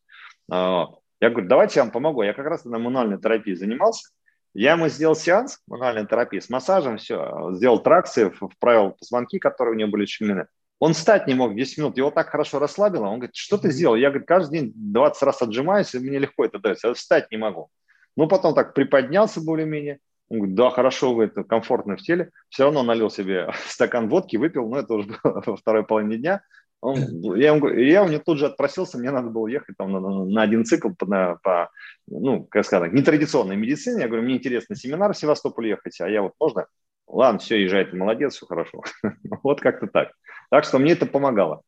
Я 0.49 0.87
говорю, 1.19 1.49
давайте 1.49 1.79
я 1.79 1.83
вам 1.83 1.91
помогу. 1.91 2.21
Я 2.21 2.31
как 2.31 2.45
раз 2.45 2.63
на 2.63 2.79
мануальной 2.79 3.19
терапии 3.19 3.53
занимался. 3.53 4.11
Я 4.55 4.71
ему 4.71 4.87
сделал 4.87 5.15
сеанс 5.15 5.59
мануальной 5.67 6.07
терапии 6.07 6.39
с 6.39 6.49
массажем, 6.49 6.97
все, 6.97 7.51
сделал 7.51 7.79
тракции, 7.79 8.29
вправил 8.29 8.91
позвонки, 8.91 9.37
которые 9.37 9.75
у 9.75 9.77
него 9.77 9.91
были 9.91 10.05
члены. 10.05 10.47
Он 10.79 10.93
встать 10.93 11.27
не 11.27 11.33
мог 11.33 11.55
10 11.55 11.77
минут, 11.77 11.97
его 11.97 12.09
так 12.09 12.29
хорошо 12.29 12.59
расслабило. 12.59 13.07
Он 13.07 13.19
говорит, 13.19 13.35
что 13.35 13.57
ты 13.57 13.69
сделал? 13.69 13.95
Я, 13.95 14.09
говорит, 14.09 14.27
каждый 14.27 14.59
день 14.59 14.73
20 14.75 15.23
раз 15.23 15.41
отжимаюсь, 15.41 15.93
и 15.93 15.99
мне 15.99 16.19
легко 16.19 16.45
это 16.45 16.59
дается, 16.59 16.87
я 16.87 16.93
встать 16.93 17.29
не 17.31 17.37
могу. 17.37 17.69
Ну, 18.15 18.29
потом 18.29 18.55
так 18.55 18.73
приподнялся 18.73 19.41
более-менее. 19.41 19.99
Он 20.29 20.37
говорит, 20.37 20.55
да, 20.55 20.69
хорошо, 20.69 21.13
вы 21.13 21.25
это 21.25 21.43
комфортно 21.43 21.97
в 21.97 22.01
теле. 22.01 22.31
Все 22.47 22.63
равно 22.63 22.81
налил 22.81 23.09
себе 23.09 23.51
стакан 23.67 24.07
водки, 24.07 24.37
выпил, 24.37 24.69
но 24.69 24.79
это 24.79 24.93
уже 24.93 25.09
было 25.21 25.43
во 25.45 25.57
второй 25.57 25.85
половине 25.85 26.17
дня. 26.17 26.41
Он, 26.85 27.35
я, 27.35 27.55
ему, 27.55 27.67
я 27.67 28.03
у 28.03 28.07
него 28.07 28.21
тут 28.23 28.37
же 28.37 28.45
отпросился, 28.45 28.99
мне 28.99 29.09
надо 29.09 29.29
было 29.29 29.47
ехать 29.47 29.75
там, 29.75 29.91
на, 29.91 29.99
на 29.99 30.41
один 30.43 30.65
цикл 30.65 30.89
по, 30.89 31.07
на, 31.07 31.35
по, 31.41 31.71
ну, 32.05 32.43
как 32.43 32.63
сказать, 32.63 32.93
нетрадиционной 32.93 33.55
медицине. 33.55 34.01
Я 34.01 34.07
говорю, 34.07 34.23
мне 34.23 34.35
интересно 34.35 34.75
семинар 34.75 35.13
в 35.13 35.17
Севастополь 35.17 35.67
ехать, 35.67 35.99
а 35.99 36.07
я 36.07 36.21
вот 36.21 36.33
можно? 36.39 36.67
Ладно, 37.07 37.39
все, 37.39 37.61
езжай, 37.61 37.85
ты 37.85 37.97
молодец, 37.97 38.35
все 38.35 38.45
хорошо. 38.45 38.83
вот 39.43 39.61
как-то 39.61 39.87
так. 39.87 40.11
Так 40.51 40.63
что 40.63 40.77
мне 40.77 40.91
это 40.91 41.07
помогало. 41.07 41.63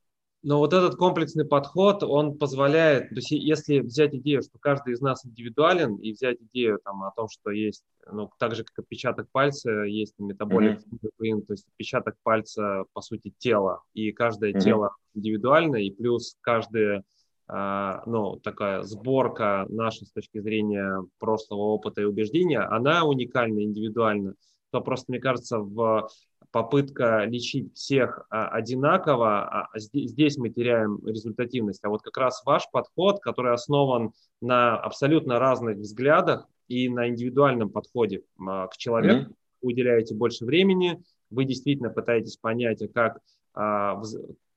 Но 0.47 0.59
вот 0.59 0.71
этот 0.71 0.95
комплексный 0.95 1.43
подход, 1.43 2.03
он 2.03 2.37
позволяет, 2.37 3.09
то 3.09 3.15
есть 3.15 3.31
если 3.31 3.79
взять 3.79 4.15
идею, 4.15 4.41
что 4.41 4.57
каждый 4.57 4.93
из 4.93 5.01
нас 5.01 5.25
индивидуален, 5.25 5.97
и 5.97 6.13
взять 6.13 6.37
идею 6.39 6.79
там, 6.85 7.03
о 7.03 7.11
том, 7.11 7.27
что 7.27 7.51
есть, 7.51 7.83
ну, 8.09 8.31
так 8.39 8.55
же, 8.55 8.63
как 8.63 8.79
отпечаток 8.79 9.27
пальца, 9.29 9.83
есть 9.83 10.13
метаболик, 10.19 10.79
mm-hmm. 10.79 11.41
то 11.41 11.51
есть 11.51 11.67
отпечаток 11.67 12.15
пальца, 12.23 12.85
по 12.93 13.01
сути, 13.01 13.33
тело, 13.37 13.81
и 13.93 14.13
каждое 14.13 14.53
mm-hmm. 14.53 14.59
тело 14.61 14.95
индивидуально, 15.15 15.83
и 15.85 15.91
плюс 15.91 16.37
каждая, 16.39 17.03
а, 17.49 18.01
ну, 18.05 18.37
такая 18.37 18.83
сборка 18.83 19.65
наша 19.67 20.05
с 20.05 20.13
точки 20.13 20.39
зрения 20.39 21.03
прошлого 21.19 21.73
опыта 21.73 22.03
и 22.03 22.05
убеждения, 22.05 22.61
она 22.61 23.03
уникальна, 23.03 23.61
индивидуальна, 23.61 24.35
то 24.71 24.79
просто, 24.79 25.11
мне 25.11 25.19
кажется, 25.19 25.59
в 25.59 26.07
попытка 26.51 27.25
лечить 27.25 27.73
всех 27.75 28.25
а, 28.29 28.47
одинаково, 28.49 29.43
а 29.43 29.69
здесь 29.75 30.37
мы 30.37 30.49
теряем 30.49 30.99
результативность. 31.05 31.83
А 31.83 31.89
вот 31.89 32.01
как 32.01 32.17
раз 32.17 32.41
ваш 32.45 32.69
подход, 32.71 33.19
который 33.19 33.53
основан 33.53 34.11
на 34.41 34.77
абсолютно 34.77 35.39
разных 35.39 35.77
взглядах 35.77 36.47
и 36.67 36.89
на 36.89 37.09
индивидуальном 37.09 37.69
подходе 37.69 38.23
а, 38.39 38.67
к 38.67 38.77
человеку, 38.77 39.31
mm-hmm. 39.31 39.35
вы 39.61 39.69
уделяете 39.69 40.15
больше 40.15 40.45
времени, 40.45 41.01
вы 41.29 41.45
действительно 41.45 41.89
пытаетесь 41.89 42.37
понять, 42.37 42.81
как 42.93 43.19
а, 43.53 44.01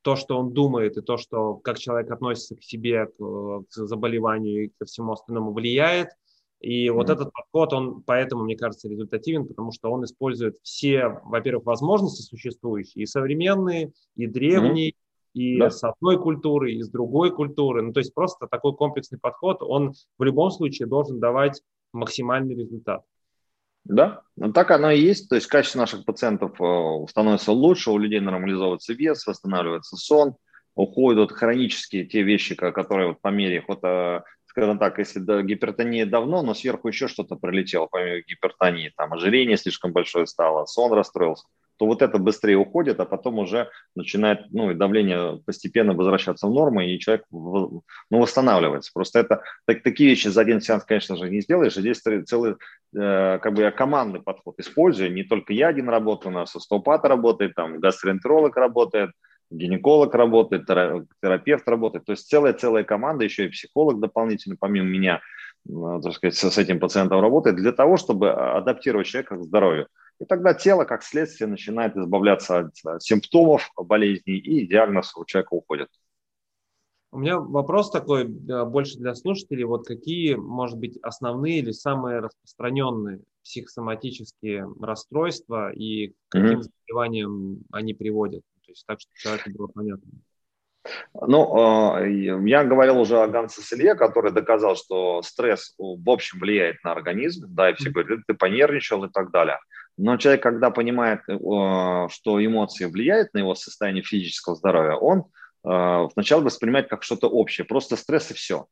то, 0.03 0.16
что 0.16 0.38
он 0.38 0.53
думает, 0.53 0.96
и 0.96 1.03
то, 1.03 1.16
что 1.18 1.57
как 1.57 1.79
человек 1.79 2.11
относится 2.11 2.57
к 2.57 2.62
себе, 2.62 3.07
к 3.07 3.64
заболеванию 3.70 4.64
и 4.64 4.72
ко 4.79 4.87
всему 4.87 5.12
остальному 5.12 5.53
влияет– 5.53 6.11
и 6.60 6.86
mm-hmm. 6.86 6.92
вот 6.92 7.10
этот 7.10 7.32
подход, 7.32 7.72
он 7.72 8.02
поэтому, 8.02 8.44
мне 8.44 8.56
кажется, 8.56 8.88
результативен, 8.88 9.46
потому 9.46 9.72
что 9.72 9.90
он 9.90 10.04
использует 10.04 10.58
все, 10.62 11.20
во-первых, 11.24 11.64
возможности 11.64 12.22
существующие, 12.22 13.04
и 13.04 13.06
современные, 13.06 13.92
и 14.14 14.26
древние, 14.26 14.90
mm-hmm. 14.90 14.94
и 15.34 15.58
да. 15.58 15.70
с 15.70 15.82
одной 15.82 16.20
культуры, 16.20 16.72
и 16.72 16.82
с 16.82 16.90
другой 16.90 17.34
культуры. 17.34 17.82
Ну, 17.82 17.92
то 17.92 18.00
есть 18.00 18.14
просто 18.14 18.46
такой 18.46 18.74
комплексный 18.74 19.18
подход, 19.18 19.62
он 19.62 19.94
в 20.18 20.22
любом 20.22 20.50
случае 20.50 20.86
должен 20.86 21.18
давать 21.18 21.62
максимальный 21.92 22.54
результат. 22.54 23.02
Да, 23.84 24.20
ну, 24.36 24.52
так 24.52 24.70
оно 24.70 24.90
и 24.90 25.00
есть. 25.00 25.30
То 25.30 25.36
есть 25.36 25.46
качество 25.46 25.78
наших 25.78 26.04
пациентов 26.04 26.60
э, 26.60 27.06
становится 27.08 27.52
лучше, 27.52 27.90
у 27.90 27.96
людей 27.96 28.20
нормализовывается 28.20 28.92
вес, 28.92 29.26
восстанавливается 29.26 29.96
сон, 29.96 30.36
уходят 30.74 31.32
хронические 31.32 32.04
те 32.04 32.22
вещи, 32.22 32.54
которые 32.54 33.08
вот 33.08 33.20
по 33.22 33.28
мере 33.28 33.64
вот, 33.66 33.82
э, 33.82 34.20
скажем 34.50 34.78
так, 34.78 34.98
если 34.98 35.20
да, 35.20 35.42
гипертония 35.42 36.06
давно, 36.06 36.42
но 36.42 36.54
сверху 36.54 36.88
еще 36.88 37.06
что-то 37.06 37.36
пролетело, 37.36 37.86
помимо 37.86 38.20
гипертонии, 38.20 38.92
там 38.96 39.12
ожирение 39.12 39.56
слишком 39.56 39.92
большое 39.92 40.26
стало, 40.26 40.66
сон 40.66 40.92
расстроился, 40.92 41.44
то 41.76 41.86
вот 41.86 42.02
это 42.02 42.18
быстрее 42.18 42.56
уходит, 42.56 42.98
а 42.98 43.04
потом 43.04 43.38
уже 43.38 43.70
начинает, 43.94 44.50
ну, 44.50 44.72
и 44.72 44.74
давление 44.74 45.40
постепенно 45.46 45.94
возвращаться 45.94 46.48
в 46.48 46.50
норму, 46.50 46.80
и 46.80 46.98
человек, 46.98 47.24
ну, 47.30 47.84
восстанавливается. 48.10 48.90
Просто 48.92 49.20
это, 49.20 49.42
так, 49.66 49.84
такие 49.84 50.10
вещи 50.10 50.26
за 50.26 50.40
один 50.40 50.60
сеанс, 50.60 50.84
конечно 50.84 51.16
же, 51.16 51.30
не 51.30 51.40
сделаешь, 51.42 51.76
а 51.76 51.80
здесь 51.80 52.00
целый, 52.00 52.56
э, 52.92 53.38
как 53.38 53.54
бы 53.54 53.62
я 53.62 53.70
командный 53.70 54.20
подход 54.20 54.58
использую, 54.58 55.12
не 55.12 55.22
только 55.22 55.52
я 55.52 55.68
один 55.68 55.88
работаю, 55.88 56.32
у 56.32 56.38
нас 56.38 56.56
остеопат 56.56 57.04
работает, 57.04 57.54
там, 57.54 57.78
гастроэнтеролог 57.78 58.56
работает, 58.56 59.12
гинеколог 59.50 60.14
работает, 60.14 60.66
терапевт 60.66 61.68
работает, 61.68 62.04
то 62.04 62.12
есть 62.12 62.28
целая-целая 62.28 62.84
команда, 62.84 63.24
еще 63.24 63.46
и 63.46 63.50
психолог 63.50 64.00
дополнительно, 64.00 64.56
помимо 64.58 64.88
меня, 64.88 65.20
так 65.66 66.12
сказать, 66.14 66.36
с 66.36 66.58
этим 66.58 66.80
пациентом 66.80 67.20
работает, 67.20 67.56
для 67.56 67.72
того, 67.72 67.96
чтобы 67.96 68.30
адаптировать 68.32 69.06
человека 69.06 69.36
к 69.36 69.42
здоровью. 69.42 69.88
И 70.20 70.24
тогда 70.24 70.54
тело, 70.54 70.84
как 70.84 71.02
следствие, 71.02 71.48
начинает 71.48 71.96
избавляться 71.96 72.58
от 72.58 73.02
симптомов 73.02 73.70
болезни, 73.76 74.36
и 74.36 74.66
диагноз 74.66 75.16
у 75.16 75.24
человека 75.24 75.54
уходит. 75.54 75.88
У 77.12 77.18
меня 77.18 77.40
вопрос 77.40 77.90
такой 77.90 78.24
больше 78.26 78.98
для 78.98 79.16
слушателей. 79.16 79.64
Вот 79.64 79.86
какие, 79.86 80.34
может 80.36 80.78
быть, 80.78 80.96
основные 81.02 81.58
или 81.58 81.72
самые 81.72 82.20
распространенные 82.20 83.20
психосоматические 83.42 84.68
расстройства 84.80 85.72
и 85.72 86.08
к 86.08 86.14
каким 86.28 86.60
mm-hmm. 86.60 86.62
заболеваниям 86.62 87.58
они 87.72 87.94
приводят? 87.94 88.42
То 88.70 88.72
есть 88.72 88.87
так, 88.87 89.00
чтобы 89.00 89.16
человеку 89.16 89.50
было 89.50 89.66
понятно. 89.66 90.11
Ну, 91.26 91.59
а, 91.59 92.07
я 92.07 92.62
говорил 92.62 93.01
уже 93.01 93.20
о 93.20 93.26
Гансе 93.26 93.62
Селье, 93.62 93.97
который 93.97 94.30
доказал, 94.30 94.76
что 94.76 95.22
стресс 95.22 95.74
в 95.76 96.09
общем 96.09 96.38
влияет 96.38 96.82
на 96.84 96.92
организм, 96.92 97.49
да, 97.49 97.70
и 97.70 97.74
все 97.74 97.90
говорят, 97.90 98.20
ты 98.28 98.34
понервничал 98.34 99.05
и 99.05 99.11
так 99.11 99.32
далее. 99.32 99.59
Но 99.97 100.16
человек, 100.18 100.42
когда 100.44 100.70
понимает, 100.70 101.20
э, 101.28 101.36
что 102.11 102.44
эмоции 102.44 102.84
влияют 102.84 103.34
на 103.34 103.38
его 103.38 103.57
состояние 103.57 104.05
физического 104.05 104.55
здоровья, 104.55 104.94
он 104.94 105.24
э, 105.68 106.09
сначала 106.12 106.42
воспринимает 106.42 106.88
как 106.88 107.03
что-то 107.03 107.28
общее, 107.28 107.64
просто 107.64 107.97
стресс 107.97 108.30
и 108.30 108.34
все. 108.34 108.66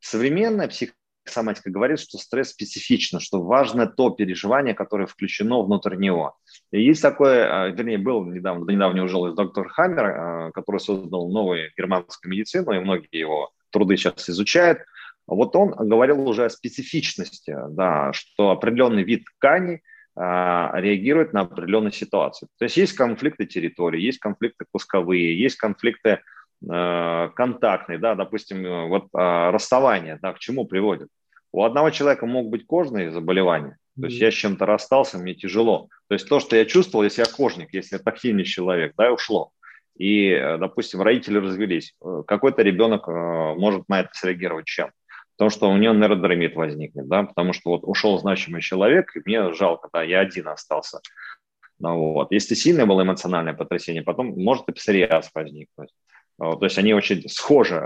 Современная 0.00 0.66
псих 0.66 0.94
соматика 1.24 1.70
говорит, 1.70 2.00
что 2.00 2.18
стресс 2.18 2.50
специфично, 2.50 3.20
что 3.20 3.42
важно 3.42 3.86
то 3.86 4.10
переживание, 4.10 4.74
которое 4.74 5.06
включено 5.06 5.62
внутрь 5.62 5.96
него. 5.96 6.36
И 6.70 6.82
есть 6.82 7.02
такое, 7.02 7.64
а, 7.64 7.68
вернее, 7.68 7.98
был 7.98 8.24
недавно, 8.24 8.66
до 8.66 8.72
недавнего 8.72 9.08
жил 9.08 9.34
доктор 9.34 9.68
Хаммер, 9.68 10.04
а, 10.04 10.50
который 10.52 10.80
создал 10.80 11.30
новую 11.30 11.70
германскую 11.76 12.30
медицину, 12.30 12.72
и 12.72 12.78
многие 12.78 13.18
его 13.18 13.50
труды 13.70 13.96
сейчас 13.96 14.28
изучают. 14.30 14.80
Вот 15.26 15.56
он 15.56 15.70
говорил 15.70 16.28
уже 16.28 16.44
о 16.44 16.50
специфичности, 16.50 17.56
да, 17.70 18.12
что 18.12 18.50
определенный 18.50 19.04
вид 19.04 19.24
ткани 19.24 19.82
а, 20.16 20.70
реагирует 20.74 21.32
на 21.32 21.40
определенную 21.40 21.92
ситуацию. 21.92 22.48
То 22.58 22.64
есть 22.64 22.76
есть 22.76 22.92
конфликты 22.92 23.46
территории, 23.46 24.00
есть 24.00 24.18
конфликты 24.18 24.64
кусковые, 24.70 25.38
есть 25.38 25.56
конфликты 25.56 26.20
контактный, 26.66 27.98
да, 27.98 28.14
допустим, 28.14 28.64
э, 28.64 28.88
вот 28.88 29.04
э, 29.14 29.50
расставание, 29.50 30.18
да, 30.22 30.32
к 30.32 30.38
чему 30.38 30.66
приводит? 30.66 31.08
У 31.52 31.62
одного 31.62 31.90
человека 31.90 32.26
могут 32.26 32.50
быть 32.50 32.66
кожные 32.66 33.10
заболевания, 33.10 33.76
то 34.00 34.06
есть 34.06 34.18
я 34.18 34.30
с 34.30 34.34
чем-то 34.34 34.66
расстался, 34.66 35.18
мне 35.18 35.34
тяжело. 35.34 35.88
То 36.08 36.14
есть 36.14 36.28
то, 36.28 36.40
что 36.40 36.56
я 36.56 36.64
чувствовал, 36.64 37.04
если 37.04 37.20
я 37.22 37.26
кожник, 37.26 37.72
если 37.72 37.96
я 37.96 38.02
тактильный 38.02 38.44
человек, 38.44 38.94
да, 38.96 39.08
и 39.08 39.12
ушло. 39.12 39.52
И, 39.96 40.30
э, 40.30 40.58
допустим, 40.58 41.02
родители 41.02 41.38
развелись, 41.38 41.94
э, 42.04 42.22
какой-то 42.26 42.62
ребенок 42.62 43.08
э, 43.08 43.12
может 43.12 43.88
на 43.88 44.00
это 44.00 44.10
среагировать 44.12 44.66
чем? 44.66 44.90
Потому 45.36 45.50
что 45.50 45.70
у 45.70 45.76
него 45.76 45.94
нейродермит 45.94 46.54
возникнет, 46.56 47.08
да, 47.08 47.24
потому 47.24 47.52
что 47.52 47.70
вот 47.70 47.80
ушел 47.84 48.18
значимый 48.18 48.60
человек, 48.60 49.16
и 49.16 49.20
мне 49.24 49.52
жалко, 49.52 49.88
да, 49.92 50.02
я 50.02 50.20
один 50.20 50.48
остался. 50.48 51.00
Ну, 51.78 52.12
вот. 52.12 52.32
Если 52.32 52.54
сильное 52.54 52.86
было 52.86 53.02
эмоциональное 53.02 53.54
потрясение, 53.54 54.02
потом 54.02 54.34
может 54.36 54.68
и 54.68 54.72
псориаз 54.72 55.30
возникнуть. 55.34 55.90
То 56.38 56.58
есть 56.62 56.78
они 56.78 56.94
очень 56.94 57.28
схожи 57.28 57.80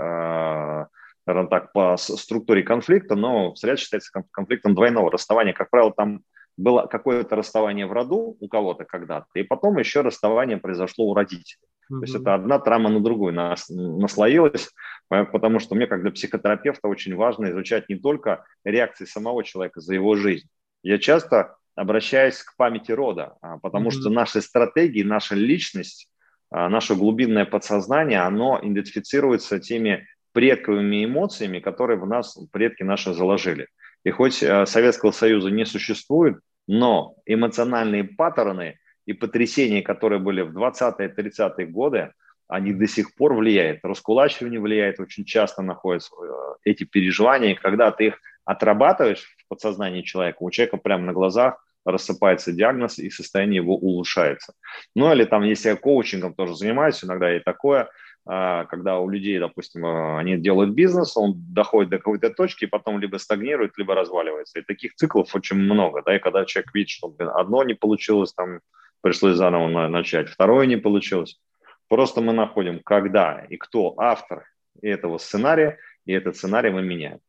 скажем 1.29 1.47
так, 1.47 1.71
по 1.73 1.95
структуре 1.97 2.63
конфликта, 2.63 3.15
но 3.15 3.51
псориаз 3.51 3.81
считается 3.81 4.23
конфликтом 4.31 4.73
двойного 4.73 5.11
расставания. 5.11 5.53
Как 5.53 5.69
правило, 5.69 5.93
там 5.95 6.23
было 6.57 6.87
какое-то 6.87 7.35
расставание 7.35 7.85
в 7.85 7.93
роду 7.93 8.35
у 8.39 8.47
кого-то 8.47 8.83
когда-то, 8.83 9.27
и 9.35 9.43
потом 9.43 9.77
еще 9.77 10.01
расставание 10.01 10.57
произошло 10.57 11.05
у 11.05 11.13
родителей. 11.13 11.61
Mm-hmm. 11.91 11.99
То 11.99 12.03
есть 12.03 12.15
это 12.15 12.33
одна 12.33 12.59
травма 12.59 12.89
на 12.89 12.99
другую 12.99 13.33
нас, 13.33 13.69
наслоилась, 13.69 14.69
потому 15.07 15.59
что 15.59 15.75
мне, 15.75 15.85
как 15.85 16.01
для 16.01 16.11
психотерапевта, 16.11 16.87
очень 16.87 17.15
важно 17.15 17.51
изучать 17.51 17.87
не 17.89 17.95
только 17.95 18.43
реакции 18.65 19.05
самого 19.05 19.43
человека 19.43 19.79
за 19.79 19.93
его 19.93 20.15
жизнь. 20.15 20.47
Я 20.83 20.97
часто 20.97 21.55
обращаюсь 21.75 22.43
к 22.43 22.57
памяти 22.57 22.91
рода, 22.91 23.35
а, 23.41 23.57
потому 23.59 23.89
mm-hmm. 23.89 24.01
что 24.01 24.09
наши 24.09 24.41
стратегии, 24.41 25.03
наша 25.03 25.35
личность, 25.35 26.09
наше 26.51 26.95
глубинное 26.95 27.45
подсознание, 27.45 28.21
оно 28.21 28.59
идентифицируется 28.61 29.59
теми 29.59 30.07
предковыми 30.33 31.05
эмоциями, 31.05 31.59
которые 31.59 31.99
в 31.99 32.07
нас 32.07 32.37
предки 32.51 32.83
наши 32.83 33.13
заложили. 33.13 33.67
И 34.03 34.11
хоть 34.11 34.41
э, 34.41 34.65
Советского 34.65 35.11
Союза 35.11 35.49
не 35.49 35.65
существует, 35.65 36.39
но 36.67 37.15
эмоциональные 37.25 38.03
паттерны 38.03 38.79
и 39.05 39.13
потрясения, 39.13 39.81
которые 39.81 40.19
были 40.19 40.41
в 40.41 40.55
20-е, 40.55 41.13
30-е 41.15 41.65
годы, 41.67 42.13
они 42.47 42.73
до 42.73 42.87
сих 42.87 43.15
пор 43.15 43.33
влияют. 43.33 43.79
Раскулачивание 43.83 44.59
влияет, 44.59 44.99
очень 44.99 45.25
часто 45.25 45.61
находятся 45.61 46.11
э, 46.15 46.69
эти 46.71 46.83
переживания, 46.83 47.51
и 47.51 47.55
когда 47.55 47.91
ты 47.91 48.07
их 48.07 48.19
отрабатываешь 48.45 49.35
в 49.37 49.47
подсознании 49.47 50.01
человека, 50.01 50.37
у 50.39 50.49
человека 50.49 50.77
прямо 50.77 51.03
на 51.05 51.13
глазах 51.13 51.63
рассыпается 51.91 52.51
диагноз, 52.51 52.99
и 52.99 53.09
состояние 53.09 53.57
его 53.57 53.75
улучшается. 53.75 54.53
Ну 54.95 55.11
или 55.11 55.25
там, 55.25 55.43
если 55.43 55.69
я 55.69 55.75
коучингом 55.75 56.33
тоже 56.33 56.55
занимаюсь, 56.55 57.03
иногда 57.03 57.35
и 57.35 57.39
такое– 57.39 57.89
а, 58.31 58.65
когда 58.65 58.99
у 58.99 59.09
людей, 59.09 59.39
допустим, 59.39 59.83
а, 59.87 60.19
они 60.19 60.37
делают 60.37 60.75
бизнес, 60.75 61.17
он 61.17 61.33
доходит 61.51 61.89
до 61.89 61.97
какой-то 61.97 62.29
точки, 62.29 62.65
и 62.65 62.67
потом 62.67 62.99
либо 62.99 63.17
стагнирует, 63.17 63.75
либо 63.77 63.95
разваливается. 63.95 64.59
И 64.59 64.63
таких 64.63 64.93
циклов 64.93 65.33
очень 65.33 65.55
много, 65.55 66.03
да, 66.05 66.15
и 66.15 66.19
когда 66.19 66.45
человек 66.45 66.73
видит, 66.75 66.89
что 66.89 67.11
одно 67.17 67.63
не 67.63 67.73
получилось, 67.73 68.33
там 68.33 68.59
пришлось 69.01 69.35
заново 69.35 69.87
начать, 69.87 70.29
второе 70.29 70.67
не 70.67 70.75
получилось. 70.75 71.41
Просто 71.87 72.21
мы 72.21 72.33
находим, 72.33 72.81
когда 72.83 73.45
и 73.49 73.57
кто 73.57 73.95
автор 73.97 74.45
этого 74.81 75.17
сценария, 75.17 75.79
и 76.05 76.13
этот 76.13 76.35
сценарий 76.35 76.69
мы 76.69 76.83
меняем. 76.83 77.19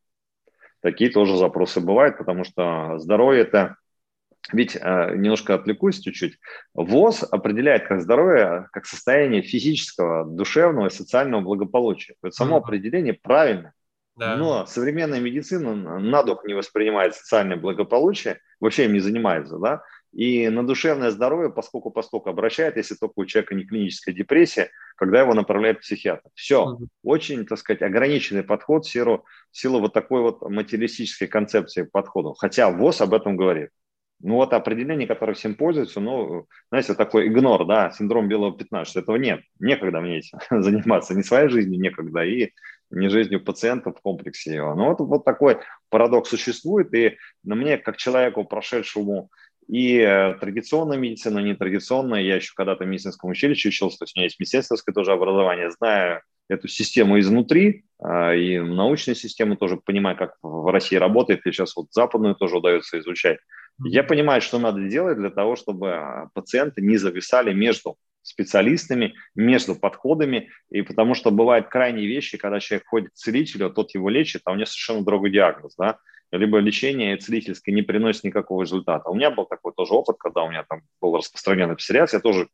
Такие 0.83 1.11
тоже 1.11 1.37
запросы 1.39 1.81
бывают, 1.81 2.19
потому 2.19 2.45
что 2.45 2.99
здоровье– 2.99 3.43
это 3.45 3.77
ведь 4.53 4.76
э, 4.76 5.14
немножко 5.16 5.55
отвлекусь 5.55 6.01
чуть-чуть. 6.01 6.38
ВОЗ 6.74 7.24
определяет 7.30 7.86
как 7.86 8.01
здоровье, 8.01 8.68
как 8.72 8.86
состояние 8.86 9.43
физического, 9.43 10.24
душевного 10.24 10.88
и 10.88 10.91
социального 10.91 11.43
благополучия. 11.43 12.14
Это 12.22 12.34
само 12.34 12.57
mm-hmm. 12.57 12.61
определение 12.61 13.14
правильно. 13.14 13.72
Да. 14.16 14.36
Но 14.36 14.66
современная 14.66 15.20
медицина 15.20 15.99
на 15.99 16.22
дух 16.22 16.45
не 16.45 16.55
воспринимает 16.55 17.14
социальное 17.14 17.57
благополучие, 17.57 18.38
вообще 18.61 18.84
им 18.84 18.93
не 18.93 19.01
занимается, 19.01 19.59
да, 19.59 19.82
и 20.12 20.49
на 20.49 20.66
душевное 20.66 21.11
здоровье, 21.11 21.51
поскольку 21.51 21.91
поскольку 21.91 22.30
обращает, 22.30 22.76
если 22.76 22.97
только 22.97 23.14
у 23.16 23.24
человека 23.24 23.55
не 23.55 23.64
клиническая 23.64 24.14
депрессия, 24.14 24.70
когда 24.97 25.20
его 25.20 25.34
направляет 25.34 25.80
психиатр. 25.80 26.28
Все, 26.34 26.64
угу. 26.64 26.88
очень, 27.05 27.47
так 27.47 27.59
сказать, 27.59 27.82
ограниченный 27.82 28.43
подход 28.43 28.84
в 28.84 28.91
силу, 28.91 29.24
в 29.53 29.57
силу 29.57 29.80
вот 29.80 29.93
такой 29.93 30.22
вот 30.22 30.43
материалистической 30.43 31.28
концепции 31.28 31.84
подхода. 31.84 32.34
Хотя 32.36 32.70
ВОЗ 32.70 33.03
об 33.03 33.14
этом 33.14 33.36
говорит. 33.36 33.70
Ну 34.23 34.35
вот 34.35 34.53
определение, 34.53 35.07
которое 35.07 35.35
всем 35.35 35.55
пользуется, 35.55 36.01
ну, 36.01 36.47
знаете, 36.71 36.95
такой 36.95 37.29
игнор, 37.29 37.66
да, 37.66 37.91
синдром 37.91 38.29
белого 38.29 38.57
пятна, 38.57 38.85
что 38.85 39.01
этого 39.01 39.16
нет, 39.16 39.41
некогда 39.59 40.01
мне 40.01 40.18
этим 40.18 40.39
заниматься, 40.62 41.14
ни 41.14 41.23
своей 41.23 41.49
жизнью 41.49 41.81
некогда, 41.81 42.25
и 42.25 42.51
не 42.91 43.09
жизнью 43.09 43.43
пациента 43.43 43.93
в 43.93 44.01
комплексе 44.01 44.55
его. 44.55 44.75
Ну 44.75 44.87
вот, 44.87 45.01
вот 45.01 45.25
такой 45.25 45.59
парадокс 45.89 46.29
существует, 46.29 46.93
и 46.95 47.16
на 47.45 47.55
мне, 47.55 47.79
как 47.79 47.97
человеку, 47.97 48.45
прошедшему 48.45 49.31
и 49.68 49.99
э, 49.99 50.35
традиционная 50.35 50.99
медицина, 50.99 51.39
нетрадиционная, 51.39 52.23
я 52.23 52.37
еще 52.37 52.53
когда-то 52.55 52.85
в 52.85 52.89
медицинском 52.89 53.31
училище 53.31 53.68
учился, 53.68 53.99
то 53.99 54.05
есть 54.05 54.16
у 54.16 54.18
меня 54.18 54.27
есть 54.27 54.41
медицинское 54.41 54.93
тоже 54.93 55.12
образование, 55.12 55.71
знаю 55.71 56.23
эту 56.51 56.69
систему 56.69 57.19
изнутри, 57.21 57.85
а, 58.03 58.35
и 58.35 58.59
научную 58.59 59.15
систему 59.15 59.57
тоже 59.57 59.77
понимаю, 59.77 60.17
как 60.17 60.35
в 60.43 60.71
России 60.71 60.97
работает, 60.97 61.47
и 61.47 61.53
сейчас 61.53 61.77
вот 61.77 61.87
западную 61.93 62.35
тоже 62.35 62.57
удается 62.57 62.99
изучать. 62.99 63.39
Я 63.85 64.03
понимаю, 64.03 64.43
что 64.43 64.59
надо 64.59 64.83
делать 64.89 65.17
для 65.17 65.31
того, 65.31 65.55
чтобы 65.55 65.93
а, 65.93 66.29
пациенты 66.35 66.83
не 66.83 66.97
зависали 66.97 67.53
между 67.53 67.97
специалистами, 68.23 69.15
между 69.35 69.75
подходами, 69.77 70.51
и 70.71 70.83
потому 70.83 71.15
что 71.15 71.31
бывают 71.31 71.69
крайние 71.69 72.07
вещи, 72.07 72.37
когда 72.37 72.61
человек 72.61 72.87
ходит 72.87 73.11
к 73.11 73.15
целителю, 73.15 73.71
тот 73.71 73.95
его 73.95 74.09
лечит, 74.11 74.43
а 74.45 74.53
у 74.53 74.57
него 74.57 74.67
совершенно 74.67 75.05
другой 75.05 75.31
диагноз, 75.31 75.75
да, 75.79 75.99
либо 76.33 76.59
лечение 76.59 77.17
целительское 77.17 77.75
не 77.75 77.83
приносит 77.83 78.25
никакого 78.25 78.63
результата. 78.63 79.09
У 79.09 79.15
меня 79.15 79.31
был 79.31 79.47
такой 79.47 79.73
тоже 79.75 79.95
опыт, 79.95 80.17
когда 80.19 80.43
у 80.43 80.51
меня 80.51 80.65
там 80.69 80.83
был 81.01 81.17
распространенный 81.17 81.77
псориаз, 81.77 82.13
я 82.13 82.21
тоже 82.21 82.49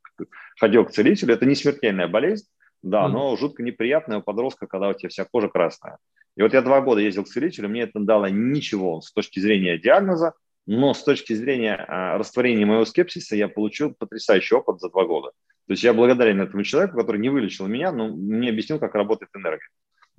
ходил 0.61 0.85
к 0.85 0.93
целителю, 0.93 1.35
это 1.35 1.47
не 1.47 1.55
смертельная 1.55 2.09
болезнь, 2.09 2.47
да, 2.83 3.05
mm-hmm. 3.05 3.09
но 3.09 3.37
жутко 3.37 3.63
неприятная 3.63 4.19
у 4.19 4.23
подростка, 4.23 4.67
когда 4.67 4.89
у 4.89 4.95
тебя 4.95 5.09
вся 5.09 5.25
кожа 5.25 5.49
красная. 5.49 5.99
И 6.37 6.43
вот 6.43 6.53
я 6.53 6.63
два 6.63 6.81
года 6.81 7.01
ездил 7.01 7.25
к 7.25 7.29
целителю, 7.29 7.69
мне 7.69 7.83
это 7.83 7.99
дало 7.99 8.29
ничего 8.29 9.01
с 9.01 9.13
точки 9.13 9.41
зрения 9.41 9.79
диагноза, 9.79 10.35
но 10.67 10.93
с 10.95 11.03
точки 11.03 11.33
зрения 11.33 11.75
а, 11.77 12.19
растворения 12.19 12.67
моего 12.67 12.85
скепсиса 12.85 13.37
я 13.37 13.49
получил 13.49 13.95
потрясающий 13.95 14.55
опыт 14.55 14.81
за 14.81 14.91
два 14.91 15.05
года. 15.05 15.31
То 15.67 15.73
есть 15.73 15.83
я 15.83 15.95
благодарен 15.95 16.41
этому 16.41 16.63
человеку, 16.63 16.97
который 16.97 17.21
не 17.21 17.29
вылечил 17.29 17.67
меня, 17.67 17.93
но 17.93 18.09
мне 18.09 18.51
объяснил, 18.51 18.79
как 18.79 18.95
работает 18.95 19.31
энергия. 19.35 19.69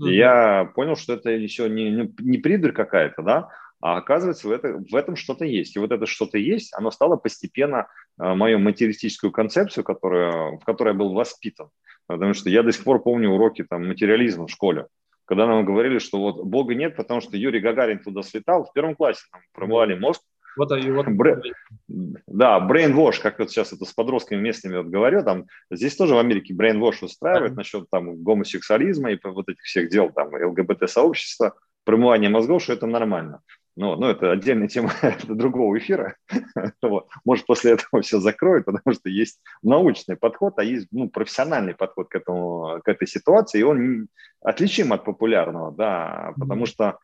Mm-hmm. 0.02 0.10
И 0.10 0.16
я 0.16 0.72
понял, 0.76 0.96
что 0.96 1.14
это 1.14 1.30
еще 1.30 1.70
не, 1.70 1.92
не, 1.92 2.14
не 2.20 2.38
придурь 2.38 2.72
какая-то, 2.72 3.22
да, 3.22 3.50
а 3.80 3.98
оказывается, 3.98 4.48
в, 4.48 4.52
это, 4.52 4.84
в 4.90 4.96
этом 4.96 5.16
что-то 5.16 5.46
есть. 5.46 5.76
И 5.76 5.80
вот 5.80 5.92
это 5.92 6.06
что-то 6.06 6.38
есть, 6.38 6.74
оно 6.76 6.92
стало 6.92 7.16
постепенно 7.16 7.88
э, 8.20 8.34
мою 8.34 8.60
материалистическую 8.60 9.32
концепцию, 9.32 9.84
которую, 9.84 10.60
в 10.60 10.66
которой 10.66 10.90
я 10.90 11.00
был 11.00 11.14
воспитан. 11.14 11.70
Потому 12.08 12.34
что 12.34 12.50
я 12.50 12.64
до 12.64 12.72
сих 12.72 12.84
пор 12.84 13.02
помню 13.02 13.30
уроки 13.30 13.64
там, 13.64 13.88
материализма 13.88 14.48
в 14.48 14.52
школе 14.52 14.88
когда 15.28 15.46
нам 15.46 15.66
говорили, 15.66 16.00
что 16.00 16.20
вот 16.20 16.46
Бога 16.46 16.74
нет, 16.74 16.96
потому 16.96 17.20
что 17.20 17.36
Юрий 17.36 17.60
Гагарин 17.60 18.00
туда 18.00 18.24
слетал, 18.24 18.64
в 18.64 18.72
первом 18.72 18.96
классе 18.96 19.24
нам 19.34 19.42
промывали 19.52 19.94
мозг, 19.94 20.22
вот, 20.58 20.72
и 20.72 20.90
вот... 20.90 21.08
Бре... 21.08 21.40
Да, 21.88 22.60
brainwash, 22.60 23.22
как 23.22 23.38
вот 23.38 23.52
сейчас 23.52 23.74
это 23.74 23.86
с 23.86 23.94
подростками 23.94 24.42
местными 24.42 24.78
вот 24.78 24.88
говорю, 24.88 25.24
там, 25.24 25.46
здесь 25.70 25.96
тоже 25.96 26.16
в 26.16 26.18
Америке 26.18 26.56
brainwash 26.56 27.04
устраивает 27.04 27.52
да. 27.52 27.58
насчет 27.58 27.90
там 27.92 28.24
гомосексуализма 28.24 29.12
и 29.12 29.20
вот 29.24 29.48
этих 29.48 29.62
всех 29.62 29.90
дел, 29.90 30.10
там, 30.10 30.34
ЛГБТ-сообщества, 30.34 31.54
промывание 31.84 32.30
мозгов, 32.30 32.64
что 32.64 32.74
это 32.74 32.88
нормально. 32.88 33.42
Ну, 33.78 33.96
ну, 33.96 34.08
это 34.08 34.32
отдельная 34.32 34.68
тема 34.68 34.92
другого 35.28 35.78
эфира. 35.78 36.16
вот. 36.82 37.08
Может, 37.24 37.46
после 37.46 37.74
этого 37.74 38.02
все 38.02 38.20
закроют, 38.20 38.66
потому 38.66 38.96
что 38.96 39.08
есть 39.08 39.40
научный 39.62 40.18
подход, 40.18 40.56
а 40.58 40.64
есть 40.64 40.88
ну, 40.92 41.10
профессиональный 41.10 41.76
подход 41.76 42.10
к, 42.10 42.16
этому, 42.16 42.82
к 42.84 42.88
этой 42.88 43.08
ситуации, 43.08 43.60
и 43.60 43.64
он 43.64 44.08
отличим 44.42 44.94
от 44.94 45.06
популярного, 45.06 45.72
да, 45.72 46.34
потому 46.40 46.66
что 46.66 46.98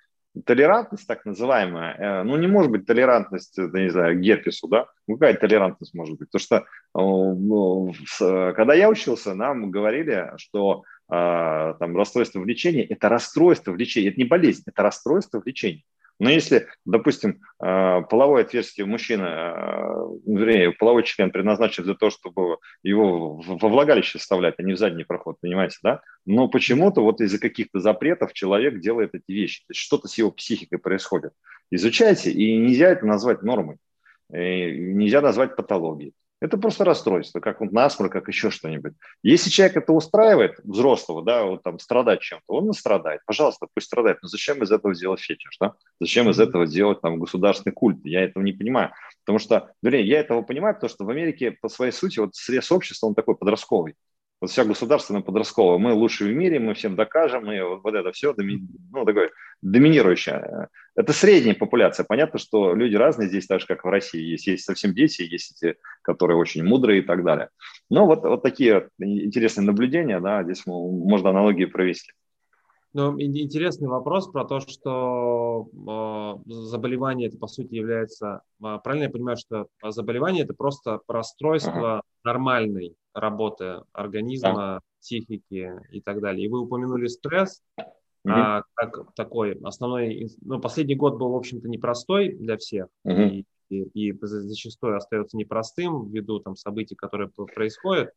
толерантность 0.46 1.06
так 1.06 1.26
называемая, 1.26 1.96
э, 1.96 2.24
ну, 2.24 2.38
не 2.38 2.48
может 2.48 2.72
быть 2.72 2.88
толерантность, 2.88 3.60
э, 3.60 3.70
не 3.72 3.92
знаю, 3.92 4.20
герпесу, 4.20 4.68
да? 4.68 4.88
Ну, 5.08 5.18
какая 5.18 5.36
толерантность 5.36 5.94
может 5.94 6.18
быть? 6.18 6.32
Потому 6.32 6.42
что 6.42 6.66
ну, 6.96 7.94
когда 8.56 8.74
я 8.74 8.90
учился, 8.90 9.36
нам 9.36 9.70
говорили, 9.70 10.32
что 10.38 10.84
там 11.08 11.98
расстройство 11.98 12.40
влечения– 12.40 12.88
это 12.90 13.10
расстройство 13.10 13.72
влечения, 13.74 14.10
это 14.10 14.18
не 14.18 14.26
болезнь, 14.26 14.64
это 14.66 14.82
расстройство 14.82 15.40
влечения. 15.40 15.84
Но 16.24 16.30
если, 16.30 16.68
допустим, 16.86 17.42
а, 17.60 18.00
половое 18.04 18.44
отверстие 18.44 18.86
мужчины, 18.86 19.26
а, 19.26 20.08
вернее, 20.26 20.72
половой 20.72 21.04
член 21.04 21.32
предназначен 21.32 21.84
для 21.84 21.96
того, 21.96 22.12
чтобы 22.12 22.60
его 22.82 23.42
во 23.42 23.68
влагалище 23.68 24.20
вставлять, 24.20 24.56
а 24.58 24.64
не 24.64 24.72
в 24.72 24.78
задний 24.78 25.04
проход, 25.04 25.36
понимаете, 25.42 25.80
да? 25.84 26.00
Но 26.26 26.48
почему-то 26.48 27.02
вот 27.02 27.20
из-за 27.20 27.40
каких-то 27.40 27.82
запретов 27.82 28.32
человек 28.32 28.80
делает 28.80 29.14
эти 29.14 29.34
вещи. 29.34 29.64
То 29.68 29.72
есть 29.72 29.82
что-то 29.82 30.08
с 30.08 30.18
его 30.18 30.32
психикой 30.32 30.80
происходит. 30.80 31.34
Изучайте, 31.72 32.32
и 32.32 32.58
нельзя 32.58 32.92
это 32.92 33.06
назвать 33.06 33.44
нормой. 33.44 33.76
И 34.32 34.38
нельзя 34.38 35.20
назвать 35.20 35.58
патологией. 35.58 36.14
Это 36.44 36.58
просто 36.58 36.84
расстройство, 36.84 37.40
как 37.40 37.62
вот 37.62 37.72
насморк, 37.72 38.12
как 38.12 38.28
еще 38.28 38.52
что-нибудь. 38.52 38.92
Если 39.24 39.50
человек 39.50 39.78
это 39.78 39.94
устраивает, 39.94 40.60
взрослого, 40.66 41.24
да, 41.24 41.46
вот 41.46 41.64
там 41.64 41.80
страдать 41.80 42.20
чем-то, 42.20 42.44
он 42.48 42.74
страдает. 42.74 43.22
Пожалуйста, 43.26 43.68
пусть 43.74 43.88
страдает. 43.88 44.18
Но 44.22 44.28
зачем 44.28 44.62
из 44.62 44.70
этого 44.70 44.94
делать 44.94 45.22
фетиш, 45.22 45.56
да? 45.62 45.76
Зачем 46.02 46.30
из 46.30 46.42
этого 46.42 46.68
делать 46.68 47.00
там 47.00 47.18
государственный 47.18 47.72
культ? 47.72 48.00
Я 48.04 48.26
этого 48.26 48.44
не 48.44 48.52
понимаю. 48.52 48.92
Потому 49.24 49.40
что, 49.40 49.72
вернее, 49.82 50.06
я 50.06 50.20
этого 50.20 50.42
понимаю, 50.42 50.76
потому 50.76 50.90
что 50.90 51.06
в 51.06 51.10
Америке 51.10 51.52
по 51.62 51.70
своей 51.70 51.94
сути 51.94 52.20
вот 52.20 52.36
срез 52.36 52.70
общества, 52.74 53.08
он 53.08 53.16
такой 53.16 53.38
подростковый. 53.38 53.96
Вот 54.44 54.52
вся 54.52 54.66
государственная 54.66 55.22
подростковая. 55.22 55.78
Мы 55.78 55.94
лучшие 55.94 56.34
в 56.34 56.36
мире, 56.36 56.60
мы 56.60 56.74
всем 56.74 56.98
докажем, 56.98 57.50
и 57.50 57.62
вот, 57.62 57.82
вот 57.82 57.96
это 57.96 58.12
все, 58.12 58.36
ну, 58.36 59.06
такое 59.06 59.32
доминирующее. 59.62 60.68
Это 60.96 61.14
средняя 61.14 61.56
популяция. 61.56 62.04
Понятно, 62.04 62.40
что 62.40 62.76
люди 62.76 62.98
разные 62.98 63.30
здесь, 63.30 63.48
так 63.48 63.62
же, 63.62 63.68
как 63.68 63.86
в 63.86 63.88
России. 63.88 64.20
Есть, 64.20 64.48
есть 64.48 64.66
совсем 64.66 64.94
дети, 64.94 65.22
есть 65.22 65.64
эти, 65.64 65.78
которые 66.02 66.36
очень 66.36 66.62
мудрые 66.62 67.00
и 67.00 67.06
так 67.06 67.24
далее. 67.24 67.52
Но 67.90 68.06
вот, 68.06 68.26
вот 68.26 68.44
такие 68.44 68.90
интересные 69.00 69.66
наблюдения, 69.66 70.20
да, 70.20 70.44
здесь 70.44 70.66
можно 70.66 71.30
аналогии 71.30 71.64
провести. 71.64 72.12
Ну, 72.92 73.18
интересный 73.22 73.88
вопрос 73.88 74.28
про 74.28 74.44
то, 74.44 74.60
что 74.60 75.70
э, 76.46 76.52
заболевание 76.52 77.30
это 77.30 77.38
по 77.38 77.48
сути 77.48 77.76
является, 77.76 78.42
э, 78.62 78.78
правильно 78.84 79.06
я 79.06 79.10
понимаю, 79.10 79.38
что 79.38 79.68
заболевание 79.82 80.44
это 80.44 80.54
просто 80.54 81.00
расстройство 81.08 81.94
ага. 81.94 82.02
нормальной 82.26 82.98
работы 83.14 83.82
организма, 83.94 84.54
да. 84.54 84.80
психики 85.00 85.72
и 85.92 86.02
так 86.02 86.22
далее. 86.22 86.46
И 86.46 86.50
вы 86.50 86.62
упомянули 86.62 87.08
стресс 87.08 87.62
угу. 87.78 88.34
а, 88.34 88.64
как 88.74 89.14
такой 89.16 89.60
основной. 89.64 90.30
Ну, 90.42 90.60
последний 90.60 90.96
год 90.96 91.18
был, 91.18 91.32
в 91.32 91.36
общем-то, 91.36 91.68
непростой 91.68 92.34
для 92.34 92.58
всех. 92.58 92.88
Угу. 93.04 93.22
И, 93.22 93.46
и, 93.70 94.10
и 94.10 94.18
зачастую 94.22 94.98
остается 94.98 95.38
непростым 95.38 96.10
ввиду 96.10 96.40
там 96.40 96.56
событий, 96.56 96.96
которые 96.96 97.30
происходят. 97.30 98.12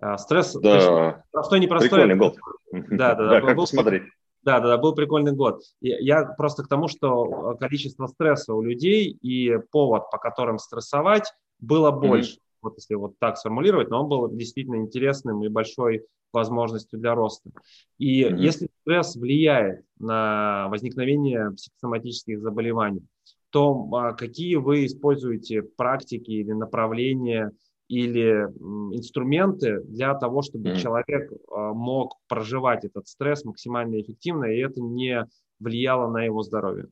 А, 0.00 0.16
стресс, 0.16 0.54
да. 0.54 1.24
простой, 1.30 1.60
непростой. 1.60 1.90
Прикольный 1.90 2.16
год. 2.16 2.36
Да, 2.72 3.14
да, 3.14 3.24
да. 3.24 3.28
да 3.28 3.40
как 3.42 3.56
был, 3.56 3.64
посмотреть. 3.64 4.04
Да, 4.42 4.58
да, 4.58 4.68
да, 4.68 4.78
был 4.78 4.94
прикольный 4.94 5.32
год. 5.32 5.60
Я 5.80 6.24
просто 6.24 6.62
к 6.62 6.68
тому, 6.68 6.88
что 6.88 7.54
количество 7.60 8.06
стресса 8.06 8.54
у 8.54 8.62
людей 8.62 9.10
и 9.10 9.58
повод, 9.70 10.10
по 10.10 10.16
которым 10.16 10.58
стрессовать, 10.58 11.30
было 11.60 11.90
больше. 11.90 12.36
Mm-hmm. 12.36 12.51
Вот 12.62 12.76
если 12.76 12.94
вот 12.94 13.18
так 13.18 13.36
сформулировать, 13.36 13.90
но 13.90 14.02
он 14.02 14.08
был 14.08 14.30
действительно 14.30 14.76
интересным 14.76 15.42
и 15.42 15.48
большой 15.48 16.04
возможностью 16.32 16.98
для 16.98 17.14
роста. 17.14 17.50
И 17.98 18.22
mm-hmm. 18.22 18.36
если 18.38 18.68
стресс 18.80 19.16
влияет 19.16 19.84
на 19.98 20.68
возникновение 20.68 21.50
психосоматических 21.50 22.40
заболеваний, 22.40 23.02
то 23.50 23.88
а, 23.92 24.12
какие 24.12 24.56
вы 24.56 24.86
используете 24.86 25.62
практики 25.62 26.30
или 26.30 26.52
направления 26.52 27.52
или 27.88 28.48
инструменты 28.96 29.82
для 29.82 30.14
того, 30.14 30.40
чтобы 30.40 30.70
mm-hmm. 30.70 30.76
человек 30.76 31.32
а, 31.50 31.74
мог 31.74 32.16
проживать 32.28 32.84
этот 32.84 33.06
стресс 33.06 33.44
максимально 33.44 34.00
эффективно, 34.00 34.44
и 34.46 34.60
это 34.60 34.80
не 34.80 35.26
влияло 35.60 36.10
на 36.10 36.24
его 36.24 36.42
здоровье? 36.42 36.88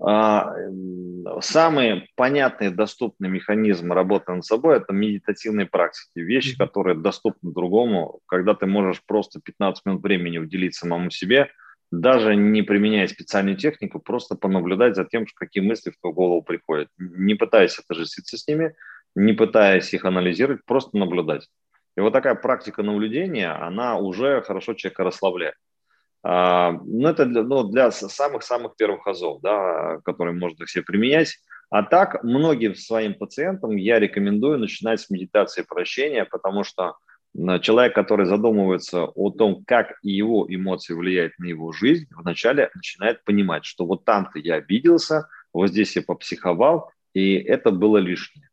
А, 0.00 0.52
самый 1.40 2.08
понятный 2.16 2.70
доступный 2.70 3.28
механизм 3.28 3.92
работы 3.92 4.32
над 4.32 4.44
собой– 4.44 4.76
это 4.78 4.92
медитативные 4.92 5.66
практики, 5.66 6.18
вещи, 6.18 6.56
которые 6.56 6.96
доступны 6.96 7.52
другому, 7.52 8.20
когда 8.26 8.54
ты 8.54 8.66
можешь 8.66 9.02
просто 9.06 9.40
15 9.40 9.86
минут 9.86 10.02
времени 10.02 10.38
уделить 10.38 10.74
самому 10.74 11.10
себе, 11.10 11.50
даже 11.90 12.34
не 12.34 12.62
применяя 12.62 13.06
специальную 13.06 13.56
технику, 13.56 14.00
просто 14.00 14.34
понаблюдать 14.34 14.96
за 14.96 15.04
тем, 15.04 15.26
какие 15.34 15.62
мысли 15.62 15.90
в 15.90 16.00
твою 16.00 16.14
голову 16.14 16.42
приходят. 16.42 16.88
Не 16.98 17.34
пытаясь 17.34 17.78
отождествиться 17.78 18.36
с 18.36 18.48
ними, 18.48 18.74
не 19.14 19.32
пытаясь 19.32 19.94
их 19.94 20.04
анализировать, 20.04 20.64
просто 20.64 20.96
наблюдать. 20.96 21.48
И 21.96 22.00
вот 22.00 22.12
такая 22.12 22.34
практика 22.34 22.82
наблюдения, 22.82 23.50
она 23.50 23.96
уже 23.98 24.42
хорошо 24.42 24.74
человека 24.74 25.04
расслабляет. 25.04 25.54
А, 26.26 26.72
ну, 26.72 27.06
это 27.06 27.26
для, 27.26 27.42
ну, 27.42 27.64
для 27.64 27.90
самых-самых 27.90 28.76
первых 28.76 29.06
азов, 29.06 29.42
да, 29.42 29.98
которые 30.04 30.34
можно 30.34 30.64
все 30.64 30.82
применять. 30.82 31.36
А 31.68 31.82
так, 31.82 32.24
многим 32.24 32.74
своим 32.74 33.14
пациентам 33.14 33.76
я 33.76 33.98
рекомендую 33.98 34.58
начинать 34.58 35.00
с 35.00 35.10
медитации 35.10 35.62
прощения, 35.62 36.24
потому 36.24 36.64
что 36.64 36.96
человек, 37.60 37.94
который 37.94 38.26
задумывается 38.26 39.04
о 39.04 39.30
том, 39.30 39.64
как 39.66 39.98
его 40.02 40.46
эмоции 40.48 40.94
влияют 40.94 41.38
на 41.38 41.46
его 41.46 41.72
жизнь, 41.72 42.06
вначале 42.10 42.70
начинает 42.74 43.22
понимать, 43.24 43.64
что 43.66 43.84
вот 43.84 44.04
там-то 44.04 44.38
я 44.38 44.54
обиделся, 44.54 45.28
вот 45.52 45.68
здесь 45.68 45.94
я 45.96 46.02
попсиховал, 46.02 46.90
и 47.12 47.34
это 47.34 47.70
было 47.70 47.98
лишнее. 47.98 48.48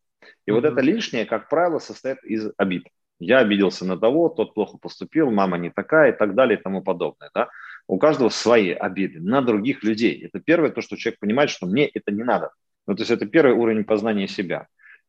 И 0.45 0.51
mm-hmm. 0.51 0.53
вот 0.55 0.65
это 0.65 0.81
лишнее, 0.81 1.25
как 1.25 1.47
правило, 1.47 1.79
состоит 1.79 2.23
из 2.23 2.51
обид. 2.57 2.83
Я 3.21 3.37
обиделся 3.37 3.85
на 3.85 3.97
того, 3.97 4.29
тот 4.29 4.55
плохо 4.55 4.79
поступил, 4.79 5.29
мама 5.29 5.57
не 5.59 5.69
такая 5.69 6.11
и 6.11 6.17
так 6.17 6.33
далее 6.33 6.57
и 6.57 6.61
тому 6.61 6.81
подобное. 6.81 7.29
Да? 7.35 7.49
У 7.87 7.99
каждого 7.99 8.29
свои 8.29 8.71
обиды 8.71 9.19
на 9.19 9.41
других 9.43 9.83
людей. 9.83 10.25
Это 10.25 10.39
первое, 10.39 10.71
то, 10.71 10.81
что 10.81 10.97
человек 10.97 11.19
понимает, 11.19 11.51
что 11.51 11.67
мне 11.67 11.85
это 11.85 12.11
не 12.11 12.23
надо. 12.23 12.51
Ну, 12.87 12.95
то 12.95 13.01
есть 13.01 13.11
это 13.11 13.27
первый 13.27 13.53
уровень 13.53 13.83
познания 13.83 14.27
себя. 14.27 14.67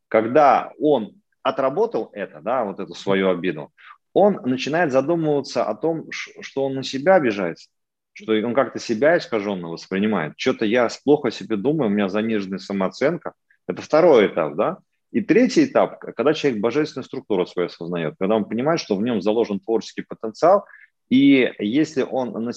Когда 0.08 0.72
он 0.78 1.14
отработал 1.42 2.10
это, 2.12 2.42
да, 2.42 2.64
вот 2.64 2.80
эту 2.80 2.94
свою 2.94 3.30
обиду, 3.30 3.72
он 4.12 4.40
начинает 4.44 4.92
задумываться 4.92 5.64
о 5.64 5.74
том, 5.74 6.10
что 6.10 6.66
он 6.66 6.74
на 6.74 6.82
себя 6.82 7.14
обижается, 7.14 7.70
что 8.12 8.32
он 8.32 8.52
как-то 8.52 8.78
себя 8.78 9.16
искаженно 9.16 9.68
воспринимает. 9.68 10.34
Что-то 10.36 10.66
я 10.66 10.90
плохо 11.02 11.28
о 11.28 11.30
себе 11.30 11.56
думаю, 11.56 11.90
у 11.90 11.94
меня 11.94 12.10
заниженная 12.10 12.58
самооценка. 12.58 13.32
Это 13.66 13.80
второй 13.80 14.26
этап, 14.26 14.54
да. 14.54 14.78
И 15.12 15.20
третий 15.20 15.66
этап, 15.66 16.00
когда 16.00 16.32
человек 16.32 16.60
божественную 16.60 17.04
структуру 17.04 17.46
свою 17.46 17.66
осознает, 17.66 18.14
когда 18.18 18.34
он 18.36 18.46
понимает, 18.46 18.80
что 18.80 18.96
в 18.96 19.02
нем 19.02 19.20
заложен 19.20 19.60
творческий 19.60 20.02
потенциал, 20.02 20.64
и 21.10 21.52
если 21.58 22.02
он 22.02 22.48
э, 22.48 22.52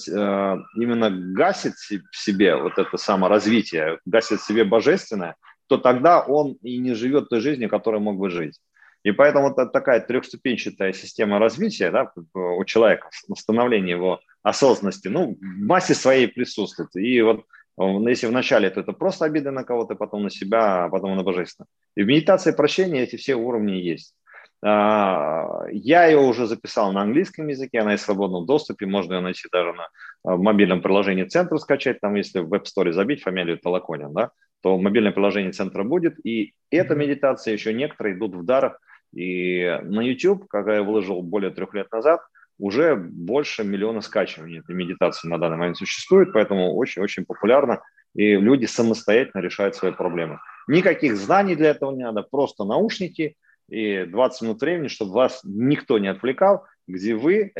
именно 0.76 1.10
гасит 1.10 1.74
в 1.74 2.16
себе 2.16 2.56
вот 2.56 2.78
это 2.78 2.96
саморазвитие, 2.96 3.98
гасит 4.06 4.40
в 4.40 4.46
себе 4.46 4.64
божественное, 4.64 5.36
то 5.66 5.76
тогда 5.76 6.22
он 6.22 6.56
и 6.62 6.78
не 6.78 6.94
живет 6.94 7.28
той 7.28 7.40
жизнью, 7.40 7.68
которой 7.68 8.00
мог 8.00 8.16
бы 8.16 8.30
жить. 8.30 8.58
И 9.02 9.12
поэтому 9.12 9.52
вот 9.52 9.72
такая 9.72 10.00
трехступенчатая 10.00 10.94
система 10.94 11.38
развития 11.38 11.90
да, 11.90 12.10
у 12.34 12.64
человека, 12.64 13.08
становление 13.36 13.96
его 13.96 14.20
осознанности, 14.42 15.08
ну, 15.08 15.36
в 15.38 15.42
массе 15.42 15.94
своей 15.94 16.26
присутствует. 16.26 16.96
И 16.96 17.20
вот 17.20 17.44
если 17.78 18.26
вначале 18.26 18.68
это, 18.68 18.80
это 18.80 18.92
просто 18.92 19.24
обида 19.26 19.50
на 19.50 19.64
кого-то, 19.64 19.94
потом 19.94 20.22
на 20.22 20.30
себя, 20.30 20.84
а 20.84 20.88
потом 20.88 21.16
на 21.16 21.22
божественное. 21.22 21.68
И 21.94 22.02
в 22.02 22.06
медитации 22.06 22.52
прощения 22.52 23.02
эти 23.02 23.16
все 23.16 23.34
уровни 23.34 23.72
есть. 23.72 24.14
А, 24.62 25.64
я 25.70 26.06
ее 26.06 26.18
уже 26.18 26.46
записал 26.46 26.92
на 26.92 27.02
английском 27.02 27.48
языке, 27.48 27.80
она 27.80 27.92
есть 27.92 28.04
в 28.04 28.06
свободном 28.06 28.46
доступе, 28.46 28.86
можно 28.86 29.14
ее 29.14 29.20
найти 29.20 29.48
даже 29.52 29.72
на 29.72 29.88
в 30.24 30.40
мобильном 30.40 30.82
приложении 30.82 31.24
центра 31.24 31.56
скачать, 31.58 32.00
там 32.00 32.14
если 32.16 32.40
в 32.40 32.52
Web 32.52 32.64
Store 32.64 32.90
забить 32.92 33.22
фамилию 33.22 33.58
Толоконин, 33.58 34.12
да, 34.12 34.32
то 34.60 34.76
мобильное 34.76 35.12
приложение 35.12 35.52
центра 35.52 35.84
будет, 35.84 36.18
и 36.26 36.54
эта 36.70 36.96
медитация, 36.96 37.52
еще 37.52 37.72
некоторые 37.72 38.16
идут 38.16 38.34
в 38.34 38.44
дарах, 38.44 38.80
и 39.14 39.78
на 39.84 40.00
YouTube, 40.00 40.48
когда 40.48 40.74
я 40.74 40.82
выложил 40.82 41.22
более 41.22 41.50
трех 41.50 41.74
лет 41.74 41.92
назад, 41.92 42.20
уже 42.58 42.96
больше 42.96 43.64
миллиона 43.64 44.00
скачиваний 44.00 44.60
этой 44.60 44.74
медитации 44.74 45.28
на 45.28 45.38
данный 45.38 45.56
момент 45.56 45.76
существует, 45.76 46.32
поэтому 46.32 46.74
очень-очень 46.74 47.24
популярно, 47.24 47.82
и 48.14 48.36
люди 48.36 48.66
самостоятельно 48.66 49.42
решают 49.42 49.76
свои 49.76 49.92
проблемы. 49.92 50.40
Никаких 50.68 51.16
знаний 51.16 51.54
для 51.54 51.70
этого 51.70 51.92
не 51.92 52.04
надо, 52.04 52.22
просто 52.22 52.64
наушники 52.64 53.36
и 53.68 54.04
20 54.04 54.42
минут 54.42 54.60
времени, 54.60 54.88
чтобы 54.88 55.12
вас 55.12 55.40
никто 55.44 55.98
не 55.98 56.08
отвлекал, 56.08 56.64
где 56.86 57.14
вы 57.14 57.52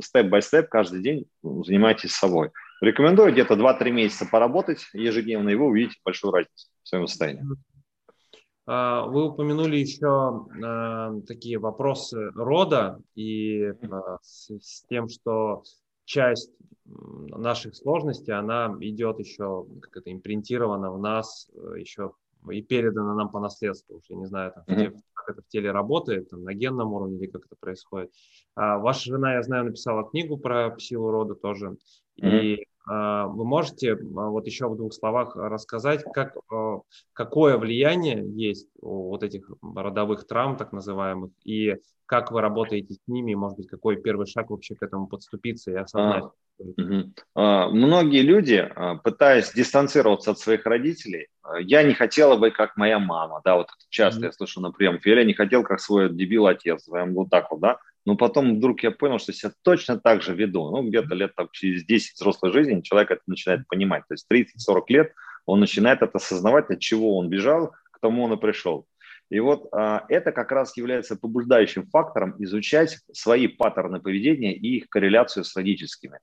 степ-бай-степ 0.00 0.64
э, 0.64 0.68
каждый 0.68 1.02
день 1.02 1.26
занимаетесь 1.42 2.12
собой. 2.12 2.50
Рекомендую 2.80 3.32
где-то 3.32 3.54
2-3 3.54 3.90
месяца 3.90 4.26
поработать 4.26 4.86
ежедневно, 4.94 5.50
и 5.50 5.54
вы 5.54 5.66
увидите 5.66 5.96
большую 6.04 6.32
разницу 6.32 6.68
в 6.82 6.88
своем 6.88 7.06
состоянии. 7.06 7.42
А, 8.70 9.06
вы 9.06 9.30
упомянули 9.30 9.78
еще 9.78 10.46
а, 10.62 11.14
такие 11.26 11.58
вопросы 11.58 12.30
рода 12.32 13.00
и 13.14 13.72
а, 13.90 14.18
с 14.20 14.84
тем, 14.90 15.08
что 15.08 15.62
часть 16.04 16.52
наших 16.84 17.74
сложностей, 17.74 18.34
она 18.34 18.76
идет 18.80 19.20
еще, 19.20 19.66
как 19.80 19.96
это 19.96 20.12
импринтирована 20.12 20.90
в 20.90 20.98
нас 20.98 21.50
э, 21.52 21.80
еще 21.80 22.12
и 22.50 22.62
передана 22.62 23.14
нам 23.14 23.30
по 23.30 23.40
наследству. 23.40 23.96
Уж 23.96 24.04
я 24.08 24.16
не 24.16 24.26
знаю, 24.26 24.52
там, 24.54 24.64
mm-hmm. 24.66 24.96
как 25.12 25.28
это 25.30 25.42
в 25.42 25.48
теле 25.48 25.70
работает, 25.70 26.30
там, 26.30 26.44
на 26.44 26.54
генном 26.54 26.94
уровне 26.94 27.18
или 27.18 27.26
как 27.26 27.44
это 27.44 27.56
происходит. 27.60 28.10
А, 28.54 28.78
ваша 28.78 29.10
жена, 29.10 29.34
я 29.34 29.42
знаю, 29.42 29.66
написала 29.66 30.08
книгу 30.08 30.38
про 30.38 30.74
силу 30.78 31.10
рода 31.10 31.34
тоже. 31.34 31.76
Mm-hmm. 32.20 32.40
И 32.40 32.66
вы 32.88 33.44
можете 33.44 33.92
а, 33.92 34.30
вот 34.30 34.46
еще 34.46 34.68
в 34.68 34.76
двух 34.76 34.94
словах 34.94 35.36
рассказать, 35.36 36.04
как, 36.12 36.36
а, 36.50 36.80
какое 37.12 37.58
влияние 37.58 38.24
есть 38.34 38.68
у 38.80 39.10
вот 39.10 39.22
этих 39.22 39.50
родовых 39.62 40.26
травм, 40.26 40.56
так 40.56 40.72
называемых, 40.72 41.30
и 41.44 41.76
как 42.06 42.32
вы 42.32 42.40
работаете 42.40 42.94
с 42.94 43.00
ними, 43.06 43.34
может 43.34 43.58
быть, 43.58 43.68
какой 43.68 43.96
первый 43.96 44.26
шаг 44.26 44.48
вообще 44.50 44.74
к 44.74 44.82
этому 44.82 45.06
подступиться 45.06 45.70
и 45.70 45.74
осознать? 45.74 46.24
Многие 47.34 48.22
люди, 48.22 48.68
а, 48.74 48.96
пытаясь 48.96 49.52
дистанцироваться 49.52 50.32
от 50.32 50.38
своих 50.38 50.64
родителей, 50.66 51.28
а, 51.42 51.60
я 51.60 51.82
не 51.82 51.94
хотела 51.94 52.36
бы, 52.36 52.50
как 52.50 52.76
моя 52.76 52.98
мама, 52.98 53.40
да, 53.44 53.56
вот 53.56 53.68
часто 53.90 54.22
mm 54.22 54.24
я 54.24 54.32
слышу 54.32 54.60
на 54.60 54.72
приемах, 54.72 55.06
я 55.06 55.24
не 55.24 55.34
хотел, 55.34 55.62
как 55.62 55.80
свой 55.80 56.12
дебил 56.12 56.46
отец, 56.46 56.88
вот 56.88 57.30
так 57.30 57.50
вот, 57.50 57.60
да, 57.60 57.78
но 58.04 58.16
потом 58.16 58.56
вдруг 58.56 58.82
я 58.82 58.90
понял, 58.90 59.18
что 59.18 59.32
себя 59.32 59.52
точно 59.62 59.98
так 59.98 60.22
же 60.22 60.34
веду, 60.34 60.70
ну, 60.70 60.88
где-то 60.88 61.14
лет 61.14 61.32
так, 61.36 61.52
через 61.52 61.84
10 61.84 62.14
взрослой 62.14 62.52
жизни 62.52 62.80
человек 62.80 63.10
это 63.10 63.22
начинает 63.26 63.66
понимать, 63.68 64.04
то 64.08 64.14
есть 64.14 64.26
30-40 64.30 64.82
лет 64.88 65.12
он 65.46 65.60
начинает 65.60 66.02
это 66.02 66.18
осознавать, 66.18 66.70
от 66.70 66.80
чего 66.80 67.16
он 67.16 67.28
бежал, 67.28 67.72
к 67.90 68.00
тому 68.00 68.24
он 68.24 68.34
и 68.34 68.36
пришел. 68.36 68.86
И 69.30 69.40
вот 69.40 69.68
а, 69.72 70.04
это 70.08 70.32
как 70.32 70.52
раз 70.52 70.76
является 70.76 71.16
побуждающим 71.16 71.86
фактором 71.86 72.34
изучать 72.38 72.98
свои 73.12 73.46
паттерны 73.46 74.00
поведения 74.00 74.54
и 74.54 74.76
их 74.76 74.88
корреляцию 74.88 75.44
с 75.44 75.54
родительскими. 75.54 76.18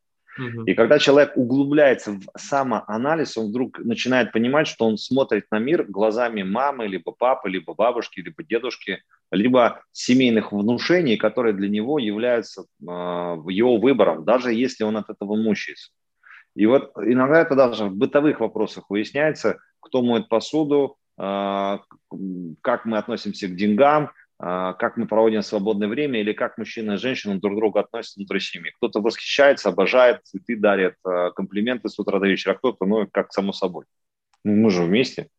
И 0.65 0.73
когда 0.73 0.99
человек 0.99 1.33
углубляется 1.35 2.11
в 2.11 2.21
самоанализ, 2.37 3.37
он 3.37 3.47
вдруг 3.47 3.79
начинает 3.79 4.31
понимать, 4.31 4.67
что 4.67 4.85
он 4.85 4.97
смотрит 4.97 5.45
на 5.51 5.59
мир 5.59 5.85
глазами 5.85 6.43
мамы, 6.43 6.87
либо 6.87 7.11
папы, 7.11 7.49
либо 7.49 7.73
бабушки, 7.73 8.19
либо 8.19 8.43
дедушки, 8.43 9.03
либо 9.31 9.83
семейных 9.91 10.51
внушений, 10.51 11.17
которые 11.17 11.53
для 11.53 11.69
него 11.69 11.99
являются 11.99 12.63
э, 12.63 12.85
его 12.85 13.77
выбором, 13.77 14.25
даже 14.25 14.53
если 14.53 14.83
он 14.83 14.97
от 14.97 15.09
этого 15.09 15.35
мучается. 15.35 15.91
И 16.55 16.65
вот 16.65 16.91
иногда 16.97 17.41
это 17.41 17.55
даже 17.55 17.85
в 17.85 17.95
бытовых 17.95 18.39
вопросах 18.39 18.85
выясняется, 18.89 19.59
кто 19.79 20.01
моет 20.01 20.27
посуду, 20.27 20.97
э, 21.17 21.77
как 22.61 22.85
мы 22.85 22.97
относимся 22.97 23.47
к 23.47 23.55
деньгам, 23.55 24.05
а, 24.05 24.11
как 24.37 24.97
мы 24.97 25.07
проводим 25.07 25.41
свободное 25.41 25.87
время 25.87 26.19
или 26.19 26.33
как 26.33 26.57
мужчина 26.57 26.93
и 26.93 26.97
женщина 26.97 27.39
друг 27.39 27.53
к 27.53 27.57
другу 27.57 27.79
относятся 27.79 28.19
внутри 28.19 28.39
семьи. 28.39 28.73
Кто-то 28.77 28.99
восхищается, 28.99 29.69
обожает, 29.69 30.25
цветы 30.25 30.57
дарит, 30.57 30.95
а, 31.05 31.31
комплименты 31.31 31.87
с 31.87 31.97
утра 31.97 32.19
до 32.19 32.27
вечера, 32.27 32.51
а 32.51 32.55
кто-то, 32.55 32.85
ну, 32.85 33.07
как 33.11 33.31
само 33.31 33.53
собой. 33.53 33.85
Ну, 34.43 34.55
мы 34.55 34.69
же 34.69 34.83
вместе. 34.83 35.29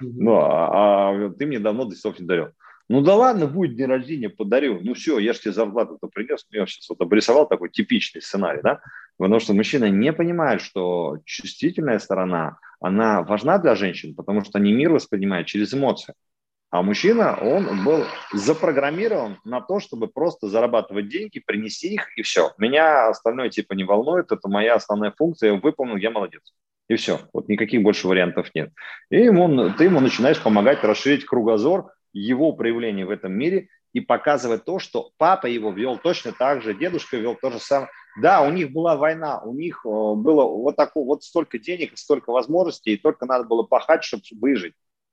Ну, 0.00 0.34
а, 0.34 1.10
а 1.10 1.30
ты 1.30 1.46
мне 1.46 1.60
давно 1.60 1.84
десов 1.84 2.18
не 2.18 2.26
дарил. 2.26 2.48
Ну 2.88 3.00
да 3.00 3.14
ладно, 3.14 3.46
будет 3.46 3.76
день 3.76 3.86
рождения, 3.86 4.28
подарю. 4.28 4.80
Ну 4.82 4.94
все, 4.94 5.18
я 5.18 5.32
же 5.32 5.40
тебе 5.40 5.52
зарплату-то 5.52 6.08
принес. 6.08 6.44
Я 6.50 6.66
сейчас 6.66 6.88
вот 6.90 7.00
обрисовал 7.00 7.48
такой 7.48 7.70
типичный 7.70 8.20
сценарий, 8.20 8.60
да? 8.62 8.80
Потому 9.16 9.40
что 9.40 9.54
мужчина 9.54 9.88
не 9.88 10.12
понимает, 10.12 10.60
что 10.60 11.18
чувствительная 11.24 11.98
сторона, 12.00 12.58
она 12.80 13.22
важна 13.22 13.58
для 13.58 13.76
женщин, 13.76 14.14
потому 14.14 14.44
что 14.44 14.58
они 14.58 14.72
мир 14.72 14.90
воспринимают 14.90 15.46
через 15.46 15.72
эмоции. 15.72 16.14
А 16.72 16.80
мужчина, 16.80 17.38
он 17.38 17.84
был 17.84 18.06
запрограммирован 18.32 19.36
на 19.44 19.60
то, 19.60 19.78
чтобы 19.78 20.06
просто 20.06 20.48
зарабатывать 20.48 21.10
деньги, 21.10 21.38
принести 21.38 21.88
их, 21.88 22.06
и 22.16 22.22
все. 22.22 22.52
Меня 22.56 23.08
остальное 23.08 23.50
типа 23.50 23.74
не 23.74 23.84
волнует, 23.84 24.32
это 24.32 24.48
моя 24.48 24.76
основная 24.76 25.12
функция, 25.14 25.52
я 25.52 25.60
выполнил, 25.60 25.96
я 25.96 26.10
молодец. 26.10 26.40
И 26.88 26.96
все. 26.96 27.20
Вот 27.34 27.48
никаких 27.48 27.82
больше 27.82 28.08
вариантов 28.08 28.48
нет. 28.54 28.70
И 29.10 29.18
ему, 29.18 29.70
ты 29.74 29.84
ему 29.84 30.00
начинаешь 30.00 30.42
помогать 30.42 30.82
расширить 30.82 31.26
кругозор 31.26 31.92
его 32.14 32.52
проявления 32.54 33.04
в 33.04 33.10
этом 33.10 33.34
мире 33.34 33.68
и 33.92 34.00
показывать 34.00 34.64
то, 34.64 34.78
что 34.78 35.10
папа 35.18 35.48
его 35.48 35.72
вел 35.72 35.98
точно 35.98 36.32
так 36.32 36.62
же, 36.62 36.72
дедушка 36.72 37.18
вел 37.18 37.34
то 37.34 37.50
же 37.50 37.58
самое. 37.58 37.90
Да, 38.18 38.40
у 38.40 38.50
них 38.50 38.72
была 38.72 38.96
война, 38.96 39.42
у 39.42 39.52
них 39.52 39.82
э, 39.84 39.88
было 39.88 40.44
вот, 40.44 40.76
такое, 40.76 41.04
вот 41.04 41.22
столько 41.22 41.58
денег, 41.58 41.98
столько 41.98 42.32
возможностей, 42.32 42.94
и 42.94 42.96
только 42.96 43.26
надо 43.26 43.44
было 43.44 43.62
пахать, 43.62 44.04
чтобы 44.04 44.22
выжить. 44.40 44.72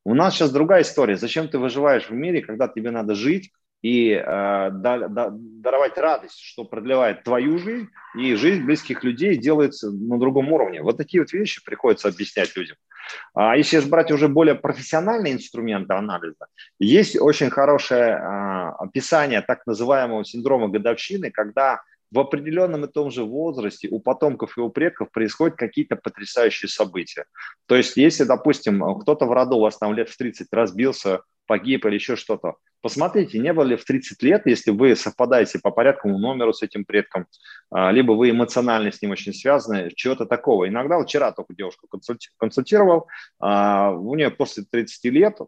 У 0.09 0.15
нас 0.15 0.33
сейчас 0.33 0.49
другая 0.49 0.81
история. 0.81 1.17
Зачем 1.17 1.47
ты 1.49 1.59
выживаешь 1.59 2.09
в 2.09 2.13
мире, 2.13 2.41
когда 2.41 2.67
тебе 2.67 2.89
надо 2.89 3.13
жить 3.13 3.51
и 3.83 4.09
э, 4.09 4.23
да, 4.25 5.07
да, 5.07 5.29
даровать 5.31 5.99
радость, 5.99 6.39
что 6.41 6.65
продлевает 6.65 7.23
твою 7.23 7.59
жизнь 7.59 7.89
и 8.17 8.33
жизнь 8.33 8.63
близких 8.63 9.03
людей 9.03 9.37
делается 9.37 9.91
на 9.91 10.17
другом 10.17 10.51
уровне. 10.51 10.81
Вот 10.81 10.97
такие 10.97 11.21
вот 11.21 11.31
вещи 11.31 11.63
приходится 11.63 12.07
объяснять 12.07 12.55
людям. 12.57 12.75
А 13.35 13.55
если 13.55 13.79
брать 13.81 14.11
уже 14.11 14.27
более 14.29 14.55
профессиональные 14.55 15.33
инструменты 15.33 15.93
анализа, 15.93 16.47
есть 16.79 17.15
очень 17.15 17.51
хорошее 17.51 18.13
э, 18.13 18.69
описание 18.79 19.41
так 19.41 19.67
называемого 19.67 20.25
синдрома 20.25 20.69
годовщины, 20.69 21.29
когда 21.29 21.83
в 22.11 22.19
определенном 22.19 22.85
и 22.85 22.91
том 22.91 23.11
же 23.11 23.23
возрасте 23.23 23.87
у 23.89 23.99
потомков 23.99 24.57
и 24.57 24.61
у 24.61 24.69
предков 24.69 25.11
происходят 25.11 25.57
какие-то 25.57 25.95
потрясающие 25.95 26.69
события. 26.69 27.25
То 27.67 27.75
есть, 27.75 27.97
если, 27.97 28.23
допустим, 28.23 28.83
кто-то 28.99 29.25
в 29.25 29.31
роду 29.31 29.57
у 29.57 29.61
вас 29.61 29.77
там 29.77 29.93
лет 29.93 30.09
в 30.09 30.17
30 30.17 30.47
разбился, 30.51 31.21
погиб 31.45 31.85
или 31.85 31.95
еще 31.95 32.15
что-то, 32.15 32.55
посмотрите, 32.81 33.39
не 33.39 33.53
было 33.53 33.63
ли 33.63 33.75
в 33.75 33.83
30 33.83 34.21
лет, 34.23 34.43
если 34.45 34.71
вы 34.71 34.95
совпадаете 34.95 35.59
по 35.59 35.71
порядковому 35.71 36.19
номеру 36.19 36.53
с 36.53 36.61
этим 36.61 36.85
предком, 36.85 37.25
а, 37.71 37.91
либо 37.91 38.11
вы 38.13 38.29
эмоционально 38.29 38.91
с 38.91 39.01
ним 39.01 39.11
очень 39.11 39.33
связаны, 39.33 39.91
чего-то 39.95 40.25
такого. 40.25 40.67
Иногда 40.67 41.01
вчера 41.01 41.31
только 41.31 41.55
девушку 41.55 41.87
консультировал, 42.37 43.07
а, 43.39 43.91
у 43.91 44.15
нее 44.15 44.29
после 44.29 44.63
30 44.69 45.09
лет 45.09 45.39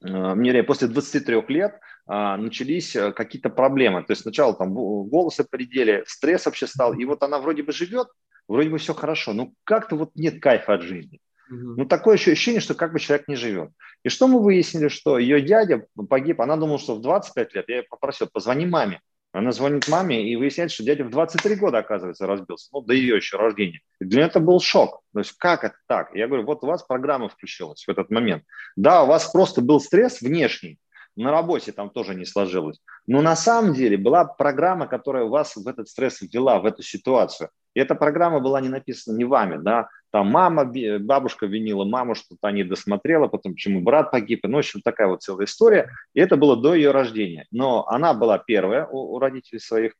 мне 0.00 0.62
после 0.62 0.88
23 0.88 1.42
лет 1.48 1.80
а, 2.06 2.36
начались 2.36 2.94
э, 2.94 3.12
какие-то 3.12 3.50
проблемы. 3.50 4.02
То 4.04 4.12
есть 4.12 4.22
сначала 4.22 4.54
там 4.54 4.74
волосы 4.74 5.44
предели, 5.44 6.04
стресс 6.06 6.46
вообще 6.46 6.66
стал, 6.66 6.94
и 6.94 7.04
вот 7.04 7.22
она 7.22 7.38
вроде 7.38 7.62
бы 7.62 7.72
живет, 7.72 8.08
вроде 8.46 8.68
бы 8.68 8.78
все 8.78 8.94
хорошо, 8.94 9.32
но 9.32 9.52
как-то 9.64 9.96
вот 9.96 10.10
нет 10.14 10.40
кайфа 10.40 10.74
от 10.74 10.82
жизни. 10.82 11.20
Ну, 11.48 11.86
такое 11.86 12.16
еще 12.16 12.32
ощущение, 12.32 12.60
что 12.60 12.74
как 12.74 12.92
бы 12.92 12.98
человек 12.98 13.28
не 13.28 13.36
живет. 13.36 13.70
И 14.02 14.08
что 14.08 14.26
мы 14.26 14.42
выяснили, 14.42 14.88
что 14.88 15.16
ее 15.18 15.40
дядя 15.40 15.86
погиб, 16.08 16.40
она 16.40 16.56
думала, 16.56 16.78
что 16.78 16.96
в 16.96 17.00
25 17.00 17.54
лет, 17.54 17.64
я 17.68 17.76
ее 17.76 17.82
попросил, 17.84 18.28
позвони 18.32 18.66
маме. 18.66 19.00
Она 19.36 19.52
звонит 19.52 19.86
маме 19.88 20.26
и 20.26 20.34
выясняет, 20.34 20.70
что 20.70 20.82
дядя 20.82 21.04
в 21.04 21.10
23 21.10 21.56
года, 21.56 21.76
оказывается, 21.76 22.26
разбился, 22.26 22.70
ну, 22.72 22.80
до 22.80 22.94
ее 22.94 23.16
еще 23.16 23.36
рождения. 23.36 23.80
И 24.00 24.06
для 24.06 24.20
нее 24.20 24.28
это 24.28 24.40
был 24.40 24.60
шок. 24.60 25.02
То 25.12 25.18
есть 25.18 25.32
как 25.32 25.62
это 25.62 25.76
так? 25.86 26.14
Я 26.14 26.26
говорю, 26.26 26.46
вот 26.46 26.64
у 26.64 26.66
вас 26.66 26.82
программа 26.82 27.28
включилась 27.28 27.84
в 27.84 27.90
этот 27.90 28.10
момент. 28.10 28.44
Да, 28.76 29.02
у 29.02 29.06
вас 29.06 29.30
просто 29.30 29.60
был 29.60 29.78
стресс 29.78 30.22
внешний, 30.22 30.78
на 31.16 31.30
работе 31.30 31.72
там 31.72 31.90
тоже 31.90 32.14
не 32.14 32.24
сложилось. 32.24 32.80
Но 33.06 33.20
на 33.20 33.36
самом 33.36 33.74
деле 33.74 33.98
была 33.98 34.24
программа, 34.24 34.86
которая 34.86 35.24
вас 35.24 35.54
в 35.54 35.68
этот 35.68 35.90
стресс 35.90 36.22
ввела, 36.22 36.58
в 36.58 36.64
эту 36.64 36.82
ситуацию. 36.82 37.50
И 37.74 37.80
эта 37.80 37.94
программа 37.94 38.40
была 38.40 38.62
не 38.62 38.70
написана 38.70 39.18
не 39.18 39.24
вами, 39.24 39.58
да, 39.62 39.90
там 40.16 40.28
мама, 40.28 40.72
бабушка 40.98 41.44
винила 41.44 41.84
маму, 41.84 42.14
что-то 42.14 42.50
не 42.50 42.64
досмотрела, 42.64 43.28
потом 43.28 43.52
почему 43.52 43.82
брат 43.82 44.10
погиб, 44.10 44.40
ну, 44.44 44.56
в 44.56 44.58
общем, 44.60 44.80
такая 44.80 45.08
вот 45.08 45.22
целая 45.22 45.44
история. 45.44 45.90
И 46.14 46.20
это 46.20 46.38
было 46.38 46.56
до 46.56 46.74
ее 46.74 46.90
рождения. 46.90 47.44
Но 47.50 47.86
она 47.86 48.14
была 48.14 48.38
первая 48.38 48.86
у, 48.86 49.14
у 49.14 49.18
родителей 49.18 49.58
своих, 49.58 49.92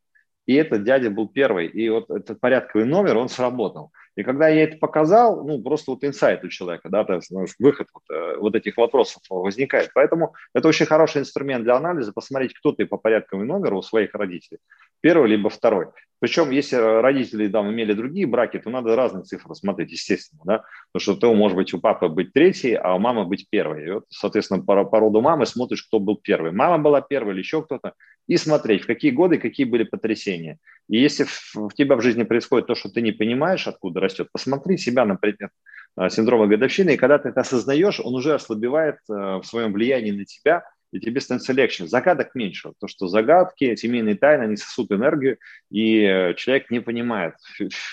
и 0.46 0.54
этот 0.54 0.84
дядя 0.84 1.10
был 1.10 1.28
первый. 1.28 1.66
И 1.66 1.90
вот 1.90 2.08
этот 2.08 2.40
порядковый 2.40 2.86
номер, 2.86 3.18
он 3.18 3.28
сработал. 3.28 3.92
И 4.14 4.22
когда 4.22 4.48
я 4.48 4.64
это 4.64 4.78
показал, 4.78 5.44
ну, 5.46 5.62
просто 5.62 5.90
вот 5.90 6.02
инсайт 6.02 6.42
у 6.44 6.48
человека, 6.48 6.88
да, 6.88 7.04
то 7.04 7.12
есть 7.12 7.30
ну, 7.30 7.44
выход 7.58 7.88
вот, 7.92 8.04
э, 8.08 8.38
вот 8.38 8.54
этих 8.54 8.78
вопросов 8.78 9.22
возникает. 9.28 9.90
Поэтому 9.92 10.34
это 10.54 10.68
очень 10.68 10.86
хороший 10.86 11.20
инструмент 11.20 11.64
для 11.64 11.76
анализа, 11.76 12.14
посмотреть, 12.14 12.54
кто 12.54 12.72
ты 12.72 12.86
по 12.86 12.96
порядковому 12.96 13.44
номеру 13.44 13.76
у 13.76 13.82
своих 13.82 14.14
родителей, 14.14 14.60
первый 15.02 15.28
либо 15.28 15.50
второй. 15.50 15.88
Причем, 16.18 16.50
если 16.50 16.76
родители 16.76 17.48
там 17.48 17.70
имели 17.70 17.92
другие 17.92 18.26
браки, 18.26 18.58
то 18.58 18.70
надо 18.70 18.96
разные 18.96 19.24
цифры 19.24 19.54
смотреть, 19.54 19.92
естественно, 19.92 20.42
да, 20.44 20.64
потому 20.92 21.00
что 21.00 21.14
то 21.14 21.34
может 21.34 21.56
быть 21.56 21.74
у 21.74 21.80
папы 21.80 22.08
быть 22.08 22.32
третий, 22.32 22.74
а 22.74 22.94
у 22.94 22.98
мамы 22.98 23.26
быть 23.26 23.46
первый. 23.50 23.86
И 23.86 23.90
вот, 23.90 24.04
соответственно, 24.08 24.62
по, 24.62 24.84
по 24.84 25.00
роду 25.00 25.20
мамы 25.20 25.44
смотришь, 25.44 25.82
кто 25.82 25.98
был 25.98 26.16
первый. 26.16 26.52
Мама 26.52 26.82
была 26.82 27.02
первой 27.02 27.34
или 27.34 27.40
еще 27.40 27.62
кто-то, 27.62 27.92
и 28.26 28.36
смотреть, 28.36 28.82
в 28.82 28.86
какие 28.86 29.10
годы 29.10 29.38
какие 29.38 29.66
были 29.66 29.84
потрясения. 29.84 30.58
И 30.88 30.98
если 30.98 31.24
в, 31.24 31.54
в 31.54 31.74
тебя 31.74 31.96
в 31.96 32.02
жизни 32.02 32.22
происходит 32.22 32.66
то, 32.66 32.74
что 32.74 32.88
ты 32.88 33.02
не 33.02 33.12
понимаешь, 33.12 33.66
откуда 33.66 34.00
растет, 34.00 34.28
посмотри 34.32 34.78
себя 34.78 35.04
на 35.04 35.16
предмет 35.16 35.50
а, 35.96 36.08
синдрома 36.08 36.46
годовщины, 36.46 36.94
и 36.94 36.96
когда 36.96 37.18
ты 37.18 37.28
это 37.28 37.40
осознаешь, 37.40 38.00
он 38.00 38.14
уже 38.14 38.34
ослабевает 38.34 38.96
а, 39.10 39.40
в 39.40 39.44
своем 39.44 39.72
влиянии 39.72 40.12
на 40.12 40.24
тебя, 40.24 40.64
и 40.92 41.00
тебе 41.00 41.20
становится 41.20 41.52
легче. 41.52 41.86
Загадок 41.86 42.34
меньше. 42.34 42.72
То, 42.78 42.88
что 42.88 43.08
загадки, 43.08 43.74
семейные 43.76 44.16
тайны, 44.16 44.44
они 44.44 44.56
сосут 44.56 44.92
энергию, 44.92 45.38
и 45.70 46.02
э, 46.02 46.34
человек 46.34 46.70
не 46.70 46.80
понимает 46.80 47.34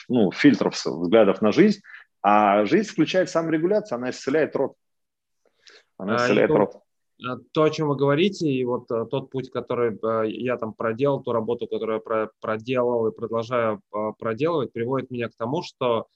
ну, 0.07 0.31
фильтров, 0.31 0.75
взглядов 0.85 1.41
на 1.41 1.51
жизнь, 1.51 1.81
а 2.21 2.65
жизнь 2.65 2.89
включает 2.89 3.29
саморегуляцию, 3.29 3.97
она 3.97 4.11
исцеляет 4.11 4.55
род. 4.55 4.75
Она 5.97 6.15
а, 6.15 6.17
исцеляет 6.17 6.51
а, 6.51 6.57
род. 6.57 6.83
Э, 7.23 7.37
то, 7.51 7.63
о 7.63 7.69
чем 7.69 7.89
вы 7.89 7.95
говорите, 7.95 8.47
и 8.47 8.63
вот 8.65 8.89
э, 8.91 9.05
тот 9.09 9.29
путь, 9.29 9.51
который 9.51 9.97
э, 10.01 10.29
я 10.29 10.57
там 10.57 10.73
проделал, 10.73 11.21
ту 11.21 11.31
работу, 11.31 11.67
которую 11.67 12.01
я 12.05 12.29
проделал 12.39 13.07
и 13.07 13.15
продолжаю 13.15 13.81
проделывать, 14.19 14.73
приводит 14.73 15.11
меня 15.11 15.29
к 15.29 15.35
тому, 15.35 15.63
что 15.63 16.07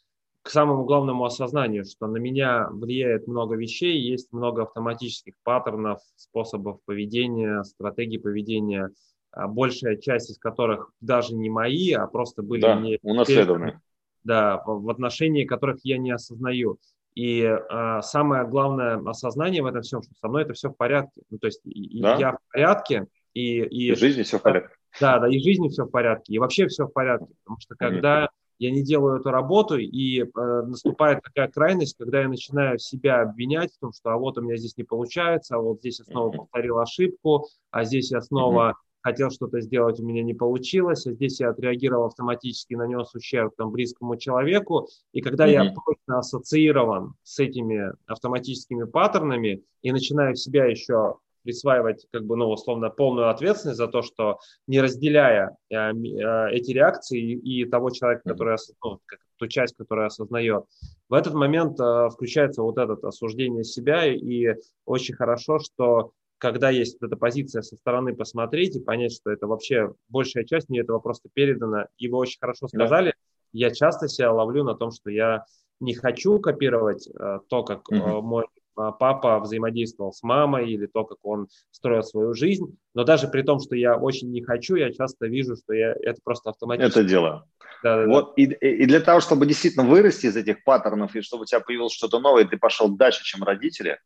к 0.47 0.49
самому 0.49 0.85
главному 0.85 1.25
осознанию, 1.25 1.83
что 1.83 2.07
на 2.07 2.15
меня 2.15 2.69
влияет 2.71 3.27
много 3.27 3.57
вещей, 3.57 3.99
есть 3.99 4.31
много 4.31 4.61
автоматических 4.61 5.33
паттернов, 5.43 5.99
способов 6.15 6.79
поведения, 6.85 7.63
стратегий 7.63 8.17
поведения, 8.17 8.91
а 9.31 9.49
большая 9.49 9.97
часть 9.97 10.29
из 10.29 10.37
которых 10.37 10.89
даже 11.01 11.35
не 11.35 11.49
мои, 11.49 11.91
а 11.91 12.07
просто 12.07 12.43
были 12.43 12.61
да, 12.61 12.75
мне 12.75 12.97
унаследованные. 13.01 13.81
Да, 14.23 14.63
в 14.65 14.89
отношении 14.89 15.43
которых 15.43 15.79
я 15.83 15.97
не 15.97 16.11
осознаю. 16.11 16.79
И 17.13 17.41
э, 17.41 17.99
самое 18.01 18.47
главное 18.47 19.01
осознание 19.05 19.61
в 19.61 19.65
этом 19.65 19.81
всем, 19.81 20.01
что 20.01 20.13
со 20.15 20.29
мной 20.29 20.43
это 20.43 20.53
все 20.53 20.69
в 20.69 20.77
порядке. 20.77 21.23
Ну, 21.29 21.39
то 21.39 21.47
есть 21.47 21.59
да? 21.65 22.15
я 22.15 22.31
в 22.31 22.39
порядке. 22.53 23.07
И, 23.33 23.63
и, 23.63 23.89
и 23.89 23.95
в 23.95 23.99
жизни 23.99 24.23
все 24.23 24.39
в 24.39 24.43
порядке. 24.43 24.73
Да, 25.01 25.19
да, 25.19 25.27
и 25.27 25.39
в 25.39 25.43
жизни 25.43 25.67
все 25.67 25.83
в 25.83 25.89
порядке, 25.89 26.33
и 26.33 26.39
вообще 26.39 26.67
все 26.67 26.85
в 26.85 26.93
порядке. 26.93 27.33
Потому 27.43 27.59
что 27.59 27.75
когда 27.75 28.29
я 28.59 28.71
не 28.71 28.83
делаю 28.83 29.19
эту 29.19 29.29
работу, 29.29 29.77
и 29.77 30.21
э, 30.21 30.25
наступает 30.33 31.21
такая 31.23 31.47
крайность, 31.47 31.95
когда 31.97 32.21
я 32.21 32.27
начинаю 32.27 32.79
себя 32.79 33.21
обвинять 33.21 33.73
в 33.73 33.79
том, 33.79 33.91
что 33.93 34.11
а 34.11 34.17
вот 34.17 34.37
у 34.37 34.41
меня 34.41 34.57
здесь 34.57 34.77
не 34.77 34.83
получается, 34.83 35.55
а 35.55 35.59
вот 35.59 35.79
здесь 35.79 35.99
я 35.99 36.05
снова 36.05 36.31
повторил 36.31 36.79
ошибку, 36.79 37.47
а 37.71 37.83
здесь 37.83 38.11
я 38.11 38.21
снова 38.21 38.75
хотел 39.01 39.29
что-то 39.29 39.61
сделать, 39.61 39.99
у 39.99 40.05
меня 40.05 40.23
не 40.23 40.33
получилось, 40.33 41.05
а 41.07 41.13
здесь 41.13 41.39
я 41.39 41.49
отреагировал 41.49 42.07
автоматически, 42.07 42.73
нанес 42.73 43.13
ущерб 43.15 43.53
там, 43.55 43.71
близкому 43.71 44.17
человеку, 44.17 44.89
и 45.13 45.21
когда 45.21 45.47
mm-hmm. 45.47 45.65
я 45.65 45.73
точно 45.73 46.19
ассоциирован 46.19 47.13
с 47.23 47.39
этими 47.39 47.93
автоматическими 48.05 48.83
паттернами 48.83 49.63
и 49.81 49.91
начинаю 49.91 50.35
себя 50.35 50.65
еще 50.65 51.15
присваивать, 51.47 52.05
как 52.11 52.25
бы, 52.25 52.35
ну, 52.35 52.49
условно, 52.49 52.89
полную 52.89 53.29
ответственность 53.29 53.77
за 53.77 53.87
то, 53.87 54.01
что 54.01 54.39
не 54.67 54.81
разделяя 54.81 55.55
э, 55.69 55.75
э, 55.75 56.51
эти 56.51 56.71
реакции 56.71 57.21
и, 57.21 57.61
и 57.61 57.65
того 57.65 57.89
человека, 57.89 58.23
который, 58.25 58.57
ну, 58.83 58.99
ту 59.37 59.47
часть, 59.47 59.77
которая 59.77 60.07
осознает, 60.07 60.65
в 61.07 61.13
этот 61.13 61.33
момент 61.35 61.79
э, 61.79 62.09
включается 62.09 62.63
вот 62.63 62.77
это 62.77 62.95
осуждение 63.07 63.63
себя, 63.63 64.05
и 64.05 64.55
очень 64.85 65.15
хорошо, 65.15 65.59
что 65.59 66.11
когда 66.37 66.69
есть 66.69 66.97
эта 67.01 67.15
позиция 67.15 67.61
со 67.61 67.77
стороны 67.77 68.13
посмотреть 68.13 68.75
и 68.75 68.81
понять, 68.81 69.13
что 69.13 69.31
это 69.31 69.47
вообще 69.47 69.93
большая 70.09 70.43
часть 70.43 70.67
мне 70.67 70.81
этого 70.81 70.99
просто 70.99 71.29
передана, 71.33 71.87
и 71.97 72.09
вы 72.09 72.17
очень 72.17 72.39
хорошо 72.41 72.67
сказали, 72.67 73.11
да. 73.11 73.15
я 73.53 73.71
часто 73.71 74.09
себя 74.09 74.33
ловлю 74.33 74.65
на 74.65 74.75
том, 74.75 74.91
что 74.91 75.09
я 75.09 75.45
не 75.79 75.93
хочу 75.93 76.39
копировать 76.39 77.07
э, 77.07 77.39
то, 77.47 77.63
как 77.63 77.89
э, 77.89 77.95
мой 77.95 78.47
папа 78.77 79.39
взаимодействовал 79.39 80.13
с 80.13 80.23
мамой 80.23 80.71
или 80.71 80.85
то, 80.85 81.03
как 81.03 81.17
он 81.23 81.47
строил 81.71 82.03
свою 82.03 82.33
жизнь. 82.33 82.77
Но 82.93 83.03
даже 83.03 83.27
при 83.27 83.41
том, 83.41 83.59
что 83.59 83.75
я 83.75 83.97
очень 83.97 84.31
не 84.31 84.43
хочу, 84.43 84.75
я 84.75 84.93
часто 84.93 85.27
вижу, 85.27 85.55
что 85.55 85.73
я 85.73 85.93
это 85.93 86.19
просто 86.23 86.51
автоматически. 86.51 86.99
Это 86.99 87.07
дело. 87.07 87.47
Да, 87.83 87.97
да, 87.97 88.07
вот, 88.07 88.33
да. 88.37 88.43
И, 88.43 88.45
и 88.45 88.85
для 88.85 88.99
того, 88.99 89.19
чтобы 89.19 89.45
действительно 89.45 89.85
вырасти 89.85 90.27
из 90.27 90.37
этих 90.37 90.63
паттернов, 90.63 91.15
и 91.15 91.21
чтобы 91.21 91.43
у 91.43 91.45
тебя 91.45 91.59
появилось 91.59 91.93
что-то 91.93 92.19
новое, 92.19 92.43
и 92.43 92.47
ты 92.47 92.57
пошел 92.57 92.89
дальше, 92.89 93.23
чем 93.23 93.43
родители, 93.43 93.99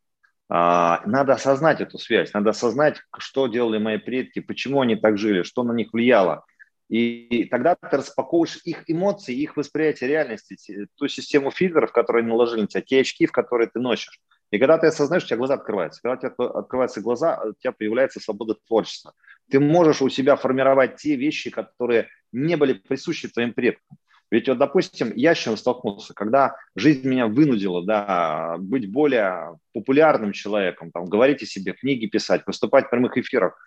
а, 0.48 1.00
надо 1.06 1.34
осознать 1.34 1.80
эту 1.80 1.98
связь, 1.98 2.32
надо 2.34 2.50
осознать, 2.50 3.00
что 3.18 3.46
делали 3.46 3.78
мои 3.78 3.98
предки, 3.98 4.40
почему 4.40 4.80
они 4.82 4.96
так 4.96 5.16
жили, 5.16 5.42
что 5.42 5.62
на 5.62 5.72
них 5.72 5.92
влияло. 5.92 6.44
И 6.90 7.48
тогда 7.50 7.74
ты 7.74 7.96
распаковываешь 7.96 8.60
их 8.64 8.84
эмоции, 8.86 9.34
их 9.34 9.56
восприятие 9.56 10.10
реальности, 10.10 10.58
ту 10.96 11.08
систему 11.08 11.50
фильтров, 11.50 11.90
которые 11.90 12.22
наложили 12.22 12.62
на 12.62 12.66
тебя, 12.66 12.82
те 12.82 13.00
очки, 13.00 13.24
в 13.24 13.32
которые 13.32 13.70
ты 13.72 13.80
носишь. 13.80 14.20
И 14.52 14.58
когда 14.58 14.76
ты 14.76 14.86
осознаешь, 14.86 15.24
у 15.24 15.26
тебя 15.26 15.38
глаза 15.38 15.54
открываются. 15.54 16.00
Когда 16.02 16.14
у 16.14 16.20
тебя 16.20 16.46
открываются 16.46 17.00
глаза, 17.00 17.42
у 17.42 17.54
тебя 17.54 17.72
появляется 17.72 18.20
свобода 18.20 18.54
творчества. 18.68 19.14
Ты 19.50 19.58
можешь 19.58 20.02
у 20.02 20.10
себя 20.10 20.36
формировать 20.36 20.96
те 20.96 21.16
вещи, 21.16 21.50
которые 21.50 22.08
не 22.32 22.56
были 22.56 22.74
присущи 22.74 23.28
твоим 23.28 23.54
предкам. 23.54 23.96
Ведь 24.30 24.48
вот, 24.48 24.58
допустим, 24.58 25.12
я 25.14 25.34
с 25.34 25.38
чем 25.38 25.56
столкнулся, 25.56 26.14
когда 26.14 26.56
жизнь 26.74 27.08
меня 27.08 27.26
вынудила 27.26 27.84
да, 27.84 28.56
быть 28.58 28.90
более 28.90 29.58
популярным 29.72 30.32
человеком, 30.32 30.90
там, 30.90 31.06
говорить 31.06 31.42
о 31.42 31.46
себе, 31.46 31.72
книги 31.72 32.06
писать, 32.06 32.42
выступать 32.46 32.86
в 32.86 32.90
прямых 32.90 33.16
эфирах, 33.16 33.58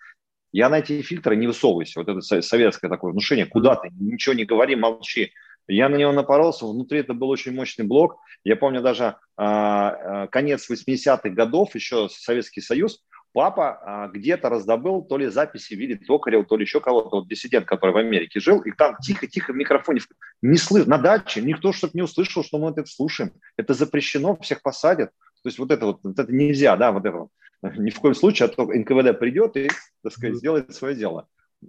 я 0.52 0.68
на 0.68 0.78
эти 0.78 1.02
фильтры 1.02 1.36
не 1.36 1.48
высовываюсь. 1.48 1.94
Вот 1.96 2.08
это 2.08 2.20
советское 2.20 2.88
такое 2.88 3.12
внушение, 3.12 3.46
куда 3.46 3.74
ты, 3.74 3.90
ничего 3.98 4.34
не 4.34 4.44
говори, 4.44 4.76
молчи. 4.76 5.32
Я 5.68 5.88
на 5.88 5.96
него 5.96 6.12
напоролся, 6.12 6.66
внутри 6.66 7.00
это 7.00 7.14
был 7.14 7.28
очень 7.28 7.52
мощный 7.52 7.84
блок. 7.84 8.18
Я 8.44 8.56
помню 8.56 8.82
даже 8.82 9.16
э, 9.36 10.26
конец 10.30 10.70
80-х 10.70 11.28
годов, 11.30 11.74
еще 11.74 12.08
Советский 12.08 12.60
Союз, 12.60 13.02
папа 13.36 13.78
а, 13.82 14.08
где-то 14.08 14.48
раздобыл 14.48 15.02
то 15.02 15.18
ли 15.18 15.26
записи 15.26 15.74
в 15.74 15.78
виде 15.78 15.96
токарев, 15.96 16.46
то 16.48 16.56
ли 16.56 16.62
еще 16.62 16.80
кого-то, 16.80 17.16
вот 17.16 17.28
диссидент, 17.28 17.66
который 17.66 17.90
в 17.90 17.98
Америке 17.98 18.40
жил, 18.40 18.60
и 18.62 18.72
там 18.72 18.96
тихо-тихо 18.96 19.52
в 19.52 19.56
микрофоне, 19.56 20.00
не 20.40 20.56
слышно, 20.56 20.96
на 20.96 21.02
даче, 21.02 21.42
никто 21.42 21.70
чтобы 21.74 21.90
не 21.92 22.02
услышал, 22.02 22.42
что 22.42 22.56
мы 22.56 22.70
это 22.70 22.86
слушаем. 22.86 23.32
Это 23.58 23.74
запрещено, 23.74 24.36
всех 24.36 24.62
посадят. 24.62 25.10
То 25.42 25.48
есть 25.48 25.58
вот 25.58 25.70
это 25.70 25.84
вот, 25.84 26.00
вот 26.02 26.18
это 26.18 26.32
нельзя, 26.32 26.78
да, 26.78 26.92
вот 26.92 27.04
это 27.04 27.16
вот. 27.18 27.28
Ни 27.76 27.90
в 27.90 28.00
коем 28.00 28.14
случае, 28.14 28.46
а 28.46 28.48
то 28.48 28.64
НКВД 28.64 29.18
придет 29.18 29.54
и, 29.58 29.68
так 30.02 30.12
сказать, 30.14 30.36
сделает 30.36 30.74
свое 30.74 30.94
дело. 30.94 31.28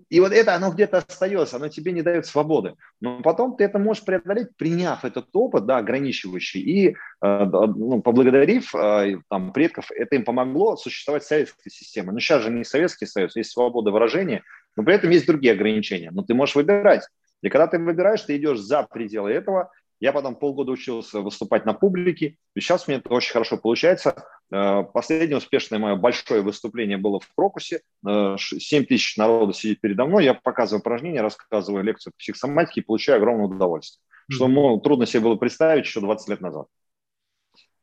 И 0.09 0.19
вот 0.19 0.31
это, 0.31 0.53
оно 0.53 0.71
где-то 0.71 0.97
остается, 0.97 1.55
оно 1.55 1.69
тебе 1.69 1.91
не 1.91 2.01
дает 2.01 2.25
свободы. 2.25 2.75
Но 3.01 3.21
потом 3.21 3.55
ты 3.55 3.63
это 3.63 3.79
можешь 3.79 4.03
преодолеть, 4.03 4.55
приняв 4.57 5.05
этот 5.05 5.27
опыт, 5.33 5.65
да, 5.65 5.77
ограничивающий, 5.77 6.61
и 6.61 6.89
э, 6.89 6.93
ну, 7.21 8.01
поблагодарив 8.01 8.73
э, 8.75 9.19
там, 9.29 9.53
предков, 9.53 9.89
это 9.91 10.15
им 10.15 10.25
помогло 10.25 10.75
существовать 10.75 11.23
советской 11.23 11.69
системе. 11.69 12.11
Но 12.11 12.19
сейчас 12.19 12.43
же 12.43 12.49
не 12.49 12.63
Советский 12.63 13.05
Союз, 13.05 13.35
есть 13.35 13.51
свобода 13.51 13.91
выражения, 13.91 14.43
но 14.75 14.83
при 14.83 14.95
этом 14.95 15.09
есть 15.09 15.25
другие 15.25 15.53
ограничения. 15.53 16.11
Но 16.11 16.23
ты 16.23 16.33
можешь 16.33 16.55
выбирать. 16.55 17.07
И 17.41 17.49
когда 17.49 17.67
ты 17.67 17.79
выбираешь, 17.79 18.21
ты 18.21 18.35
идешь 18.37 18.59
за 18.59 18.83
пределы 18.83 19.31
этого, 19.31 19.71
я 19.99 20.13
потом 20.13 20.35
полгода 20.35 20.71
учился 20.71 21.21
выступать 21.21 21.65
на 21.65 21.73
публике, 21.73 22.37
и 22.55 22.59
сейчас 22.59 22.87
меня 22.87 22.99
это 22.99 23.13
очень 23.13 23.33
хорошо 23.33 23.57
получается. 23.57 24.25
Э, 24.51 24.83
последнее 24.83 25.37
успешное 25.37 25.79
мое 25.79 25.95
большое 25.95 26.41
выступление 26.41 26.97
было 26.97 27.19
в 27.19 27.27
Крокусе. 27.35 27.81
7 28.05 28.83
э, 28.83 28.85
тысяч 28.85 29.17
народу 29.17 29.53
сидит 29.53 29.81
передо 29.81 30.05
мной, 30.05 30.25
я 30.25 30.33
показываю 30.33 30.81
упражнения, 30.81 31.21
рассказываю 31.21 31.83
лекцию 31.83 32.13
по 32.13 32.17
психосоматике 32.17 32.81
и 32.81 32.83
получаю 32.83 33.17
огромное 33.17 33.47
удовольствие. 33.47 34.01
Что 34.29 34.47
ну, 34.47 34.79
трудно 34.79 35.05
себе 35.05 35.21
было 35.21 35.35
представить 35.35 35.85
еще 35.85 36.01
20 36.01 36.29
лет 36.29 36.41
назад. 36.41 36.67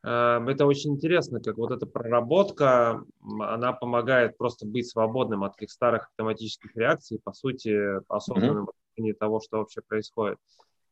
Э, 0.04 0.40
это 0.46 0.66
очень 0.66 0.92
интересно, 0.92 1.40
как 1.40 1.56
вот 1.56 1.72
эта 1.72 1.86
проработка, 1.86 3.02
она 3.40 3.72
помогает 3.72 4.38
просто 4.38 4.66
быть 4.66 4.88
свободным 4.88 5.42
от 5.42 5.54
таких 5.56 5.72
старых 5.72 6.08
автоматических 6.10 6.76
реакций, 6.76 7.20
по 7.24 7.32
сути, 7.32 7.76
осознанным 8.08 8.68
mm-hmm. 9.00 9.14
того, 9.14 9.40
что 9.40 9.58
вообще 9.58 9.80
происходит. 9.80 10.38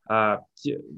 А, 0.05 0.39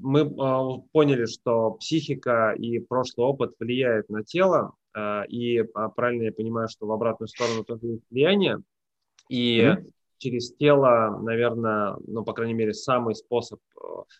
мы 0.01 0.21
а, 0.21 0.77
поняли, 0.91 1.25
что 1.25 1.71
психика 1.71 2.53
и 2.57 2.79
прошлый 2.79 3.27
опыт 3.27 3.53
влияет 3.59 4.09
на 4.09 4.23
тело, 4.23 4.73
а, 4.93 5.23
и 5.23 5.63
правильно 5.95 6.23
я 6.23 6.31
понимаю, 6.31 6.67
что 6.69 6.87
в 6.87 6.91
обратную 6.91 7.27
сторону 7.27 7.63
тоже 7.63 7.85
есть 7.87 8.03
влияние, 8.09 8.61
и 9.29 9.59
mm-hmm. 9.59 9.91
через 10.17 10.55
тело, 10.55 11.19
наверное, 11.21 11.97
ну, 12.07 12.23
по 12.23 12.33
крайней 12.33 12.55
мере, 12.55 12.73
самый 12.73 13.15
способ 13.15 13.59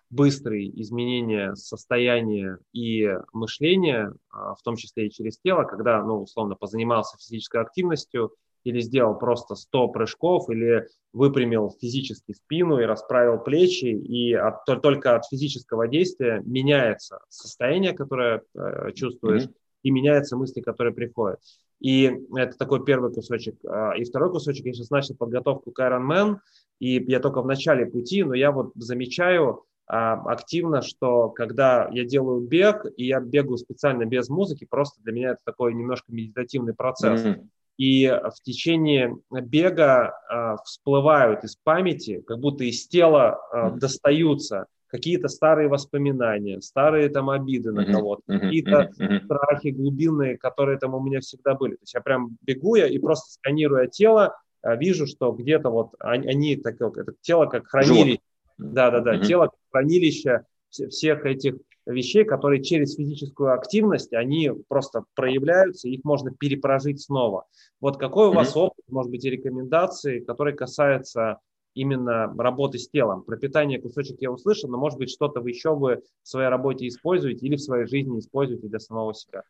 быстрый 0.09 0.69
изменения 0.81 1.55
состояния 1.55 2.59
и 2.73 3.09
мышления, 3.33 4.13
в 4.31 4.57
том 4.63 4.75
числе 4.75 5.07
и 5.07 5.11
через 5.11 5.39
тело, 5.39 5.63
когда, 5.63 6.03
ну, 6.03 6.21
условно, 6.21 6.55
позанимался 6.55 7.17
физической 7.17 7.61
активностью, 7.61 8.33
или 8.65 8.81
сделал 8.81 9.17
просто 9.17 9.55
100 9.55 9.87
прыжков, 9.89 10.49
или 10.49 10.87
выпрямил 11.13 11.73
физически 11.79 12.33
спину 12.33 12.79
и 12.79 12.85
расправил 12.85 13.39
плечи, 13.39 13.85
и 13.85 14.33
от, 14.33 14.65
только 14.65 15.15
от 15.15 15.25
физического 15.27 15.87
действия 15.87 16.41
меняется 16.45 17.19
состояние, 17.29 17.93
которое 17.93 18.41
э, 18.55 18.91
чувствуешь, 18.93 19.43
mm-hmm. 19.43 19.55
и 19.83 19.91
меняются 19.91 20.35
мысли, 20.35 20.61
которые 20.61 20.93
приходят. 20.93 21.39
И 21.79 22.11
это 22.35 22.57
такой 22.57 22.83
первый 22.83 23.13
кусочек. 23.13 23.55
А, 23.65 23.93
и 23.95 24.03
второй 24.03 24.31
кусочек, 24.31 24.65
я 24.65 24.73
сейчас 24.73 24.89
начал 24.89 25.15
подготовку 25.15 25.71
к 25.71 25.79
Ironman, 25.79 26.37
и 26.79 27.03
я 27.07 27.19
только 27.19 27.43
в 27.43 27.45
начале 27.45 27.85
пути, 27.85 28.23
но 28.23 28.33
я 28.33 28.51
вот 28.51 28.71
замечаю 28.75 29.63
а, 29.85 30.13
активно, 30.31 30.81
что 30.81 31.29
когда 31.29 31.87
я 31.91 32.03
делаю 32.03 32.41
бег, 32.41 32.87
и 32.97 33.05
я 33.05 33.19
бегаю 33.19 33.57
специально 33.57 34.05
без 34.05 34.27
музыки, 34.27 34.65
просто 34.67 35.03
для 35.03 35.13
меня 35.13 35.29
это 35.31 35.41
такой 35.45 35.75
немножко 35.75 36.11
медитативный 36.11 36.73
процесс. 36.73 37.23
Mm-hmm 37.23 37.47
и 37.77 38.07
в 38.07 38.41
течение 38.41 39.15
бега 39.29 40.13
э, 40.31 40.55
всплывают 40.63 41.43
из 41.43 41.55
памяти, 41.57 42.23
как 42.25 42.39
будто 42.39 42.63
из 42.63 42.87
тела 42.87 43.37
э, 43.53 43.77
достаются 43.77 44.67
какие-то 44.87 45.27
старые 45.27 45.67
воспоминания, 45.67 46.61
старые 46.61 47.09
там 47.09 47.29
обиды 47.29 47.71
на 47.71 47.85
кого-то, 47.85 48.21
какие-то 48.27 48.91
страхи 49.25 49.69
глубинные, 49.69 50.37
которые 50.37 50.77
там 50.77 50.95
у 50.95 51.01
меня 51.01 51.19
всегда 51.19 51.53
были. 51.53 51.73
То 51.73 51.81
есть 51.81 51.93
я 51.93 52.01
прям 52.01 52.37
бегу 52.41 52.75
я 52.75 52.87
и 52.87 52.97
просто 52.97 53.33
сканируя 53.33 53.87
тело, 53.87 54.37
э, 54.63 54.77
вижу, 54.77 55.05
что 55.05 55.33
где-то 55.33 55.69
вот 55.69 55.89
они, 55.99 56.27
они 56.27 56.55
так, 56.55 56.79
это 56.79 57.13
тело 57.21 57.45
как 57.47 57.67
хранилище, 57.67 58.21
да-да-да, 58.57 59.19
тело 59.19 59.47
как 59.47 59.59
хранилище 59.71 60.43
всех 60.69 61.25
этих 61.25 61.55
вещей, 61.85 62.25
которые 62.25 62.63
через 62.63 62.95
физическую 62.95 63.53
активность, 63.53 64.13
они 64.13 64.51
просто 64.67 65.05
проявляются, 65.15 65.87
их 65.87 66.03
можно 66.03 66.31
перепрожить 66.31 67.01
снова. 67.01 67.45
Вот 67.79 67.97
какой 67.97 68.29
у 68.29 68.33
вас 68.33 68.55
опыт, 68.55 68.85
может 68.89 69.11
быть, 69.11 69.25
и 69.25 69.29
рекомендации, 69.29 70.19
которые 70.19 70.55
касаются 70.55 71.39
именно 71.73 72.33
работы 72.37 72.79
с 72.79 72.89
телом? 72.89 73.23
Про 73.23 73.37
питание 73.37 73.81
кусочек 73.81 74.17
я 74.21 74.31
услышал, 74.31 74.69
но, 74.69 74.77
может 74.77 74.97
быть, 74.97 75.11
что-то 75.11 75.41
вы 75.41 75.49
еще 75.49 75.75
вы 75.75 76.01
в 76.23 76.27
своей 76.27 76.49
работе 76.49 76.87
используете 76.87 77.45
или 77.45 77.55
в 77.55 77.61
своей 77.61 77.85
жизни 77.85 78.19
используете 78.19 78.67
для 78.67 78.79
самого 78.79 79.13
себя? 79.13 79.43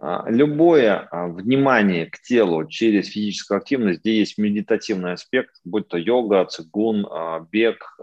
А, 0.00 0.30
любое 0.30 1.08
а, 1.10 1.26
внимание 1.26 2.06
к 2.06 2.20
телу 2.20 2.66
через 2.66 3.08
физическую 3.08 3.58
активность, 3.58 4.00
где 4.00 4.16
есть 4.18 4.38
медитативный 4.38 5.12
аспект, 5.14 5.56
будь 5.64 5.88
то 5.88 5.98
йога, 5.98 6.44
цигун, 6.44 7.06
а, 7.10 7.40
бег, 7.50 7.98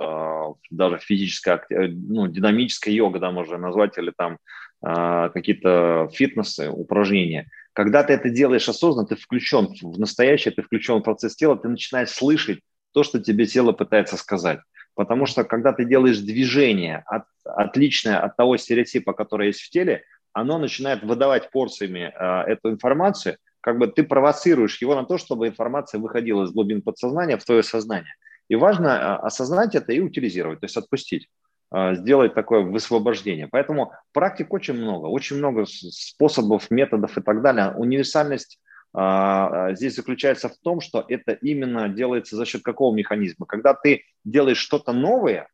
даже 0.69 0.97
физическая, 0.97 1.63
э, 1.69 1.87
ну, 1.87 2.27
динамическая 2.27 2.93
йога, 2.93 3.19
да, 3.19 3.31
можно 3.31 3.57
назвать, 3.57 3.97
или 3.97 4.11
там 4.15 4.37
какие-то 4.81 6.09
фитнесы, 6.13 6.69
упражнения. 6.69 7.49
Когда 7.73 8.03
ты 8.03 8.13
это 8.13 8.29
делаешь 8.29 8.69
осознанно, 8.69 9.07
ты 9.07 9.15
включен 9.15 9.69
в 9.81 9.97
настоящее, 9.97 10.53
ты 10.53 10.61
включен 10.61 10.97
в 10.97 11.01
процесс 11.01 11.35
тела, 11.35 11.57
ты 11.57 11.69
начинаешь 11.69 12.09
слышать 12.09 12.59
то, 12.93 13.01
что 13.01 13.19
тебе 13.19 13.47
тело 13.47 13.71
пытается 13.71 14.15
сказать. 14.15 14.59
Потому 14.93 15.25
что 15.25 15.43
когда 15.43 15.73
ты 15.73 15.85
делаешь 15.85 16.19
движение 16.19 17.03
от, 17.07 17.23
отличное 17.43 18.19
от 18.19 18.37
того 18.37 18.57
стереотипа, 18.57 19.13
который 19.13 19.47
есть 19.47 19.61
в 19.61 19.69
теле, 19.71 20.03
оно 20.35 20.57
начинает 20.57 21.01
выдавать 21.01 21.49
порциями 21.49 22.13
э, 22.13 22.51
эту 22.51 22.69
информацию, 22.69 23.37
как 23.61 23.79
бы 23.79 23.87
ты 23.87 24.03
провоцируешь 24.03 24.81
его 24.81 24.93
на 24.93 25.05
то, 25.05 25.17
чтобы 25.17 25.47
информация 25.47 25.99
выходила 25.99 26.43
из 26.43 26.51
глубин 26.51 26.81
подсознания 26.81 27.37
в 27.37 27.45
твое 27.45 27.63
сознание. 27.63 28.13
И 28.49 28.55
важно 28.55 28.87
э, 28.87 29.25
осознать 29.25 29.75
это 29.75 29.93
и 29.93 30.01
утилизировать, 30.01 30.59
то 30.59 30.65
есть 30.65 30.75
отпустить, 30.75 31.29
э, 31.73 31.95
сделать 31.95 32.33
такое 32.33 32.63
высвобождение. 32.63 33.47
Поэтому 33.47 33.93
практик 34.11 34.51
очень 34.51 34.73
много, 34.73 35.05
очень 35.05 35.37
много 35.37 35.65
способов, 35.65 36.69
методов 36.69 37.17
и 37.17 37.21
так 37.21 37.41
далее. 37.41 37.73
Универсальность 37.77 38.59
э, 38.93 39.69
здесь 39.71 39.95
заключается 39.95 40.49
в 40.49 40.57
том, 40.57 40.81
что 40.81 41.05
это 41.07 41.31
именно 41.31 41.87
делается 41.87 42.35
за 42.35 42.45
счет 42.45 42.61
какого 42.61 42.93
механизма? 42.93 43.45
Когда 43.45 43.73
ты 43.73 44.03
делаешь 44.25 44.57
что-то 44.57 44.91
новое, 44.91 45.47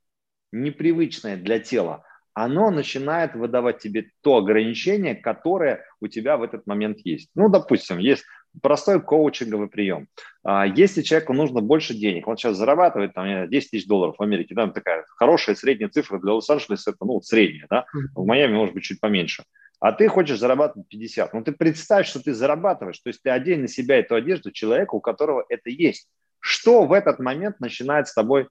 непривычное 0.52 1.38
для 1.38 1.60
тела, 1.60 2.04
оно 2.34 2.72
начинает 2.72 3.36
выдавать 3.36 3.80
тебе 3.80 4.12
то 4.22 4.38
ограничение, 4.38 5.16
которое 5.16 5.84
у 6.00 6.08
тебя 6.08 6.38
в 6.38 6.44
этот 6.44 6.66
момент 6.66 7.00
есть. 7.04 7.30
Ну, 7.36 7.50
допустим, 7.50 7.98
есть 7.98 8.24
простой 8.62 9.02
коучинговый 9.02 9.68
прием. 9.68 10.08
А, 10.44 10.66
если 10.66 11.02
человеку 11.02 11.34
нужно 11.34 11.62
больше 11.62 11.94
денег, 11.94 12.28
он 12.28 12.38
сейчас 12.38 12.58
зарабатывает 12.58 13.14
там, 13.14 13.50
10 13.50 13.72
тысяч 13.72 13.88
долларов 13.88 14.16
в 14.18 14.24
Америке, 14.24 14.56
там 14.56 14.74
такая 14.74 15.06
хорошая 15.16 15.56
средняя 15.56 15.90
цифра 15.90 16.20
для 16.20 16.34
Лос-Анджелеса, 16.34 16.92
это 16.92 17.06
ну, 17.06 17.22
средняя, 17.22 17.68
да, 17.70 17.86
в 18.16 18.26
Майами 18.26 18.54
может 18.54 18.74
быть 18.74 18.84
чуть 18.84 19.00
поменьше. 19.00 19.44
А 19.80 19.94
ты 19.94 20.08
хочешь 20.10 20.38
зарабатывать 20.38 20.88
50. 20.90 21.34
Ну, 21.34 21.44
ты 21.44 21.54
представь, 21.54 22.08
что 22.08 22.22
ты 22.22 22.34
зарабатываешь, 22.34 23.00
то 23.00 23.08
есть 23.08 23.22
ты 23.24 23.32
одень 23.32 23.62
на 23.62 23.68
себя 23.68 23.98
эту 23.98 24.16
одежду 24.16 24.52
человека, 24.52 24.94
у 24.94 25.02
которого 25.02 25.44
это 25.50 25.70
есть. 25.70 26.08
Что 26.40 26.86
в 26.86 26.94
этот 26.94 27.20
момент 27.20 27.60
начинает 27.60 28.08
с 28.08 28.14
тобой 28.14 28.48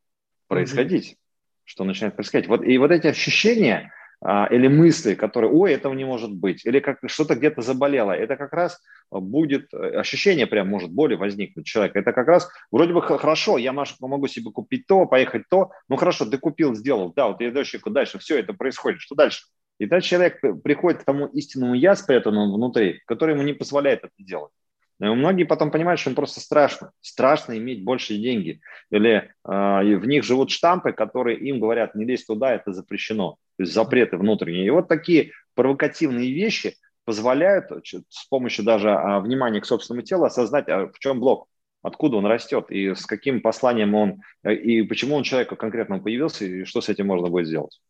происходить? 0.48 1.16
Что 1.64 1.84
начинает 1.84 2.14
происходить. 2.14 2.48
Вот, 2.48 2.64
и 2.64 2.78
вот 2.78 2.90
эти 2.90 3.06
ощущения 3.06 3.92
а, 4.22 4.46
или 4.50 4.68
мысли, 4.68 5.14
которые, 5.14 5.50
ой, 5.50 5.72
этого 5.72 5.94
не 5.94 6.04
может 6.04 6.32
быть, 6.32 6.66
или 6.66 6.80
как 6.80 6.98
что-то 7.06 7.36
где-то 7.36 7.62
заболело, 7.62 8.12
это 8.12 8.36
как 8.36 8.52
раз 8.52 8.78
будет, 9.10 9.72
ощущение 9.72 10.46
прям 10.46 10.68
может 10.68 10.90
боли 10.90 11.14
возникнуть 11.14 11.64
у 11.64 11.68
человека. 11.68 11.98
Это 11.98 12.12
как 12.12 12.28
раз 12.28 12.50
вроде 12.70 12.92
бы 12.92 13.00
хорошо, 13.02 13.56
я 13.56 13.72
помогу 13.98 14.26
себе 14.26 14.50
купить 14.50 14.86
то, 14.86 15.06
поехать 15.06 15.44
то, 15.48 15.70
ну 15.88 15.96
хорошо, 15.96 16.26
ты 16.26 16.36
купил, 16.36 16.74
сделал, 16.74 17.12
да, 17.14 17.28
вот 17.28 17.40
я 17.40 17.50
дальше, 17.50 17.80
дальше, 17.86 18.18
все 18.18 18.38
это 18.38 18.52
происходит, 18.52 19.00
что 19.00 19.14
дальше? 19.14 19.44
И 19.78 19.86
тогда 19.86 20.02
человек 20.02 20.40
приходит 20.62 21.00
к 21.00 21.04
тому 21.04 21.26
истинному 21.28 21.72
я, 21.72 21.96
спрятанному 21.96 22.54
внутри, 22.54 23.00
который 23.06 23.34
ему 23.34 23.42
не 23.42 23.54
позволяет 23.54 24.00
это 24.04 24.12
делать. 24.18 24.52
И 25.00 25.04
многие 25.04 25.44
потом 25.44 25.70
понимают, 25.70 25.98
что 25.98 26.10
им 26.10 26.16
просто 26.16 26.40
страшно. 26.40 26.92
Страшно 27.00 27.56
иметь 27.56 27.82
больше 27.82 28.16
деньги. 28.16 28.60
Или 28.90 29.10
э, 29.12 29.30
в 29.44 30.06
них 30.06 30.24
живут 30.24 30.50
штампы, 30.50 30.92
которые 30.92 31.38
им 31.38 31.58
говорят, 31.58 31.94
не 31.94 32.04
лезь 32.04 32.26
туда, 32.26 32.54
это 32.54 32.72
запрещено. 32.72 33.38
То 33.56 33.62
есть 33.62 33.72
запреты 33.72 34.18
внутренние. 34.18 34.66
И 34.66 34.70
вот 34.70 34.88
такие 34.88 35.32
провокативные 35.54 36.32
вещи 36.32 36.76
позволяют 37.04 37.70
с 38.08 38.26
помощью 38.28 38.64
даже 38.64 38.90
а, 38.90 39.20
внимания 39.20 39.60
к 39.60 39.66
собственному 39.66 40.02
телу 40.02 40.24
осознать, 40.24 40.68
а 40.68 40.86
в 40.86 40.98
чем 40.98 41.18
блок, 41.18 41.48
откуда 41.82 42.18
он 42.18 42.26
растет 42.26 42.70
и 42.70 42.94
с 42.94 43.06
каким 43.06 43.40
посланием 43.40 43.94
он, 43.94 44.20
э, 44.42 44.54
и 44.54 44.82
почему 44.82 45.16
он 45.16 45.22
человеку 45.22 45.56
конкретно 45.56 45.98
появился, 45.98 46.44
и 46.44 46.64
что 46.64 46.82
с 46.82 46.90
этим 46.90 47.06
можно 47.06 47.30
будет 47.30 47.46
сделать. 47.46 47.80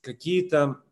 Какие-то 0.00 0.83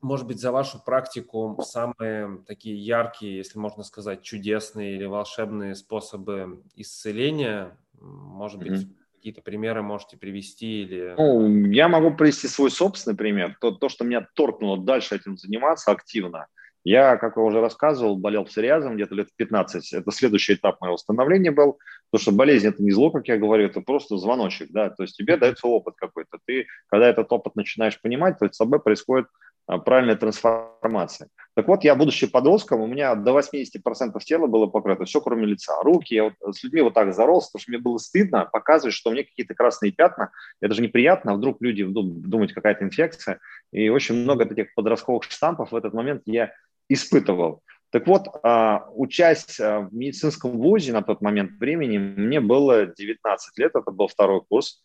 может 0.00 0.26
быть, 0.26 0.40
за 0.40 0.52
вашу 0.52 0.82
практику 0.82 1.58
самые 1.62 2.38
такие 2.46 2.76
яркие, 2.76 3.38
если 3.38 3.58
можно 3.58 3.82
сказать, 3.82 4.22
чудесные 4.22 4.96
или 4.96 5.04
волшебные 5.04 5.74
способы 5.74 6.62
исцеления? 6.74 7.76
Может 8.00 8.58
быть, 8.58 8.72
mm-hmm. 8.72 8.94
какие-то 9.14 9.42
примеры 9.42 9.82
можете 9.82 10.16
привести? 10.16 10.82
Или... 10.82 11.14
Ну, 11.16 11.66
я 11.70 11.88
могу 11.88 12.14
привести 12.14 12.46
свой 12.48 12.70
собственный 12.70 13.16
пример. 13.16 13.56
То, 13.60 13.70
то, 13.70 13.88
что 13.88 14.04
меня 14.04 14.26
торкнуло 14.34 14.78
дальше 14.78 15.16
этим 15.16 15.36
заниматься 15.36 15.90
активно. 15.90 16.46
Я, 16.84 17.16
как 17.16 17.36
я 17.36 17.42
уже 17.42 17.60
рассказывал, 17.60 18.16
болел 18.16 18.44
псориазом 18.44 18.94
где-то 18.94 19.16
лет 19.16 19.28
15. 19.34 19.92
Это 19.92 20.12
следующий 20.12 20.54
этап 20.54 20.80
моего 20.80 20.96
становления 20.96 21.50
был. 21.50 21.80
Потому 22.10 22.22
что 22.22 22.30
болезнь– 22.30 22.66
это 22.68 22.80
не 22.80 22.92
зло, 22.92 23.10
как 23.10 23.26
я 23.26 23.38
говорю, 23.38 23.66
это 23.66 23.80
просто 23.80 24.18
звоночек. 24.18 24.70
Да? 24.70 24.90
То 24.90 25.02
есть 25.02 25.16
тебе 25.16 25.36
дается 25.36 25.66
опыт 25.66 25.94
какой-то. 25.96 26.38
Ты, 26.46 26.66
когда 26.86 27.08
этот 27.08 27.32
опыт 27.32 27.56
начинаешь 27.56 28.00
понимать, 28.00 28.38
то 28.38 28.46
с 28.46 28.54
собой 28.54 28.78
происходит 28.78 29.26
правильная 29.66 30.16
трансформация. 30.16 31.28
Так 31.54 31.68
вот, 31.68 31.84
я, 31.84 31.94
будучи 31.94 32.26
подростком, 32.26 32.80
у 32.82 32.86
меня 32.86 33.14
до 33.14 33.36
80% 33.38 34.18
тела 34.20 34.46
было 34.46 34.66
покрыто, 34.66 35.04
все 35.04 35.20
кроме 35.20 35.46
лица. 35.46 35.82
Руки, 35.82 36.14
я 36.14 36.24
вот 36.24 36.54
с 36.54 36.62
людьми 36.62 36.82
вот 36.82 36.94
так 36.94 37.14
зарос, 37.14 37.48
потому 37.48 37.62
что 37.62 37.70
мне 37.72 37.80
было 37.80 37.98
стыдно 37.98 38.44
показывать, 38.44 38.94
что 38.94 39.10
у 39.10 39.12
меня 39.12 39.24
какие-то 39.24 39.54
красные 39.54 39.90
пятна. 39.90 40.30
Это 40.60 40.74
же 40.74 40.82
неприятно, 40.82 41.32
а 41.32 41.36
вдруг 41.36 41.60
люди 41.60 41.84
думают, 41.84 42.52
какая-то 42.52 42.84
инфекция. 42.84 43.40
И 43.72 43.88
очень 43.88 44.14
много 44.16 44.44
таких 44.44 44.74
подростковых 44.74 45.24
штампов 45.24 45.72
в 45.72 45.76
этот 45.76 45.94
момент 45.94 46.22
я 46.26 46.52
испытывал. 46.88 47.62
Так 47.90 48.06
вот, 48.06 48.26
а, 48.42 48.86
учась 48.92 49.58
в 49.58 49.88
медицинском 49.92 50.58
вузе 50.58 50.92
на 50.92 51.02
тот 51.02 51.22
момент 51.22 51.52
времени, 51.58 51.98
мне 51.98 52.40
было 52.40 52.86
19 52.86 53.58
лет, 53.58 53.72
это 53.74 53.90
был 53.90 54.08
второй 54.08 54.42
курс, 54.46 54.82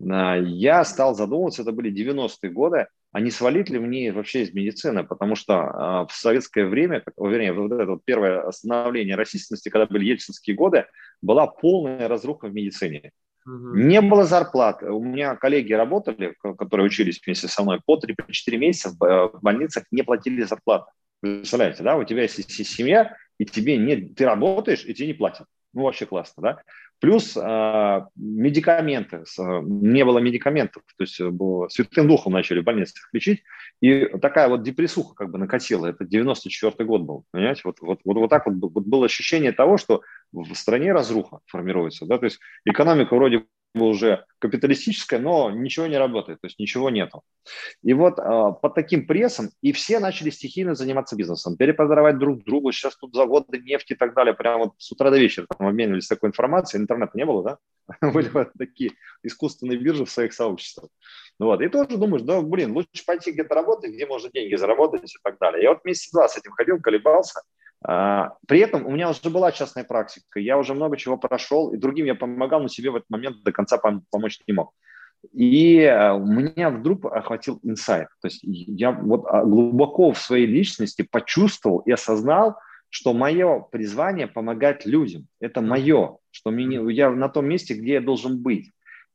я 0.00 0.84
стал 0.84 1.14
задумываться, 1.14 1.62
это 1.62 1.72
были 1.72 1.92
90-е 1.92 2.50
годы, 2.50 2.86
а 3.14 3.20
не 3.20 3.30
свалить 3.30 3.70
ли 3.70 3.78
мне 3.78 4.10
вообще 4.10 4.42
из 4.42 4.52
медицины, 4.52 5.04
потому 5.04 5.36
что 5.36 5.54
э, 5.54 6.12
в 6.12 6.16
советское 6.16 6.66
время, 6.66 7.00
как, 7.00 7.14
вернее, 7.16 7.52
вот 7.52 7.70
это 7.70 7.86
вот 7.86 8.04
первое 8.04 8.40
остановление 8.42 9.14
расистности, 9.14 9.68
когда 9.68 9.86
были 9.86 10.04
ельцинские 10.04 10.56
годы, 10.56 10.86
была 11.22 11.46
полная 11.46 12.08
разруха 12.08 12.48
в 12.48 12.52
медицине. 12.52 13.12
Угу. 13.46 13.76
Не 13.76 14.00
было 14.00 14.24
зарплат. 14.24 14.82
У 14.82 15.00
меня 15.00 15.36
коллеги 15.36 15.72
работали, 15.74 16.34
которые 16.58 16.86
учились 16.86 17.20
вместе 17.24 17.46
со 17.46 17.62
мной, 17.62 17.80
по 17.86 18.00
3-4 18.00 18.56
месяца 18.56 18.96
в 18.98 19.38
больницах 19.40 19.84
не 19.92 20.02
платили 20.02 20.42
зарплаты. 20.42 20.90
Представляете, 21.20 21.84
да, 21.84 21.96
у 21.96 22.02
тебя 22.02 22.22
есть 22.22 22.52
семья, 22.66 23.16
и 23.38 23.44
тебе 23.44 23.76
не, 23.76 23.96
ты 24.08 24.24
работаешь, 24.24 24.84
и 24.84 24.92
тебе 24.92 25.06
не 25.06 25.14
платят. 25.14 25.46
Ну, 25.72 25.82
вообще 25.82 26.06
классно, 26.06 26.42
да? 26.42 26.62
Плюс 27.00 27.36
э, 27.36 28.00
медикаменты. 28.16 29.24
Не 29.38 30.04
было 30.04 30.18
медикаментов. 30.18 30.82
То 30.96 31.04
есть 31.04 31.20
э, 31.20 31.28
было, 31.28 31.68
святым 31.68 32.08
духом 32.08 32.32
начали 32.32 32.60
в 32.60 32.64
больницах 32.64 33.08
лечить. 33.12 33.42
И 33.80 34.06
такая 34.20 34.48
вот 34.48 34.62
депрессуха 34.62 35.14
как 35.14 35.30
бы 35.30 35.38
накатила. 35.38 35.86
Это 35.86 36.04
94 36.04 36.84
год 36.86 37.02
был. 37.02 37.24
Понимаете? 37.30 37.62
Вот, 37.64 37.80
вот, 37.80 38.00
вот, 38.04 38.16
вот 38.16 38.30
так 38.30 38.46
вот, 38.46 38.54
вот 38.60 38.84
было 38.84 39.06
ощущение 39.06 39.52
того, 39.52 39.76
что 39.76 40.02
в 40.32 40.54
стране 40.54 40.92
разруха 40.92 41.40
формируется. 41.46 42.06
Да? 42.06 42.18
То 42.18 42.24
есть 42.24 42.38
экономика 42.64 43.14
вроде 43.14 43.44
уже 43.74 44.24
капиталистическая, 44.38 45.18
но 45.18 45.50
ничего 45.50 45.86
не 45.86 45.98
работает, 45.98 46.40
то 46.40 46.46
есть 46.46 46.58
ничего 46.58 46.90
нету. 46.90 47.22
И 47.82 47.92
вот 47.92 48.18
э, 48.18 48.22
под 48.62 48.74
таким 48.74 49.06
прессом, 49.06 49.50
и 49.62 49.72
все 49.72 49.98
начали 49.98 50.30
стихийно 50.30 50.74
заниматься 50.74 51.16
бизнесом, 51.16 51.56
перепродавать 51.56 52.18
друг 52.18 52.44
другу, 52.44 52.72
сейчас 52.72 52.96
тут 52.96 53.14
заводы, 53.14 53.58
нефть 53.58 53.90
и 53.90 53.94
так 53.94 54.14
далее, 54.14 54.34
прямо 54.34 54.64
вот 54.64 54.74
с 54.78 54.92
утра 54.92 55.10
до 55.10 55.18
вечера 55.18 55.46
там 55.46 55.66
обменивались 55.66 56.06
такой 56.06 56.28
информацией, 56.28 56.82
интернета 56.82 57.12
не 57.14 57.24
было, 57.24 57.42
да? 57.42 57.58
Были 58.12 58.28
вот 58.28 58.52
такие 58.56 58.92
искусственные 59.22 59.78
биржи 59.78 60.04
в 60.04 60.10
своих 60.10 60.32
сообществах. 60.32 60.90
Ну 61.38 61.46
вот, 61.46 61.60
и 61.60 61.68
тоже 61.68 61.96
думаешь, 61.96 62.22
да, 62.22 62.40
блин, 62.40 62.72
лучше 62.72 63.04
пойти 63.04 63.32
где-то 63.32 63.54
работать, 63.54 63.92
где 63.92 64.06
можно 64.06 64.30
деньги 64.30 64.54
заработать 64.54 65.12
и 65.12 65.18
так 65.22 65.38
далее. 65.38 65.62
Я 65.64 65.70
вот 65.70 65.84
месяц 65.84 66.12
два 66.12 66.28
с 66.28 66.36
этим 66.36 66.52
ходил, 66.52 66.80
колебался, 66.80 67.42
при 67.86 68.60
этом 68.60 68.86
у 68.86 68.90
меня 68.90 69.10
уже 69.10 69.28
была 69.28 69.52
частная 69.52 69.84
практика, 69.84 70.40
я 70.40 70.56
уже 70.56 70.72
много 70.72 70.96
чего 70.96 71.18
прошел, 71.18 71.72
и 71.72 71.76
другим 71.76 72.06
я 72.06 72.14
помогал, 72.14 72.60
но 72.60 72.68
себе 72.68 72.90
в 72.90 72.96
этот 72.96 73.10
момент 73.10 73.42
до 73.42 73.52
конца 73.52 73.78
помочь 74.10 74.40
не 74.46 74.54
мог. 74.54 74.72
И 75.32 75.78
э, 75.78 76.18
меня 76.18 76.70
вдруг 76.70 77.06
охватил 77.06 77.58
инсайт. 77.62 78.08
То 78.20 78.28
есть 78.28 78.40
я 78.42 78.92
вот 78.92 79.24
а, 79.26 79.44
глубоко 79.44 80.12
в 80.12 80.18
своей 80.18 80.46
личности 80.46 81.02
почувствовал 81.02 81.78
и 81.80 81.92
осознал, 81.92 82.56
что 82.90 83.12
мое 83.12 83.60
призвание 83.60 84.26
помогать 84.26 84.86
людям. 84.86 85.26
Это 85.40 85.60
мое, 85.60 86.18
что 86.30 86.50
мне, 86.50 86.80
я 86.94 87.10
на 87.10 87.28
том 87.28 87.46
месте, 87.46 87.74
где 87.74 87.94
я 87.94 88.00
должен 88.00 88.40
быть. 88.40 88.70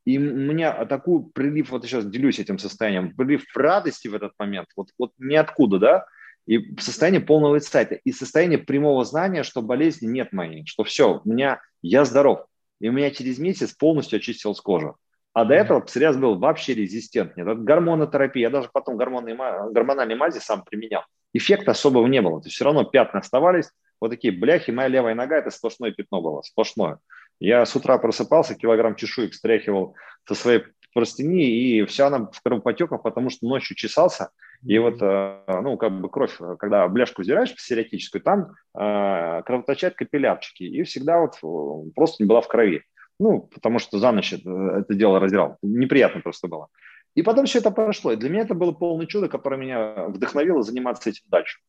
И 0.06 0.18
у 0.18 0.22
меня 0.22 0.86
такой 0.86 1.24
прилив, 1.34 1.70
вот 1.70 1.86
сейчас 1.86 2.06
делюсь 2.06 2.40
этим 2.40 2.58
состоянием, 2.58 3.16
прилив 3.16 3.44
радости 3.56 4.08
в 4.08 4.16
этот 4.16 4.34
момент, 4.40 4.68
вот, 4.76 4.90
вот 4.98 5.12
ниоткуда, 5.20 5.80
да, 5.80 6.06
и 6.50 6.76
состояние 6.80 7.22
полного 7.22 7.58
инсайта, 7.58 7.94
и 7.94 8.12
состояние 8.12 8.58
прямого 8.58 9.06
знания, 9.06 9.44
что 9.44 9.62
болезни 9.62 10.08
нет 10.08 10.34
моей, 10.34 10.66
что 10.66 10.84
все, 10.84 11.22
у 11.24 11.30
меня, 11.30 11.62
я 11.84 12.06
здоров. 12.06 12.46
И 12.82 12.90
у 12.90 12.92
меня 12.92 13.12
через 13.12 13.38
месяц 13.38 13.72
полностью 13.74 14.18
очистилась 14.18 14.60
кожа. 14.60 14.96
А 15.34 15.46
до 15.46 15.54
этого 15.54 15.80
псориаз 15.80 16.18
был 16.18 16.40
вообще 16.40 16.74
резистентный. 16.74 17.44
Это 17.44 17.54
гормонотерапия, 17.54 18.48
я 18.48 18.50
даже 18.50 18.68
потом 18.74 18.98
гормонные, 18.98 19.36
гормональные 19.36 20.18
мази 20.18 20.40
сам 20.40 20.64
применял. 20.64 21.04
Эффекта 21.34 21.72
особого 21.72 22.08
не 22.08 22.20
было. 22.20 22.42
То 22.42 22.48
есть 22.48 22.56
все 22.56 22.66
равно 22.66 22.84
пятна 22.84 23.20
оставались, 23.20 23.70
вот 24.02 24.10
такие 24.10 24.34
бляхи, 24.34 24.72
моя 24.72 24.88
левая 24.88 25.14
нога, 25.14 25.38
это 25.38 25.52
сплошное 25.52 25.92
пятно 25.92 26.20
было, 26.20 26.42
сплошное. 26.42 26.98
Я 27.40 27.64
с 27.64 27.76
утра 27.76 28.00
просыпался, 28.00 28.56
килограмм 28.56 28.96
чешуек 28.96 29.36
стряхивал 29.36 29.94
со 30.26 30.34
своей 30.34 30.64
простыни, 30.96 31.46
и 31.46 31.86
вся 31.86 32.08
она 32.08 32.26
в 32.32 32.42
кровопотеках, 32.42 33.04
потому 33.04 33.30
что 33.30 33.48
ночью 33.48 33.78
чесался, 33.78 34.32
и 34.66 34.78
вот, 34.78 35.02
э, 35.02 35.44
ну, 35.48 35.78
как 35.78 36.00
бы 36.02 36.10
кровь, 36.10 36.38
когда 36.60 36.88
бляшку 36.88 37.22
взираешь 37.22 37.56
псириатическую, 37.56 38.22
там 38.22 38.56
э, 38.78 39.42
кровоточат 39.46 39.96
капиллярчики, 39.96 40.64
и 40.64 40.84
всегда 40.84 41.20
вот 41.20 41.36
э, 41.42 41.92
просто 41.96 42.24
не 42.24 42.28
была 42.28 42.42
в 42.42 42.48
крови. 42.48 42.84
Ну, 43.20 43.42
потому 43.54 43.80
что 43.80 44.00
за 44.00 44.12
ночь 44.12 44.34
это, 44.34 44.50
это 44.80 44.94
дело 44.94 45.20
разделал. 45.20 45.58
Неприятно 45.62 46.22
просто 46.22 46.48
было. 46.48 46.68
И 47.16 47.22
потом 47.22 47.46
все 47.46 47.60
это 47.60 47.72
прошло. 47.72 48.12
И 48.12 48.16
для 48.16 48.30
меня 48.30 48.42
это 48.42 48.54
было 48.54 48.72
полное 48.72 49.08
чудо, 49.08 49.28
которое 49.28 49.58
меня 49.58 50.08
вдохновило 50.08 50.62
заниматься 50.62 51.10
этим 51.10 51.24
дальше. 51.28 51.60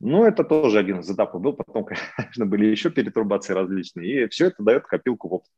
Ну, 0.00 0.24
это 0.24 0.44
тоже 0.44 0.78
один 0.78 1.00
из 1.00 1.10
этапов 1.10 1.40
был. 1.40 1.54
Потом, 1.54 1.84
конечно, 2.16 2.46
были 2.46 2.66
еще 2.66 2.90
перетурбации 2.90 3.54
различные. 3.54 4.24
И 4.24 4.28
все 4.28 4.46
это 4.46 4.62
дает 4.62 4.84
копилку 4.86 5.28
в 5.28 5.34
опыт 5.34 5.50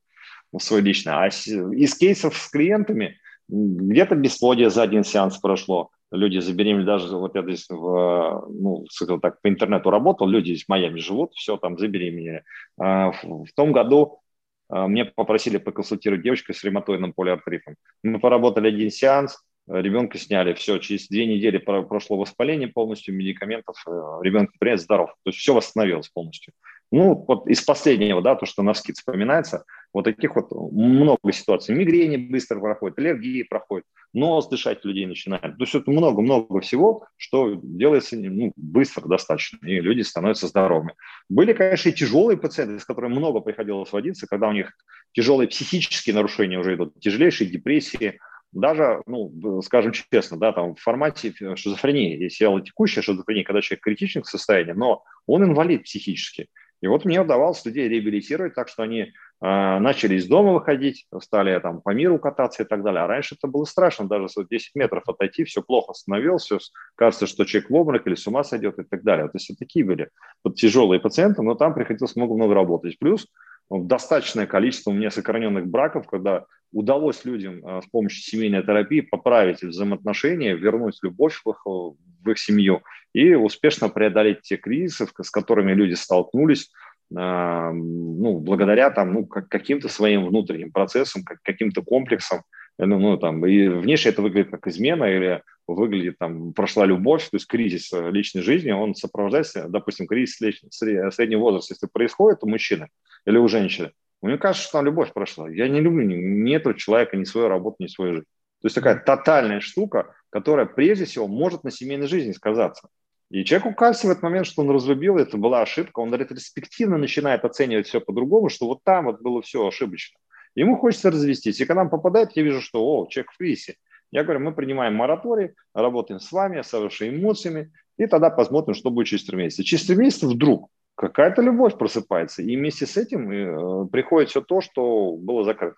в 0.52 0.58
свой 0.60 0.80
личный. 0.82 1.12
А 1.12 1.26
из 1.26 1.94
кейсов 1.96 2.36
с 2.36 2.48
клиентами 2.48 3.18
где-то 3.48 4.14
бесплодие 4.14 4.70
за 4.70 4.82
один 4.82 5.04
сеанс 5.04 5.38
прошло. 5.38 5.90
Люди 6.14 6.38
забеременели 6.38 6.84
даже, 6.84 7.16
вот 7.16 7.34
я 7.34 7.42
здесь, 7.42 7.66
в, 7.68 8.46
ну, 8.48 8.86
скажем 8.88 9.20
так, 9.20 9.40
по 9.42 9.48
интернету 9.48 9.90
работал, 9.90 10.28
люди 10.28 10.50
здесь 10.50 10.64
в 10.64 10.68
Майами 10.68 11.00
живут, 11.00 11.32
все 11.34 11.56
там 11.56 11.76
забеременели. 11.76 12.44
А 12.78 13.10
в 13.10 13.48
том 13.56 13.72
году 13.72 14.20
а, 14.68 14.86
мне 14.86 15.04
попросили 15.04 15.58
поконсультировать 15.58 16.22
девочку 16.22 16.52
с 16.52 16.62
ревматоидным 16.62 17.12
полиартритом. 17.12 17.74
Мы 18.02 18.20
поработали 18.20 18.68
один 18.68 18.90
сеанс, 18.90 19.42
ребенка 19.66 20.18
сняли, 20.18 20.54
все, 20.54 20.78
через 20.78 21.08
две 21.08 21.26
недели 21.26 21.58
прошло 21.58 22.16
воспаление 22.16 22.68
полностью, 22.68 23.14
медикаментов, 23.14 23.76
э, 23.86 23.90
ребенок, 24.22 24.50
принят 24.58 24.80
здоров, 24.80 25.10
то 25.24 25.30
есть 25.30 25.38
все 25.38 25.54
восстановилось 25.54 26.08
полностью. 26.08 26.52
Ну, 26.94 27.24
вот 27.26 27.48
из 27.48 27.60
последнего, 27.60 28.22
да, 28.22 28.36
то, 28.36 28.46
что 28.46 28.62
на 28.62 28.72
скид 28.72 28.96
вспоминается, 28.96 29.64
вот 29.92 30.04
таких 30.04 30.36
вот 30.36 30.52
много 30.52 31.32
ситуаций. 31.32 31.74
Мигрени 31.74 32.16
быстро 32.16 32.60
проходят, 32.60 32.96
аллергии 33.00 33.42
проходят, 33.42 33.84
нос 34.12 34.48
дышать 34.48 34.84
людей 34.84 35.04
начинает. 35.06 35.42
То 35.42 35.64
есть 35.64 35.74
это 35.74 35.90
много-много 35.90 36.60
всего, 36.60 37.04
что 37.16 37.58
делается 37.60 38.14
ну, 38.16 38.52
быстро 38.54 39.08
достаточно, 39.08 39.58
и 39.66 39.80
люди 39.80 40.02
становятся 40.02 40.46
здоровыми. 40.46 40.94
Были, 41.28 41.52
конечно, 41.52 41.88
и 41.88 41.92
тяжелые 41.92 42.36
пациенты, 42.36 42.78
с 42.78 42.84
которыми 42.84 43.14
много 43.14 43.40
приходилось 43.40 43.90
водиться, 43.90 44.28
когда 44.28 44.46
у 44.46 44.52
них 44.52 44.72
тяжелые 45.14 45.48
психические 45.48 46.14
нарушения 46.14 46.60
уже 46.60 46.76
идут, 46.76 47.00
тяжелейшие 47.00 47.50
депрессии, 47.50 48.20
даже, 48.52 49.02
ну, 49.06 49.62
скажем 49.62 49.90
честно, 49.90 50.38
да, 50.38 50.52
там 50.52 50.76
в 50.76 50.80
формате 50.80 51.34
шизофрении, 51.56 52.22
есть 52.22 52.38
текущая 52.38 53.02
шизофрения, 53.02 53.42
когда 53.42 53.62
человек 53.62 53.80
в 53.80 53.84
критичных 53.84 54.28
состояниях, 54.28 54.76
но 54.76 55.02
он 55.26 55.42
инвалид 55.42 55.82
психически. 55.82 56.46
И 56.84 56.86
вот 56.86 57.06
мне 57.06 57.18
удавалось 57.18 57.64
людей 57.64 57.88
реабилитировать 57.88 58.54
так, 58.54 58.68
что 58.68 58.82
они 58.82 59.00
э, 59.00 59.08
начали 59.40 60.16
из 60.16 60.26
дома 60.26 60.52
выходить, 60.52 61.06
стали 61.22 61.58
там 61.58 61.80
по 61.80 61.94
миру 61.94 62.18
кататься 62.18 62.62
и 62.62 62.66
так 62.66 62.82
далее. 62.82 63.00
А 63.00 63.06
раньше 63.06 63.36
это 63.36 63.48
было 63.48 63.64
страшно, 63.64 64.06
даже 64.06 64.28
с 64.28 64.34
10 64.34 64.74
метров 64.74 65.02
отойти, 65.08 65.44
все 65.44 65.62
плохо 65.62 65.94
становилось, 65.94 66.42
все 66.42 66.58
кажется, 66.94 67.26
что 67.26 67.46
человек 67.46 67.70
в 67.70 67.74
обморок 67.74 68.06
или 68.06 68.14
с 68.14 68.26
ума 68.26 68.44
сойдет 68.44 68.78
и 68.78 68.82
так 68.82 69.02
далее. 69.02 69.28
То 69.28 69.36
есть 69.36 69.48
вот 69.48 69.58
такие 69.58 69.82
были 69.82 70.10
вот 70.44 70.56
тяжелые 70.56 71.00
пациенты, 71.00 71.40
но 71.40 71.54
там 71.54 71.72
приходилось 71.72 72.16
много-много 72.16 72.52
работать. 72.52 72.98
Плюс 72.98 73.28
достаточное 73.70 74.46
количество 74.46 74.90
у 74.90 74.94
меня 74.94 75.10
сохраненных 75.10 75.66
браков, 75.66 76.06
когда 76.06 76.46
удалось 76.72 77.24
людям 77.24 77.64
э, 77.64 77.80
с 77.82 77.86
помощью 77.86 78.22
семейной 78.22 78.62
терапии 78.62 79.00
поправить 79.00 79.62
взаимоотношения, 79.62 80.54
вернуть 80.54 80.98
любовь 81.02 81.40
в 81.44 81.50
их, 81.50 81.64
в 81.64 82.30
их 82.30 82.38
семью 82.38 82.82
и 83.12 83.34
успешно 83.34 83.88
преодолеть 83.88 84.42
те 84.42 84.56
кризисы, 84.56 85.06
с 85.20 85.30
которыми 85.30 85.72
люди 85.72 85.94
столкнулись, 85.94 86.70
а, 87.16 87.70
ну, 87.72 88.40
благодаря 88.40 88.90
там, 88.90 89.12
ну, 89.12 89.26
каким-то 89.26 89.88
своим 89.88 90.26
внутренним 90.26 90.72
процессам, 90.72 91.22
каким-то 91.42 91.82
комплексам. 91.82 92.42
Ну, 92.78 92.98
ну, 92.98 93.16
там, 93.16 93.44
и 93.46 93.68
внешне 93.68 94.10
это 94.10 94.22
выглядит 94.22 94.50
как 94.50 94.66
измена 94.66 95.04
или 95.04 95.42
выглядит 95.68 96.18
там 96.18 96.52
прошла 96.52 96.84
любовь, 96.84 97.22
то 97.22 97.36
есть 97.36 97.46
кризис 97.46 97.92
личной 97.92 98.42
жизни, 98.42 98.72
он 98.72 98.94
сопровождается, 98.94 99.68
допустим, 99.68 100.06
кризис 100.06 100.36
среднего 100.70 101.40
возраста, 101.40 101.74
если 101.74 101.86
происходит 101.86 102.42
у 102.42 102.48
мужчины 102.48 102.88
или 103.26 103.38
у 103.38 103.46
женщины, 103.48 103.92
мне 104.24 104.38
кажется, 104.38 104.68
что 104.68 104.78
там 104.78 104.86
любовь 104.86 105.12
прошла. 105.12 105.50
Я 105.50 105.68
не 105.68 105.80
люблю 105.80 106.02
ни, 106.02 106.14
ни 106.14 106.56
этого 106.56 106.74
человека, 106.74 107.16
ни 107.16 107.24
свою 107.24 107.48
работу, 107.48 107.76
ни 107.80 107.88
свою 107.88 108.14
жизнь. 108.14 108.26
То 108.62 108.66
есть 108.66 108.74
такая 108.74 108.98
тотальная 108.98 109.60
штука, 109.60 110.14
которая 110.30 110.64
прежде 110.64 111.04
всего 111.04 111.28
может 111.28 111.62
на 111.62 111.70
семейной 111.70 112.06
жизни 112.06 112.32
сказаться. 112.32 112.88
И 113.30 113.44
человеку 113.44 113.74
кажется 113.74 114.06
в 114.06 114.10
этот 114.10 114.22
момент, 114.22 114.46
что 114.46 114.62
он 114.62 114.70
разлюбил, 114.70 115.18
это 115.18 115.36
была 115.36 115.60
ошибка, 115.60 116.00
он 116.00 116.14
ретроспективно 116.14 116.96
начинает 116.96 117.44
оценивать 117.44 117.86
все 117.86 118.00
по-другому, 118.00 118.48
что 118.48 118.66
вот 118.66 118.82
там 118.82 119.04
вот 119.04 119.20
было 119.20 119.42
все 119.42 119.66
ошибочно. 119.66 120.18
Ему 120.54 120.76
хочется 120.76 121.10
развестись. 121.10 121.60
И 121.60 121.64
когда 121.64 121.82
нам 121.82 121.90
попадает, 121.90 122.30
я 122.34 122.42
вижу, 122.42 122.60
что 122.60 122.84
о, 122.84 123.06
человек 123.06 123.32
в 123.32 123.38
кризисе. 123.38 123.76
Я 124.10 124.22
говорю, 124.22 124.40
мы 124.40 124.54
принимаем 124.54 124.94
мораторий, 124.94 125.54
работаем 125.74 126.20
с 126.20 126.30
вами, 126.30 126.62
с 126.62 126.72
вашими 126.72 127.16
эмоциями, 127.16 127.72
и 127.96 128.06
тогда 128.06 128.30
посмотрим, 128.30 128.74
что 128.74 128.90
будет 128.90 129.08
через 129.08 129.24
три 129.24 129.36
месяца. 129.36 129.64
Через 129.64 129.86
три 129.86 129.96
месяца 129.96 130.28
вдруг 130.28 130.70
какая-то 130.94 131.42
любовь 131.42 131.76
просыпается, 131.76 132.42
и 132.42 132.56
вместе 132.56 132.86
с 132.86 132.96
этим 132.96 133.30
э, 133.30 133.88
приходит 133.88 134.30
все 134.30 134.40
то, 134.40 134.60
что 134.60 135.16
было 135.16 135.44
закрыто. 135.44 135.76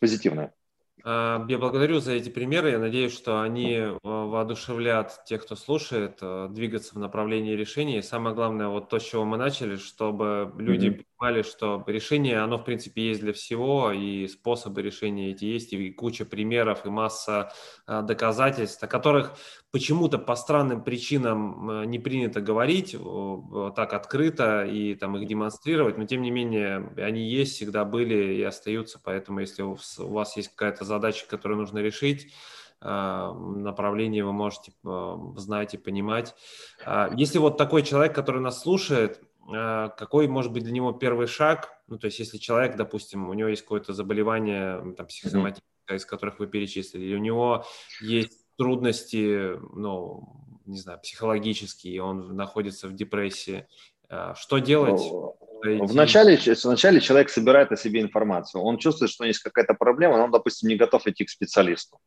Позитивное. 0.00 0.54
А, 1.04 1.44
я 1.48 1.58
благодарю 1.58 2.00
за 2.00 2.12
эти 2.12 2.28
примеры. 2.28 2.70
Я 2.70 2.78
надеюсь, 2.78 3.12
что 3.12 3.40
они 3.40 3.74
э, 3.74 3.98
воодушевлят 4.02 5.24
тех, 5.24 5.44
кто 5.44 5.56
слушает, 5.56 6.18
э, 6.20 6.48
двигаться 6.50 6.94
в 6.94 6.98
направлении 6.98 7.54
решения. 7.54 7.98
И 7.98 8.02
самое 8.02 8.34
главное, 8.34 8.68
вот 8.68 8.88
то, 8.88 8.98
с 8.98 9.04
чего 9.04 9.24
мы 9.24 9.36
начали, 9.36 9.76
чтобы 9.76 10.52
люди 10.58 10.86
mm-hmm. 10.88 11.06
Понимали, 11.18 11.42
что 11.42 11.82
решение, 11.86 12.38
оно 12.38 12.58
в 12.58 12.64
принципе 12.64 13.08
есть 13.08 13.20
для 13.20 13.32
всего, 13.32 13.92
и 13.92 14.28
способы 14.28 14.82
решения 14.82 15.30
эти 15.30 15.44
есть, 15.44 15.72
и 15.72 15.90
куча 15.90 16.24
примеров, 16.24 16.86
и 16.86 16.90
масса 16.90 17.52
э, 17.86 18.02
доказательств, 18.02 18.82
о 18.82 18.86
которых 18.86 19.34
почему-то 19.70 20.18
по 20.18 20.36
странным 20.36 20.82
причинам 20.82 21.90
не 21.90 21.98
принято 21.98 22.40
говорить 22.40 22.96
так 23.76 23.92
открыто 23.92 24.64
и 24.64 24.94
там 24.94 25.16
их 25.16 25.26
демонстрировать, 25.26 25.98
но 25.98 26.06
тем 26.06 26.22
не 26.22 26.30
менее 26.30 26.90
они 26.96 27.28
есть, 27.28 27.56
всегда 27.56 27.84
были 27.84 28.34
и 28.34 28.42
остаются, 28.42 29.00
поэтому 29.02 29.40
если 29.40 29.62
у 29.62 29.76
вас 29.98 30.36
есть 30.36 30.48
какая-то 30.48 30.84
задачи, 30.84 31.26
которые 31.28 31.58
нужно 31.58 31.78
решить, 31.78 32.32
а, 32.80 33.32
направление 33.34 34.24
вы 34.24 34.32
можете 34.32 34.72
а, 34.84 35.18
знать 35.36 35.74
и 35.74 35.78
понимать. 35.78 36.34
А, 36.84 37.10
если 37.16 37.38
вот 37.38 37.58
такой 37.58 37.82
человек, 37.82 38.14
который 38.14 38.40
нас 38.40 38.60
слушает, 38.62 39.20
какой 39.48 40.28
может 40.28 40.52
быть 40.52 40.64
для 40.64 40.72
него 40.72 40.92
первый 40.92 41.26
шаг? 41.26 41.70
Ну, 41.86 41.98
то 41.98 42.06
есть, 42.06 42.18
если 42.18 42.38
человек, 42.38 42.76
допустим, 42.76 43.28
у 43.28 43.34
него 43.34 43.48
есть 43.48 43.62
какое-то 43.62 43.92
заболевание 43.92 44.94
там, 44.94 45.06
психосоматическое, 45.06 45.96
из 45.96 46.04
которых 46.04 46.38
вы 46.38 46.46
перечислили, 46.46 47.06
и 47.06 47.14
у 47.14 47.18
него 47.18 47.64
есть 48.00 48.46
трудности, 48.56 49.58
ну, 49.74 50.44
не 50.66 50.78
знаю, 50.78 51.00
психологические, 51.00 52.02
он 52.02 52.36
находится 52.36 52.88
в 52.88 52.94
депрессии, 52.94 53.66
что 54.34 54.58
делать? 54.58 55.00
Вначале, 55.76 56.38
вначале 56.64 57.00
человек 57.00 57.30
собирает 57.30 57.72
о 57.72 57.76
себе 57.76 58.00
информацию. 58.00 58.62
Он 58.62 58.78
чувствует, 58.78 59.10
что 59.10 59.24
есть 59.24 59.40
какая-то 59.40 59.74
проблема, 59.74 60.16
но 60.16 60.24
он, 60.24 60.30
допустим, 60.30 60.68
не 60.68 60.76
готов 60.76 61.06
идти 61.06 61.24
к 61.24 61.30
специалисту. 61.30 61.98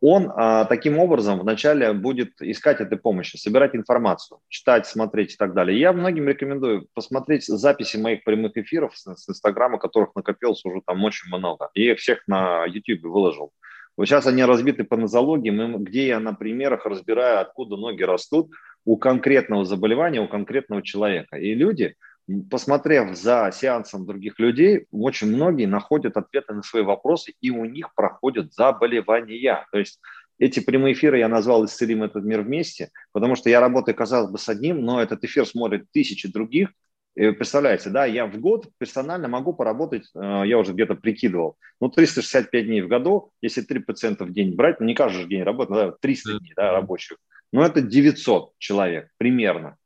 Он 0.00 0.32
а, 0.34 0.64
таким 0.64 0.98
образом 0.98 1.38
вначале 1.38 1.92
будет 1.92 2.40
искать 2.40 2.80
этой 2.80 2.98
помощи, 2.98 3.36
собирать 3.36 3.76
информацию, 3.76 4.40
читать, 4.48 4.86
смотреть 4.86 5.34
и 5.34 5.36
так 5.36 5.54
далее. 5.54 5.78
Я 5.78 5.92
многим 5.92 6.28
рекомендую 6.28 6.88
посмотреть 6.92 7.46
записи 7.46 7.96
моих 7.96 8.24
прямых 8.24 8.56
эфиров 8.56 8.96
с, 8.96 9.14
с 9.14 9.28
Инстаграма, 9.28 9.78
которых 9.78 10.14
накопилось 10.16 10.64
уже 10.64 10.80
там 10.84 11.04
очень 11.04 11.28
много. 11.28 11.70
И 11.74 11.90
их 11.90 11.98
всех 11.98 12.26
на 12.26 12.64
YouTube 12.66 13.04
выложил. 13.04 13.52
Вот 13.96 14.06
сейчас 14.06 14.26
они 14.26 14.44
разбиты 14.44 14.84
по 14.84 14.96
нозологии, 14.96 15.50
где 15.78 16.08
я 16.08 16.20
на 16.20 16.34
примерах 16.34 16.84
разбираю, 16.84 17.40
откуда 17.40 17.76
ноги 17.76 18.02
растут 18.02 18.50
у 18.84 18.96
конкретного 18.96 19.64
заболевания, 19.64 20.20
у 20.20 20.28
конкретного 20.28 20.82
человека. 20.82 21.36
И 21.36 21.54
люди– 21.54 21.94
посмотрев 22.50 23.16
за 23.16 23.50
сеансом 23.52 24.06
других 24.06 24.38
людей, 24.38 24.86
очень 24.90 25.28
многие 25.28 25.66
находят 25.66 26.16
ответы 26.16 26.54
на 26.54 26.62
свои 26.62 26.82
вопросы, 26.82 27.34
и 27.40 27.50
у 27.50 27.64
них 27.64 27.94
проходят 27.94 28.52
заболевания. 28.52 29.66
То 29.70 29.78
есть 29.78 30.00
эти 30.38 30.60
прямые 30.60 30.94
эфиры 30.94 31.18
я 31.18 31.28
назвал 31.28 31.64
«Исцелим 31.64 32.02
этот 32.02 32.24
мир 32.24 32.42
вместе», 32.42 32.90
потому 33.12 33.36
что 33.36 33.48
я 33.48 33.60
работаю, 33.60 33.94
казалось 33.94 34.30
бы, 34.30 34.38
с 34.38 34.48
одним, 34.48 34.82
но 34.82 35.00
этот 35.00 35.24
эфир 35.24 35.46
смотрят 35.46 35.86
тысячи 35.92 36.30
других. 36.30 36.70
И 37.14 37.30
представляете, 37.30 37.88
да, 37.88 38.04
я 38.04 38.26
в 38.26 38.38
год 38.38 38.68
персонально 38.76 39.26
могу 39.28 39.54
поработать, 39.54 40.10
э, 40.14 40.42
я 40.44 40.58
уже 40.58 40.74
где-то 40.74 40.96
прикидывал, 40.96 41.56
ну, 41.80 41.88
365 41.88 42.66
дней 42.66 42.82
в 42.82 42.88
году, 42.88 43.30
если 43.40 43.62
3 43.62 43.78
пациента 43.78 44.26
в 44.26 44.32
день 44.32 44.54
брать, 44.54 44.80
ну, 44.80 44.86
не 44.86 44.94
каждый 44.94 45.24
день 45.24 45.42
работать, 45.42 45.98
300 46.00 46.40
дней 46.40 46.52
да, 46.54 46.72
рабочих, 46.72 47.16
но 47.52 47.64
это 47.64 47.80
900 47.80 48.52
человек 48.58 49.08
примерно, 49.16 49.78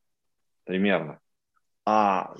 примерно. 0.64 1.20
А 1.92 2.34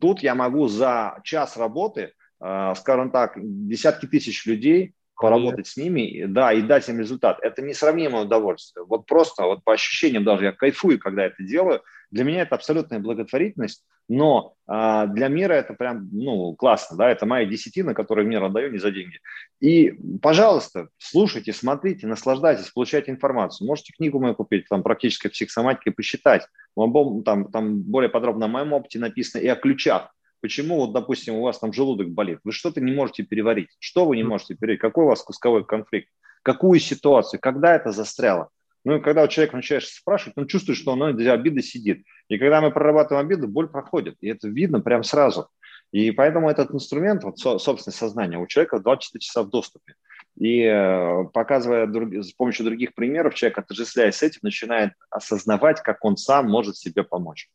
тут 0.00 0.22
я 0.22 0.34
могу 0.34 0.66
за 0.66 1.20
час 1.22 1.56
работы, 1.56 2.14
э, 2.40 2.72
скажем 2.76 3.12
так, 3.12 3.34
десятки 3.36 4.06
тысяч 4.06 4.44
людей 4.44 4.94
поработать 5.14 5.68
с 5.68 5.76
ними, 5.76 6.24
да, 6.26 6.52
и 6.52 6.62
дать 6.62 6.88
им 6.88 6.98
результат. 6.98 7.38
Это 7.42 7.62
несравнимое 7.62 8.22
удовольствие. 8.22 8.84
Вот 8.84 9.06
просто, 9.06 9.44
вот 9.44 9.62
по 9.62 9.74
ощущениям 9.74 10.24
даже 10.24 10.46
я 10.46 10.52
кайфую, 10.52 10.98
когда 10.98 11.24
это 11.26 11.44
делаю. 11.44 11.80
Для 12.12 12.24
меня 12.24 12.42
это 12.42 12.54
абсолютная 12.54 13.00
благотворительность, 13.00 13.84
но 14.08 14.54
а, 14.66 15.06
для 15.06 15.28
мира 15.28 15.54
это 15.54 15.74
прям, 15.74 16.08
ну, 16.12 16.54
классно, 16.54 16.96
да, 16.96 17.10
это 17.10 17.26
моя 17.26 17.46
десятина, 17.46 17.94
которую 17.94 18.28
мир 18.28 18.44
отдаю 18.44 18.70
не 18.70 18.78
за 18.78 18.90
деньги. 18.90 19.18
И, 19.60 19.94
пожалуйста, 20.20 20.88
слушайте, 20.98 21.52
смотрите, 21.52 22.06
наслаждайтесь, 22.06 22.70
получайте 22.70 23.10
информацию. 23.10 23.66
Можете 23.66 23.94
книгу 23.94 24.20
мою 24.20 24.34
купить, 24.34 24.66
там, 24.68 24.82
практически 24.82 25.28
психосоматика, 25.28 25.90
и 25.90 25.92
посчитать. 25.92 26.46
Там, 26.76 27.50
там 27.50 27.80
более 27.82 28.10
подробно 28.10 28.44
о 28.44 28.48
моем 28.48 28.72
опыте 28.72 28.98
написано 28.98 29.40
и 29.40 29.48
о 29.48 29.56
ключах 29.56 30.14
почему, 30.42 30.76
вот, 30.76 30.92
допустим, 30.92 31.36
у 31.36 31.42
вас 31.42 31.58
там 31.60 31.72
желудок 31.72 32.10
болит, 32.10 32.40
вы 32.44 32.52
что-то 32.52 32.80
не 32.80 32.92
можете 32.92 33.22
переварить, 33.22 33.68
что 33.78 34.04
вы 34.04 34.16
не 34.16 34.24
можете 34.24 34.54
переварить, 34.54 34.80
какой 34.80 35.04
у 35.04 35.08
вас 35.08 35.22
кусковой 35.22 35.64
конфликт, 35.64 36.08
какую 36.42 36.80
ситуацию, 36.80 37.40
когда 37.40 37.74
это 37.74 37.92
застряло. 37.92 38.50
Ну 38.84 38.96
и 38.96 39.00
когда 39.00 39.22
у 39.22 39.28
человека 39.28 39.56
начинаешь 39.56 39.88
спрашивать, 39.88 40.36
он 40.36 40.46
чувствует, 40.46 40.78
что 40.78 40.92
он 40.92 41.16
для 41.16 41.32
обиды 41.32 41.62
сидит. 41.62 42.04
И 42.28 42.38
когда 42.38 42.60
мы 42.60 42.72
прорабатываем 42.72 43.26
обиду, 43.26 43.46
боль 43.46 43.68
проходит. 43.68 44.16
И 44.20 44.28
это 44.28 44.48
видно 44.48 44.80
прямо 44.80 45.04
сразу. 45.04 45.48
И 45.92 46.10
поэтому 46.10 46.48
этот 46.48 46.72
инструмент, 46.72 47.22
вот, 47.22 47.38
собственное 47.38 47.94
сознание, 47.94 48.38
у 48.38 48.46
человека 48.46 48.80
24 48.80 49.20
часа 49.20 49.42
в 49.42 49.50
доступе. 49.50 49.94
И 50.38 50.62
э, 50.62 51.24
показывая 51.32 51.86
друг, 51.86 52.14
с 52.14 52.32
помощью 52.32 52.64
других 52.64 52.94
примеров, 52.94 53.34
человек, 53.34 53.58
отождествляясь 53.58 54.16
с 54.16 54.22
этим, 54.22 54.40
начинает 54.42 54.94
осознавать, 55.10 55.82
как 55.82 56.02
он 56.04 56.16
сам 56.16 56.48
может 56.48 56.76
себе 56.76 57.02
помочь. 57.02 57.50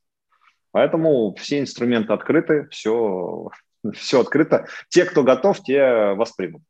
Поэтому 0.71 1.33
все 1.35 1.59
инструменты 1.59 2.13
открыты, 2.13 2.67
все, 2.69 3.49
все 3.93 4.21
открыто. 4.21 4.67
Те, 4.89 5.05
кто 5.05 5.23
готов, 5.23 5.63
те 5.63 6.13
воспримут. 6.13 6.61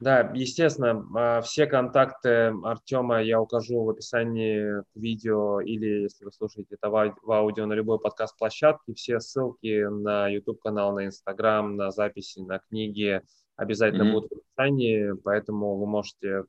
Да, 0.00 0.30
естественно, 0.34 1.06
а, 1.14 1.40
все 1.40 1.66
контакты 1.66 2.54
Артема 2.62 3.22
я 3.22 3.40
укажу 3.40 3.82
в 3.82 3.90
описании 3.90 4.82
к 4.82 4.96
видео 4.96 5.60
или, 5.60 6.02
если 6.02 6.24
вы 6.24 6.32
слушаете 6.32 6.74
это 6.74 6.90
в 6.90 7.32
аудио 7.32 7.66
на 7.66 7.72
любой 7.72 7.98
подкаст-площадке, 7.98 8.92
все 8.94 9.20
ссылки 9.20 9.84
на 9.88 10.28
YouTube-канал, 10.28 10.94
на 10.94 11.06
Instagram, 11.06 11.76
на 11.76 11.90
записи, 11.90 12.40
на 12.40 12.58
книги 12.58 13.22
обязательно 13.56 14.02
mm-hmm. 14.02 14.12
будут 14.12 14.30
в 14.30 14.36
описании, 14.36 15.12
поэтому 15.24 15.76
вы 15.76 15.86
можете 15.86 16.44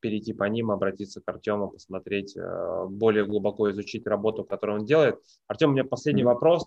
перейти 0.00 0.32
по 0.32 0.44
ним, 0.44 0.70
обратиться 0.70 1.20
к 1.20 1.28
Артему, 1.28 1.70
посмотреть, 1.70 2.36
э, 2.36 2.84
более 2.88 3.24
глубоко 3.24 3.70
изучить 3.70 4.06
работу, 4.06 4.44
которую 4.44 4.80
он 4.80 4.86
делает. 4.86 5.18
Артем, 5.48 5.70
у 5.70 5.72
меня 5.72 5.84
последний 5.84 6.22
mm-hmm. 6.22 6.26
вопрос. 6.26 6.66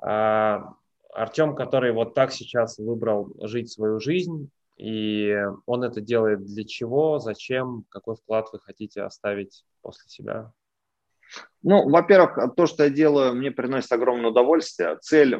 А, 0.00 0.74
Артем, 1.12 1.54
который 1.54 1.92
вот 1.92 2.14
так 2.14 2.32
сейчас 2.32 2.78
выбрал 2.78 3.34
жить 3.42 3.70
свою 3.70 3.98
жизнь, 3.98 4.50
и 4.78 5.36
он 5.66 5.82
это 5.82 6.00
делает 6.00 6.44
для 6.44 6.64
чего, 6.64 7.18
зачем, 7.18 7.84
какой 7.88 8.16
вклад 8.16 8.46
вы 8.52 8.60
хотите 8.60 9.02
оставить 9.02 9.64
после 9.82 10.08
себя? 10.08 10.52
Ну, 11.62 11.88
во-первых, 11.88 12.54
то, 12.56 12.66
что 12.66 12.84
я 12.84 12.90
делаю, 12.90 13.34
мне 13.34 13.50
приносит 13.50 13.92
огромное 13.92 14.30
удовольствие. 14.30 14.96
Цель, 15.02 15.36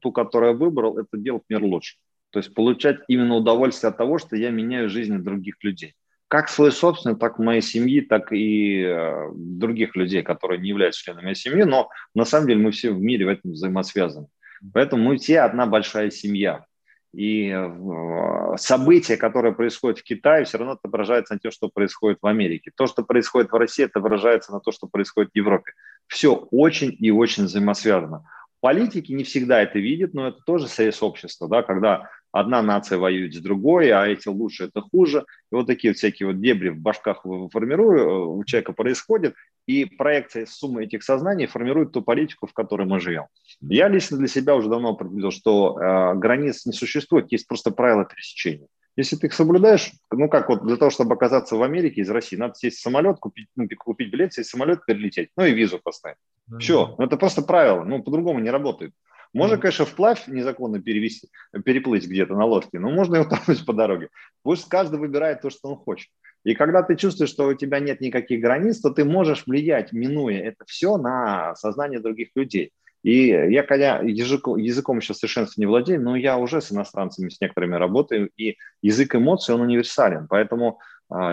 ту, 0.00 0.12
которую 0.12 0.52
я 0.52 0.56
выбрал, 0.56 0.98
это 0.98 1.16
делать 1.16 1.42
мир 1.48 1.62
лучше. 1.62 1.96
То 2.30 2.38
есть 2.38 2.54
получать 2.54 2.98
именно 3.08 3.36
удовольствие 3.36 3.88
от 3.88 3.96
того, 3.96 4.18
что 4.18 4.36
я 4.36 4.50
меняю 4.50 4.88
жизни 4.88 5.16
других 5.16 5.56
людей. 5.62 5.94
Как 6.28 6.48
свой 6.48 6.72
собственный, 6.72 7.16
так 7.16 7.38
и 7.38 7.42
моей 7.42 7.60
семьи, 7.60 8.00
так 8.00 8.32
и 8.32 8.82
э, 8.82 9.30
других 9.34 9.96
людей, 9.96 10.22
которые 10.22 10.60
не 10.60 10.70
являются 10.70 11.02
членами 11.02 11.24
моей 11.24 11.34
семьи, 11.34 11.62
но 11.64 11.90
на 12.14 12.24
самом 12.24 12.46
деле 12.46 12.60
мы 12.60 12.70
все 12.70 12.90
в 12.90 13.00
мире 13.00 13.26
в 13.26 13.28
этом 13.28 13.52
взаимосвязаны. 13.52 14.28
Поэтому 14.72 15.02
мы 15.02 15.18
все 15.18 15.40
одна 15.40 15.66
большая 15.66 16.10
семья. 16.10 16.64
И 17.12 17.48
э, 17.48 18.56
события, 18.56 19.16
которые 19.16 19.54
происходят 19.54 19.98
в 19.98 20.02
Китае, 20.02 20.44
все 20.44 20.58
равно 20.58 20.74
отображаются 20.74 21.34
на 21.34 21.40
то, 21.40 21.50
что 21.50 21.68
происходит 21.68 22.18
в 22.22 22.26
Америке. 22.26 22.70
То, 22.74 22.86
что 22.86 23.02
происходит 23.02 23.52
в 23.52 23.56
России, 23.56 23.84
отображается 23.84 24.52
на 24.52 24.60
то, 24.60 24.72
что 24.72 24.86
происходит 24.86 25.30
в 25.32 25.36
Европе. 25.36 25.72
Все 26.06 26.34
очень 26.34 26.96
и 26.98 27.10
очень 27.10 27.44
взаимосвязано. 27.44 28.24
Политики 28.60 29.12
не 29.12 29.24
всегда 29.24 29.60
это 29.60 29.78
видят, 29.78 30.14
но 30.14 30.28
это 30.28 30.38
тоже 30.46 30.68
союз 30.68 31.02
общества, 31.02 31.48
да, 31.48 31.62
когда 31.62 32.08
одна 32.30 32.62
нация 32.62 32.96
воюет 32.96 33.34
с 33.34 33.40
другой, 33.40 33.90
а 33.90 34.06
эти 34.06 34.28
лучше, 34.28 34.64
это 34.64 34.80
хуже. 34.80 35.26
И 35.50 35.54
вот 35.54 35.66
такие 35.66 35.90
вот 35.90 35.98
всякие 35.98 36.28
вот 36.28 36.40
дебри 36.40 36.70
в 36.70 36.78
башках 36.78 37.26
формирую, 37.52 37.98
э, 37.98 38.24
у 38.24 38.44
человека 38.44 38.72
происходит, 38.72 39.34
и 39.66 39.84
проекция 39.84 40.46
суммы 40.46 40.84
этих 40.84 41.02
сознаний 41.02 41.46
формирует 41.46 41.92
ту 41.92 42.02
политику, 42.02 42.46
в 42.46 42.52
которой 42.52 42.86
мы 42.86 43.00
живем. 43.00 43.26
Я 43.60 43.88
лично 43.88 44.16
для 44.16 44.28
себя 44.28 44.56
уже 44.56 44.68
давно 44.68 44.90
определил, 44.90 45.30
что 45.30 45.78
э, 45.78 46.14
границ 46.16 46.66
не 46.66 46.72
существует, 46.72 47.30
есть 47.30 47.46
просто 47.46 47.70
правила 47.70 48.04
пересечения. 48.04 48.66
Если 48.94 49.16
ты 49.16 49.28
их 49.28 49.32
соблюдаешь, 49.32 49.90
ну 50.10 50.28
как 50.28 50.50
вот 50.50 50.66
для 50.66 50.76
того, 50.76 50.90
чтобы 50.90 51.14
оказаться 51.14 51.56
в 51.56 51.62
Америке 51.62 52.02
из 52.02 52.10
России, 52.10 52.36
надо 52.36 52.54
сесть 52.54 52.78
в 52.78 52.82
самолет, 52.82 53.18
купить, 53.18 53.48
ну, 53.56 53.66
купить 53.78 54.10
билет, 54.10 54.34
сесть 54.34 54.48
в 54.48 54.52
самолет, 54.52 54.84
перелететь, 54.84 55.30
ну 55.36 55.44
и 55.46 55.52
визу 55.52 55.78
поставить. 55.78 56.18
Mm-hmm. 56.50 56.58
Все, 56.58 56.94
ну, 56.98 57.04
это 57.04 57.16
просто 57.16 57.40
правило, 57.40 57.84
ну 57.84 58.02
по-другому 58.02 58.40
не 58.40 58.50
работает. 58.50 58.92
Можно, 59.34 59.56
конечно, 59.56 59.86
вплавь 59.86 60.28
незаконно 60.28 60.80
перевести, 60.80 61.28
переплыть 61.64 62.06
где-то 62.06 62.34
на 62.34 62.44
лодке, 62.44 62.78
но 62.78 62.90
можно 62.90 63.16
и 63.16 63.20
утонуть 63.20 63.64
по 63.66 63.72
дороге. 63.72 64.08
Пусть 64.42 64.68
каждый 64.68 64.98
выбирает 64.98 65.40
то, 65.40 65.50
что 65.50 65.70
он 65.70 65.76
хочет. 65.76 66.10
И 66.44 66.54
когда 66.54 66.82
ты 66.82 66.96
чувствуешь, 66.96 67.30
что 67.30 67.46
у 67.46 67.54
тебя 67.54 67.78
нет 67.80 68.00
никаких 68.00 68.40
границ, 68.40 68.80
то 68.80 68.90
ты 68.90 69.04
можешь 69.04 69.44
влиять, 69.46 69.92
минуя 69.92 70.40
это 70.40 70.64
все, 70.66 70.96
на 70.96 71.54
сознание 71.54 72.00
других 72.00 72.30
людей. 72.34 72.72
И 73.02 73.26
я, 73.28 73.62
когда 73.64 73.98
языком, 73.98 74.56
языком 74.58 74.98
еще 74.98 75.14
совершенственно 75.14 75.62
не 75.62 75.66
владею, 75.66 76.00
но 76.00 76.14
я 76.14 76.36
уже 76.38 76.60
с 76.60 76.70
иностранцами, 76.70 77.30
с 77.30 77.40
некоторыми 77.40 77.74
работаю, 77.74 78.30
и 78.36 78.56
язык 78.80 79.16
эмоций, 79.16 79.54
он 79.54 79.62
универсален. 79.62 80.26
Поэтому 80.28 80.78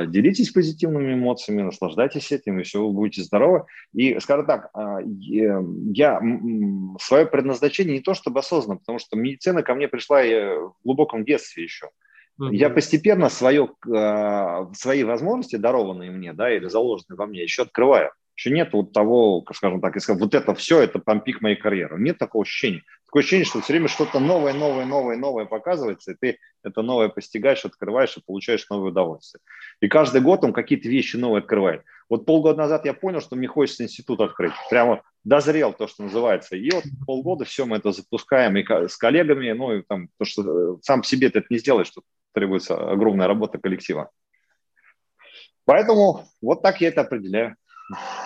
делитесь 0.08 0.52
позитивными 0.52 1.14
эмоциями, 1.14 1.62
наслаждайтесь 1.62 2.32
этим, 2.32 2.60
и 2.60 2.64
все, 2.64 2.86
вы 2.86 2.92
будете 2.92 3.24
здоровы. 3.24 3.66
И, 3.94 4.20
скажем 4.20 4.46
так, 4.46 4.70
а, 4.74 5.00
я 5.02 6.22
свое 7.00 7.26
предназначение 7.26 7.98
не 7.98 8.04
то 8.04 8.14
чтобы 8.14 8.40
осознанно, 8.40 8.80
потому 8.80 9.00
что 9.00 9.16
медицина 9.16 9.64
ко 9.64 9.76
мне 9.76 9.88
пришла 9.88 10.22
в 10.22 10.74
глубоком 10.84 11.24
детстве 11.24 11.64
еще. 11.64 11.90
Mm-hmm. 12.40 12.56
Я 12.56 12.70
постепенно 12.70 13.30
свое, 13.30 13.70
а, 13.94 14.72
свои 14.74 15.04
возможности, 15.04 15.58
дарованные 15.58 16.12
мне, 16.12 16.34
да, 16.34 16.54
или 16.54 16.68
заложенные 16.68 17.18
во 17.18 17.26
мне, 17.26 17.44
еще 17.44 17.64
открываю. 17.64 18.12
Еще 18.36 18.52
нет 18.52 18.72
вот 18.72 18.94
того, 18.94 19.46
скажем 19.54 19.82
так, 19.82 19.96
если 19.96 20.14
вот 20.14 20.34
это 20.34 20.56
все, 20.56 20.80
это 20.80 21.00
там 21.00 21.20
пик 21.20 21.42
моей 21.42 21.58
карьеры. 21.58 22.00
Нет 22.00 22.18
такого 22.18 22.44
ощущения. 22.44 22.84
Такое 23.10 23.22
ощущение, 23.24 23.45
что 23.45 23.60
все 23.60 23.74
время 23.74 23.88
что-то 23.88 24.20
новое, 24.20 24.53
новое, 24.53 24.86
новое, 24.86 25.18
новое 25.18 25.45
показывается, 25.45 26.12
и 26.12 26.16
ты 26.16 26.38
это 26.62 26.84
новое 26.84 27.10
постигаешь, 27.10 27.66
открываешь 27.66 28.16
и 28.16 28.22
получаешь 28.22 28.70
новое 28.70 28.91
удовольствие. 28.91 29.41
И 29.82 29.88
каждый 29.88 30.22
год 30.22 30.43
он 30.43 30.53
какие-то 30.53 30.88
вещи 30.88 31.16
новые 31.16 31.39
открывает. 31.39 31.82
Вот 32.07 32.28
полгода 32.28 32.60
назад 32.60 32.86
я 32.86 32.93
понял, 32.93 33.20
что 33.20 33.36
мне 33.36 33.47
хочется 33.47 33.84
институт 33.84 34.22
открыть. 34.22 34.53
Прямо 34.70 35.01
дозрел 35.24 35.74
то, 35.74 35.88
что 35.88 36.03
называется. 36.03 36.55
И 36.55 36.70
вот 36.70 36.84
полгода 37.07 37.45
все 37.45 37.66
мы 37.66 37.78
это 37.78 37.91
запускаем 37.91 38.55
и 38.57 38.88
с 38.88 38.95
коллегами, 38.95 39.53
ну 39.53 39.74
и 39.74 39.82
там, 39.82 40.10
то, 40.20 40.26
что 40.26 40.43
э, 40.43 40.78
сам 40.84 41.01
себе 41.01 41.32
ты 41.32 41.39
это 41.39 41.47
не 41.49 41.57
сделаешь, 41.57 41.88
что 41.88 42.03
требуется 42.36 42.91
огромная 42.91 43.26
работа 43.26 43.57
коллектива. 43.57 44.12
Поэтому 45.66 46.28
вот 46.43 46.62
так 46.62 46.80
я 46.80 46.89
это 46.89 47.01
определяю. 47.01 47.55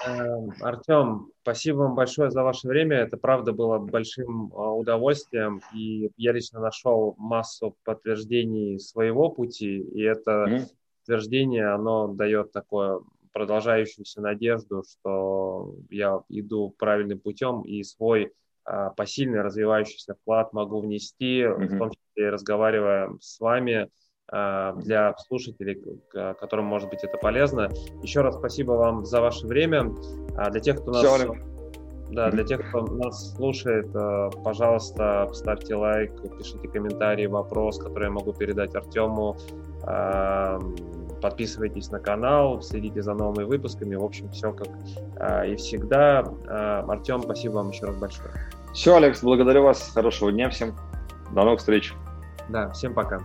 Эм, 0.05 0.51
Артем, 0.61 1.31
спасибо 1.41 1.77
вам 1.77 1.95
большое 1.95 2.31
за 2.31 2.43
ваше 2.43 2.67
время. 2.67 2.97
Это 2.97 3.17
правда 3.17 3.53
было 3.53 3.79
большим 3.79 4.51
а, 4.53 4.73
удовольствием. 4.73 5.61
И 5.73 6.11
я 6.17 6.33
лично 6.33 6.59
нашел 6.59 7.15
массу 7.17 7.75
подтверждений 7.83 8.79
своего 8.79 9.29
пути. 9.29 9.79
И 9.79 10.01
это 10.01 10.31
mm-hmm. 10.31 10.67
подтверждение, 10.99 11.67
оно 11.67 12.07
дает 12.07 12.51
такое 12.51 12.99
продолжающуюся 13.31 14.21
надежду, 14.21 14.83
что 14.83 15.75
я 15.89 16.21
иду 16.29 16.75
правильным 16.77 17.19
путем 17.19 17.61
и 17.61 17.83
свой 17.83 18.33
а, 18.65 18.89
посильный 18.91 19.41
развивающийся 19.41 20.15
вклад 20.15 20.53
могу 20.53 20.81
внести, 20.81 21.41
mm-hmm. 21.41 21.65
в 21.65 21.77
том 21.77 21.91
числе 21.91 22.29
разговаривая 22.29 23.11
с 23.21 23.39
вами, 23.39 23.89
для 24.27 25.15
слушателей, 25.17 25.81
которым 26.11 26.65
может 26.65 26.89
быть 26.89 27.03
это 27.03 27.17
полезно. 27.17 27.69
Еще 28.01 28.21
раз 28.21 28.35
спасибо 28.35 28.71
вам 28.71 29.05
за 29.05 29.21
ваше 29.21 29.45
время. 29.45 29.93
А 30.35 30.49
для 30.49 30.59
тех, 30.59 30.81
кто 30.81 30.91
нас... 30.91 31.03
Все, 31.03 31.35
да, 32.09 32.29
для 32.29 32.43
тех, 32.43 32.67
кто 32.69 32.81
нас 32.81 33.35
слушает, 33.35 33.87
а, 33.95 34.29
пожалуйста, 34.43 35.27
ставьте 35.33 35.73
лайк, 35.75 36.11
пишите 36.37 36.67
комментарии, 36.67 37.25
вопрос, 37.25 37.79
который 37.79 38.05
я 38.05 38.11
могу 38.11 38.33
передать 38.33 38.75
Артему. 38.75 39.35
Подписывайтесь 41.21 41.89
на 41.89 41.99
канал, 41.99 42.61
следите 42.61 43.01
за 43.01 43.13
новыми 43.13 43.45
выпусками. 43.45 43.95
В 43.95 44.03
общем, 44.03 44.29
все 44.29 44.51
как 44.51 44.67
и 45.47 45.55
всегда. 45.55 46.23
Артем, 46.87 47.21
спасибо 47.23 47.53
вам 47.53 47.69
еще 47.69 47.85
раз 47.85 47.95
большое. 47.95 48.29
Все, 48.73 48.95
Алекс, 48.95 49.23
благодарю 49.23 49.63
вас. 49.63 49.91
Хорошего 49.93 50.31
дня 50.31 50.49
всем. 50.49 50.73
До 51.31 51.43
новых 51.43 51.59
встреч. 51.59 51.93
Да, 52.49 52.69
всем 52.71 52.93
пока. 52.93 53.19